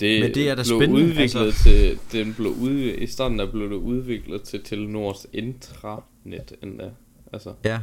Det 0.00 0.20
Men 0.20 0.34
det 0.34 0.48
er 0.48 0.54
da 0.54 0.62
blev 0.62 0.78
spændende, 0.78 1.02
Udviklet 1.04 1.40
altså. 1.46 1.62
til, 1.62 1.98
den 2.12 2.34
blev 2.34 2.52
udviklet, 2.52 3.02
I 3.02 3.06
starten 3.12 3.38
der 3.38 3.50
blev 3.50 3.70
det 3.70 3.76
udviklet 3.76 4.42
til 4.42 4.62
Telenors 4.64 5.26
intranet 5.32 6.52
endda. 6.62 6.90
Altså, 7.32 7.54
Ja. 7.64 7.80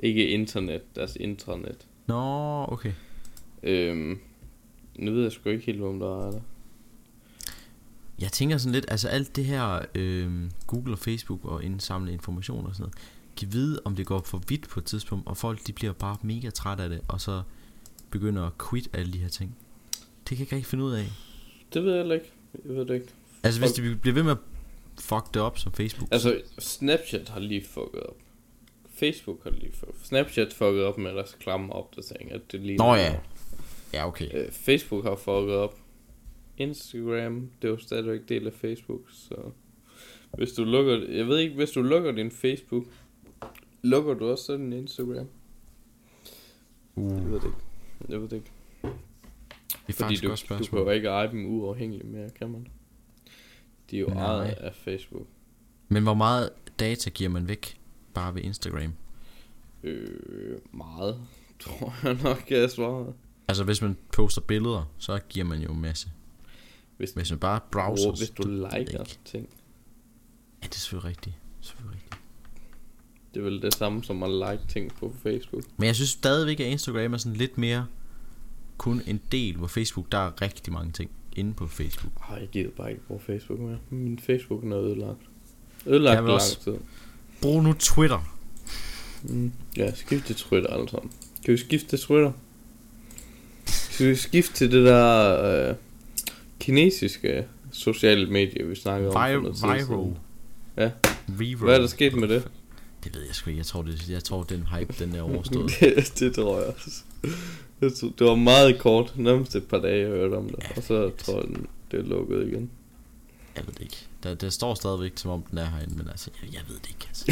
ikke 0.00 0.28
internet, 0.28 0.96
deres 0.96 1.16
intranet. 1.20 1.86
Nå, 2.06 2.64
okay. 2.68 2.92
Øhm, 3.62 4.18
nu 4.98 5.12
ved 5.12 5.22
jeg 5.22 5.32
sgu 5.32 5.48
ikke 5.50 5.66
helt, 5.66 5.82
om 5.82 5.98
der 5.98 6.26
er 6.26 6.30
det. 6.30 6.42
Jeg 8.20 8.32
tænker 8.32 8.58
sådan 8.58 8.72
lidt, 8.72 8.84
altså 8.88 9.08
alt 9.08 9.36
det 9.36 9.44
her 9.44 9.78
øh, 9.94 10.30
Google 10.66 10.92
og 10.92 10.98
Facebook 10.98 11.44
og 11.44 11.64
indsamle 11.64 12.12
information 12.12 12.66
og 12.66 12.74
sådan 12.74 12.82
noget, 12.82 12.94
kan 13.36 13.52
vide, 13.52 13.80
om 13.84 13.96
det 13.96 14.06
går 14.06 14.22
for 14.24 14.42
vidt 14.48 14.68
på 14.68 14.80
et 14.80 14.86
tidspunkt, 14.86 15.26
og 15.26 15.36
folk 15.36 15.66
de 15.66 15.72
bliver 15.72 15.92
bare 15.92 16.16
mega 16.22 16.50
trætte 16.50 16.82
af 16.82 16.88
det, 16.90 17.00
og 17.08 17.20
så 17.20 17.42
begynder 18.10 18.42
at 18.46 18.52
quit 18.70 18.88
alle 18.92 19.12
de 19.12 19.18
her 19.18 19.28
ting. 19.28 19.56
Det 20.00 20.28
kan 20.28 20.36
jeg 20.36 20.40
ikke 20.40 20.56
rigtig 20.56 20.66
finde 20.66 20.84
ud 20.84 20.92
af. 20.92 21.06
Det 21.74 21.84
ved 21.84 21.90
jeg 21.92 21.98
heller 22.00 22.14
ikke. 22.14 22.30
Jeg 22.64 22.76
ved 22.76 22.86
det 22.86 22.94
ikke. 22.94 23.06
Altså 23.42 23.60
hvis 23.60 23.72
de 23.72 23.96
bliver 23.96 24.14
ved 24.14 24.22
med 24.22 24.30
at 24.32 24.38
fuck 25.00 25.34
det 25.34 25.42
op 25.42 25.58
som 25.58 25.72
Facebook. 25.72 26.08
Altså, 26.12 26.40
Snapchat 26.58 27.28
har 27.28 27.40
lige 27.40 27.64
fucket 27.64 28.02
op. 28.02 28.16
Facebook 28.94 29.44
har 29.44 29.50
lige 29.50 29.72
fucket 29.72 30.06
Snapchat 30.06 30.52
fucket 30.52 30.84
op 30.84 30.98
med 30.98 31.14
deres 31.14 31.36
klamme 31.40 31.72
opdatering, 31.72 32.32
at 32.32 32.40
det 32.52 32.60
lige 32.60 32.78
Nå 32.78 32.94
ja. 32.94 33.16
Ja, 33.92 34.06
okay. 34.06 34.28
Øh, 34.34 34.52
Facebook 34.52 35.04
har 35.04 35.16
fucket 35.16 35.54
op. 35.54 35.78
Instagram, 36.58 37.50
det 37.62 37.68
er 37.68 37.72
jo 37.72 37.78
stadigvæk 37.78 38.20
del 38.28 38.46
af 38.46 38.52
Facebook, 38.52 39.00
så... 39.12 39.34
Hvis 40.36 40.52
du 40.52 40.64
lukker... 40.64 40.92
Jeg 41.08 41.28
ved 41.28 41.38
ikke, 41.38 41.54
hvis 41.54 41.70
du 41.70 41.82
lukker 41.82 42.12
din 42.12 42.30
Facebook, 42.30 42.84
lukker 43.82 44.14
du 44.14 44.30
også 44.30 44.44
så 44.44 44.56
din 44.56 44.72
Instagram? 44.72 45.14
Jeg 45.16 45.26
Uh, 46.94 47.32
ved 47.32 47.40
det 47.40 47.46
ikke. 47.46 47.58
Jeg 48.08 48.20
ved 48.20 48.28
det 48.28 48.36
ikke. 48.36 48.50
Det 49.86 49.92
er 50.00 50.04
Fordi 50.04 50.16
du, 50.16 50.28
godt 50.28 50.46
du 50.48 50.64
kan 50.64 50.78
jo 50.78 50.90
ikke 50.90 51.08
eje 51.08 51.30
dem 51.30 51.46
uafhængigt 51.46 52.04
mere, 52.04 52.30
kan 52.30 52.50
man? 52.50 52.66
De 53.90 53.96
er 53.96 54.00
jo 54.00 54.06
Nej. 54.08 54.24
ejet 54.24 54.50
af 54.52 54.74
Facebook. 54.74 55.26
Men 55.88 56.02
hvor 56.02 56.14
meget 56.14 56.50
data 56.78 57.10
giver 57.10 57.30
man 57.30 57.48
væk 57.48 57.76
bare 58.14 58.34
ved 58.34 58.42
Instagram? 58.42 58.92
Øh, 59.82 60.58
meget, 60.72 61.20
tror 61.60 61.94
jeg 62.02 62.18
nok, 62.22 62.50
jeg 62.50 62.70
svaret. 62.70 63.14
Altså 63.48 63.64
hvis 63.64 63.82
man 63.82 63.96
poster 64.12 64.40
billeder, 64.40 64.90
så 64.98 65.20
giver 65.28 65.46
man 65.46 65.60
jo 65.60 65.72
en 65.72 65.80
masse. 65.80 66.08
Hvis, 66.96 67.10
Hvis 67.10 67.30
man 67.30 67.38
bare 67.38 67.60
browser, 67.70 68.10
hvis 68.10 68.30
du 68.30 68.42
liker 68.48 69.04
ting. 69.24 69.48
Ja, 70.62 70.66
det 70.66 70.74
er 70.74 70.78
selvfølgelig 70.78 71.08
rigtigt. 71.08 71.36
Selvfølgelig 71.60 71.94
rigtigt. 71.94 72.22
Det 73.34 73.40
er 73.40 73.44
vel 73.44 73.62
det 73.62 73.74
samme 73.74 74.04
som 74.04 74.22
at 74.22 74.30
like 74.30 74.66
ting 74.68 74.94
på 74.94 75.14
Facebook. 75.22 75.62
Men 75.76 75.86
jeg 75.86 75.94
synes 75.94 76.10
stadigvæk, 76.10 76.60
at 76.60 76.66
Instagram 76.66 77.12
er 77.14 77.18
sådan 77.18 77.36
lidt 77.36 77.58
mere 77.58 77.86
kun 78.78 79.02
en 79.06 79.20
del, 79.32 79.56
hvor 79.56 79.66
Facebook, 79.66 80.12
der 80.12 80.18
er 80.18 80.42
rigtig 80.42 80.72
mange 80.72 80.92
ting 80.92 81.10
inde 81.36 81.52
på 81.54 81.66
Facebook. 81.66 82.12
Ej, 82.30 82.36
jeg 82.38 82.48
gider 82.48 82.70
bare 82.76 82.90
ikke 82.90 83.02
bruge 83.06 83.20
Facebook 83.26 83.60
mere. 83.60 83.78
Min 83.90 84.18
Facebook 84.18 84.64
er 84.64 84.78
ødelagt. 84.78 85.18
Ødelagt 85.86 86.14
Jeg 86.14 86.22
vil 86.22 86.28
lang 86.28 86.34
også- 86.34 86.60
tid. 86.64 86.74
Brug 87.42 87.62
nu 87.62 87.72
Twitter. 87.72 88.34
Mm. 89.22 89.52
Ja, 89.76 89.94
skift 89.94 90.26
til 90.26 90.36
Twitter 90.36 90.86
sammen. 90.90 91.12
Kan 91.44 91.52
vi 91.52 91.58
skifte 91.58 91.88
til 91.88 91.98
Twitter? 91.98 92.32
Skal 93.66 94.08
vi 94.10 94.14
skifte 94.14 94.54
til 94.54 94.72
det 94.72 94.84
der 94.86 95.68
øh, 95.70 95.74
kinesiske 96.60 97.46
sociale 97.72 98.30
medie, 98.30 98.66
vi 98.66 98.74
snakkede 98.74 99.08
om? 99.10 99.14
for 99.56 99.74
Viral. 99.74 100.16
Ja. 100.76 100.90
Viral. 101.26 101.64
Hvad 101.64 101.74
er 101.76 101.80
der 101.80 101.86
sket 101.86 102.14
med 102.14 102.28
det? 102.28 102.48
Det 103.04 103.14
ved 103.14 103.22
jeg 103.26 103.34
sgu 103.34 103.50
ikke. 103.50 103.58
Jeg 103.58 103.66
tror, 103.66 103.82
det, 103.82 104.08
jeg 104.10 104.24
tror 104.24 104.42
den 104.42 104.66
hype, 104.78 104.94
den 105.04 105.14
er 105.14 105.22
overstået. 105.22 105.70
det, 105.80 106.14
det 106.18 106.34
tror 106.34 106.58
jeg 106.60 106.68
også. 106.68 107.02
Jeg 107.82 107.92
tror, 107.94 108.08
det 108.18 108.26
var 108.26 108.34
meget 108.34 108.78
kort, 108.78 109.12
nærmest 109.18 109.56
et 109.56 109.66
par 109.68 109.78
dage, 109.78 109.98
jeg 110.00 110.08
hørte 110.08 110.34
om 110.34 110.48
det. 110.48 110.56
Ja, 110.62 110.68
Og 110.76 110.82
så 110.82 111.10
tror 111.18 111.34
jeg, 111.40 111.48
den- 111.48 111.66
det 111.90 112.00
er 112.00 112.04
lukket 112.04 112.46
igen. 112.48 112.70
Jeg 113.56 113.66
ved 113.66 113.74
det 113.74 113.80
ikke. 113.82 113.96
Der, 114.22 114.34
der 114.34 114.50
står 114.50 114.74
stadigvæk, 114.74 115.12
som 115.16 115.30
om 115.30 115.42
den 115.50 115.58
er 115.58 115.64
herinde, 115.66 115.94
men 115.96 116.08
altså, 116.08 116.30
jeg, 116.42 116.52
jeg 116.54 116.60
ved 116.68 116.76
det 116.76 116.88
ikke, 116.88 117.06
altså. 117.08 117.24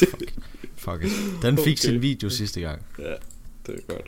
det, 0.00 0.08
Fuck. 0.14 0.32
Fuck 0.76 1.04
it. 1.04 1.42
Den 1.42 1.56
fik 1.56 1.62
Okay. 1.66 1.74
sin 1.74 2.02
video 2.02 2.30
sidste 2.30 2.60
gang. 2.60 2.82
ja, 2.98 3.14
det 3.66 3.74
er 3.74 3.94
godt. 3.94 4.06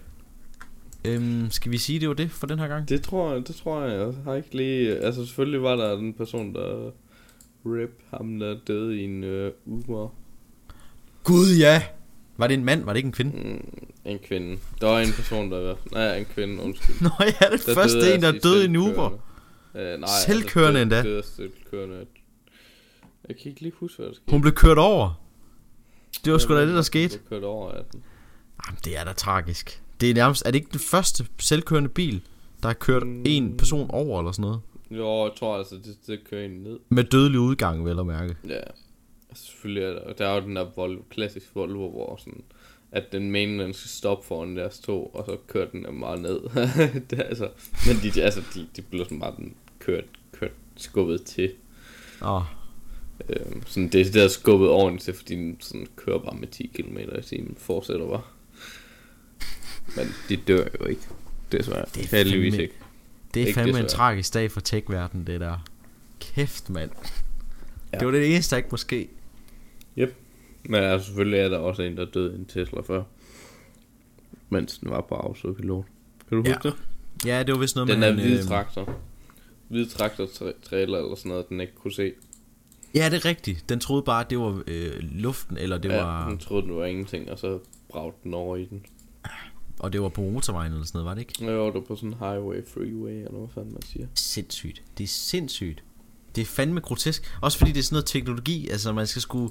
Øhm, 1.04 1.50
skal 1.50 1.72
vi 1.72 1.78
sige, 1.78 2.00
det 2.00 2.08
var 2.08 2.14
det 2.14 2.30
for 2.30 2.46
den 2.46 2.58
her 2.58 2.68
gang? 2.68 2.88
Det 2.88 3.02
tror 3.02 3.32
jeg, 3.34 3.48
det 3.48 3.56
tror 3.56 3.82
jeg. 3.84 3.98
Jeg 4.06 4.14
har 4.24 4.34
ikke 4.34 4.56
lige... 4.56 4.96
Altså 4.98 5.24
selvfølgelig 5.26 5.62
var 5.62 5.76
der 5.76 5.96
den 5.96 6.14
person, 6.14 6.54
der... 6.54 6.90
Rip 7.66 8.02
ham, 8.10 8.38
der 8.38 8.56
døde 8.66 9.00
i 9.00 9.04
en 9.04 9.24
øh, 9.24 9.52
Uber. 9.66 10.08
Gud, 11.24 11.56
ja! 11.58 11.82
Var 12.40 12.46
det 12.46 12.54
en 12.54 12.64
mand? 12.64 12.84
Var 12.84 12.92
det 12.92 12.96
ikke 12.98 13.06
en 13.06 13.12
kvinde? 13.12 13.32
Mm, 13.48 13.78
en 14.04 14.18
kvinde. 14.18 14.58
Der 14.80 14.86
var 14.86 15.00
en 15.00 15.12
person, 15.12 15.50
der... 15.52 15.74
Nej, 15.92 16.16
en 16.18 16.24
kvinde, 16.24 16.62
undskyld. 16.62 16.96
Nå 17.06 17.10
ja, 17.20 17.46
det 17.56 17.66
Der 17.66 17.74
første 17.74 18.00
døde 18.00 18.14
en, 18.14 18.22
der 18.22 18.32
døde 18.32 18.62
i 18.62 18.64
en 18.64 18.76
Uber. 18.76 18.90
selvkørende. 19.74 19.92
Øh, 19.94 20.00
nej, 20.00 20.08
Selvkørende 20.26 20.80
altså, 20.80 20.96
endda. 20.96 21.02
døde, 21.10 21.22
selvkørende. 21.36 22.06
Jeg 23.28 23.36
kan 23.36 23.48
ikke 23.50 23.60
lige 23.60 23.72
huske, 23.76 23.96
hvad 23.98 24.06
der 24.06 24.14
skete. 24.14 24.30
Hun 24.30 24.40
blev 24.40 24.52
kørt 24.54 24.78
over. 24.78 25.20
Det 26.24 26.32
var 26.32 26.38
sgu 26.38 26.54
da 26.54 26.66
det, 26.66 26.74
der 26.74 26.82
skete. 26.82 27.18
Hun 27.18 27.26
blev 27.28 27.38
kørt 27.40 27.44
over 27.48 27.70
af 27.72 27.82
den. 27.92 28.02
Jamen, 28.66 28.78
det 28.84 28.98
er 28.98 29.04
da 29.04 29.12
tragisk. 29.12 29.82
Det 30.00 30.10
er 30.10 30.14
nærmest... 30.14 30.42
Er 30.46 30.50
det 30.50 30.58
ikke 30.58 30.68
den 30.72 30.80
første 30.80 31.26
selvkørende 31.38 31.88
bil, 31.88 32.20
der 32.62 32.68
har 32.68 32.74
kørt 32.74 33.06
Mm. 33.06 33.22
en 33.26 33.56
person 33.56 33.90
over 33.90 34.20
eller 34.20 34.32
sådan 34.32 34.42
noget? 34.42 34.60
Jo, 34.90 35.24
jeg 35.24 35.32
tror 35.38 35.58
altså, 35.58 35.74
det, 35.74 35.96
det 36.06 36.20
kører 36.30 36.44
en 36.44 36.50
ned. 36.50 36.78
Med 36.88 37.04
dødelig 37.04 37.40
udgang, 37.40 37.84
vel 37.84 37.98
at 37.98 38.06
mærke. 38.06 38.36
Ja, 38.48 38.60
selvfølgelig 39.34 39.82
er 39.82 39.92
der, 39.92 40.12
der 40.12 40.26
er 40.28 40.34
jo 40.34 40.40
den 40.46 40.56
der 40.56 40.66
Volvo, 40.76 41.02
klassisk 41.10 41.46
Volvo, 41.54 41.90
hvor 41.90 42.16
sådan, 42.16 42.42
at 42.92 43.12
den 43.12 43.30
mener, 43.30 43.64
den 43.64 43.74
skal 43.74 43.88
stoppe 43.90 44.26
foran 44.26 44.56
deres 44.56 44.78
tog, 44.78 45.14
og 45.14 45.24
så 45.26 45.36
kører 45.46 45.68
den 45.70 45.84
dem 45.84 46.00
bare 46.00 46.20
ned. 46.20 46.40
det 47.10 47.18
er 47.18 47.22
altså, 47.22 47.50
men 47.86 47.96
de, 48.14 48.22
altså, 48.22 48.42
de, 48.54 48.68
de 48.76 48.82
bliver 48.82 49.04
sådan 49.04 49.20
bare 49.20 49.34
den 49.36 49.54
kørt, 49.78 50.04
kørt 50.32 50.52
skubbet 50.76 51.22
til. 51.24 51.52
Åh, 52.22 52.42
Øhm, 53.28 53.62
sådan 53.66 53.88
det 53.88 54.06
er 54.06 54.12
der 54.12 54.28
skubbet 54.28 54.68
ordentligt 54.68 55.04
til, 55.04 55.14
fordi 55.14 55.34
den 55.34 55.56
sådan 55.60 55.86
kører 55.96 56.18
bare 56.18 56.36
med 56.36 56.48
10 56.48 56.70
km 56.74 56.98
i 56.98 57.22
timen, 57.22 57.56
fortsætter 57.58 58.06
bare. 58.08 58.22
Men 59.96 60.06
de 60.28 60.36
dør 60.36 60.66
jo 60.80 60.86
ikke. 60.86 61.02
Desværre. 61.52 61.84
Det 61.94 62.12
er 62.12 62.16
Heldigvis 62.16 62.54
ikke. 62.54 62.74
det 63.34 63.42
er 63.42 63.46
Ikke 63.46 63.54
fandme 63.54 63.70
en 63.70 63.74
desværre. 63.84 63.88
tragisk 63.88 64.34
dag 64.34 64.50
for 64.50 64.60
tech-verdenen, 64.60 65.26
det 65.26 65.40
der. 65.40 65.66
Kæft, 66.20 66.70
mand. 66.70 66.90
Ja. 67.92 67.98
Det 67.98 68.06
var 68.06 68.12
det 68.12 68.32
eneste, 68.34 68.50
der 68.50 68.56
ikke 68.56 68.68
måske. 68.70 69.08
Men 70.64 70.82
altså, 70.82 71.06
selvfølgelig 71.06 71.38
er 71.40 71.48
der 71.48 71.58
også 71.58 71.82
en, 71.82 71.96
der 71.96 72.04
døde 72.04 72.32
i 72.32 72.38
en 72.38 72.44
Tesla 72.44 72.80
før. 72.80 73.02
Mens 74.48 74.78
den 74.78 74.90
var 74.90 75.00
på 75.00 75.14
autopilot. 75.14 75.84
Kan 76.28 76.38
du 76.38 76.42
Ja. 76.48 76.54
huske 76.54 76.68
det? 76.68 76.76
Ja, 77.26 77.42
det 77.42 77.54
var 77.54 77.60
vist 77.60 77.76
noget 77.76 77.88
Den 77.88 78.00
med... 78.00 78.08
der 78.08 78.14
han, 78.14 78.22
hvide 78.22 78.38
øh, 78.38 78.44
traktor. 78.48 78.94
Hvide 79.68 79.88
traktor 79.88 80.24
tra- 80.26 80.68
trailer 80.68 80.98
eller 80.98 81.14
sådan 81.14 81.28
noget, 81.28 81.48
den 81.48 81.60
ikke 81.60 81.74
kunne 81.74 81.92
se. 81.92 82.12
Ja, 82.94 83.08
det 83.10 83.16
er 83.16 83.24
rigtigt. 83.24 83.68
Den 83.68 83.80
troede 83.80 84.02
bare, 84.02 84.24
at 84.24 84.30
det 84.30 84.38
var 84.38 84.62
øh, 84.66 84.92
luften, 85.00 85.56
eller 85.56 85.78
det 85.78 85.88
ja, 85.88 86.02
var... 86.02 86.28
den 86.28 86.38
troede, 86.38 86.66
den 86.66 86.76
var 86.76 86.84
ingenting, 86.84 87.30
og 87.30 87.38
så 87.38 87.58
bragte 87.88 88.18
den 88.24 88.34
over 88.34 88.56
i 88.56 88.64
den. 88.64 88.82
Og 89.78 89.92
det 89.92 90.02
var 90.02 90.08
på 90.08 90.20
motorvejen 90.20 90.72
eller 90.72 90.86
sådan 90.86 90.98
noget, 90.98 91.06
var 91.06 91.14
det 91.14 91.20
ikke? 91.20 91.52
Jo, 91.52 91.66
det 91.66 91.74
var 91.74 91.80
på 91.80 91.96
sådan 91.96 92.08
en 92.12 92.18
highway, 92.18 92.66
freeway, 92.74 93.12
eller 93.12 93.38
hvad 93.38 93.48
fanden 93.54 93.72
man 93.72 93.82
siger. 93.82 94.06
Sindssygt. 94.14 94.82
Det 94.98 95.04
er 95.04 95.08
sindssygt. 95.08 95.82
Det 96.36 96.42
er 96.42 96.46
fandme 96.46 96.80
grotesk. 96.80 97.38
Også 97.42 97.58
fordi 97.58 97.72
det 97.72 97.78
er 97.78 97.82
sådan 97.82 97.94
noget 97.94 98.06
teknologi. 98.06 98.68
Altså, 98.68 98.92
man 98.92 99.06
skal 99.06 99.22
sgu... 99.22 99.50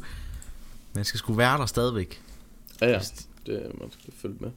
Man 0.95 1.05
skal 1.05 1.17
sgu 1.17 1.33
være 1.33 1.57
der 1.57 1.65
stadigvæk. 1.65 2.21
Ja, 2.81 2.87
ja. 2.87 2.99
Det, 3.45 3.71
man 3.79 3.91
skal 3.91 4.13
følge 4.13 4.35
med. 4.39 4.51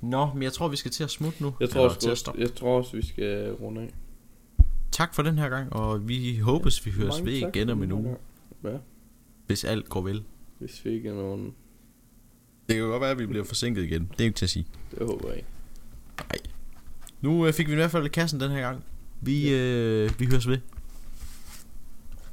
Nå, 0.00 0.30
men 0.34 0.42
jeg 0.42 0.52
tror, 0.52 0.68
vi 0.68 0.76
skal 0.76 0.90
til 0.90 1.04
at 1.04 1.10
smutte 1.10 1.42
nu. 1.42 1.54
Jeg 1.60 1.70
tror, 1.70 1.84
også, 1.84 2.00
til 2.00 2.10
at 2.10 2.18
stoppe. 2.18 2.40
jeg 2.40 2.54
tror 2.54 2.78
også, 2.78 2.96
vi 2.96 3.06
skal 3.06 3.52
runde 3.52 3.80
af. 3.80 3.94
Tak 4.92 5.14
for 5.14 5.22
den 5.22 5.38
her 5.38 5.48
gang, 5.48 5.72
og 5.72 6.08
vi 6.08 6.38
håbes, 6.38 6.86
vi 6.86 6.90
høres 6.90 7.14
Mange 7.14 7.26
ved 7.26 7.40
tak 7.40 7.56
igen 7.56 7.70
om 7.70 7.82
en 7.82 7.92
uge. 7.92 8.16
Ja, 8.64 8.76
hvis 9.46 9.64
alt 9.64 9.88
går 9.88 10.00
vel. 10.00 10.22
hvis 10.58 10.84
vi 10.84 10.90
ikke 10.90 11.08
er 11.08 11.14
nogen... 11.14 11.44
Det 12.68 12.74
kan 12.76 12.84
jo 12.84 12.90
godt 12.90 13.00
være, 13.00 13.10
at 13.10 13.18
vi 13.18 13.26
bliver 13.26 13.44
forsinket 13.44 13.82
igen. 13.84 14.08
Det 14.12 14.20
er 14.20 14.24
ikke 14.24 14.36
til 14.36 14.46
at 14.46 14.50
sige. 14.50 14.66
Det 14.90 15.06
håber 15.06 15.28
jeg 15.28 15.36
ikke. 15.36 15.48
Nu 17.20 17.46
øh, 17.46 17.52
fik 17.52 17.66
vi 17.66 17.72
i 17.72 17.74
hvert 17.74 17.90
fald 17.90 18.08
kassen 18.08 18.40
den 18.40 18.50
her 18.50 18.60
gang. 18.60 18.84
Vi, 19.20 19.54
øh, 19.54 20.10
vi 20.20 20.26
høres 20.26 20.48
ved. 20.48 20.58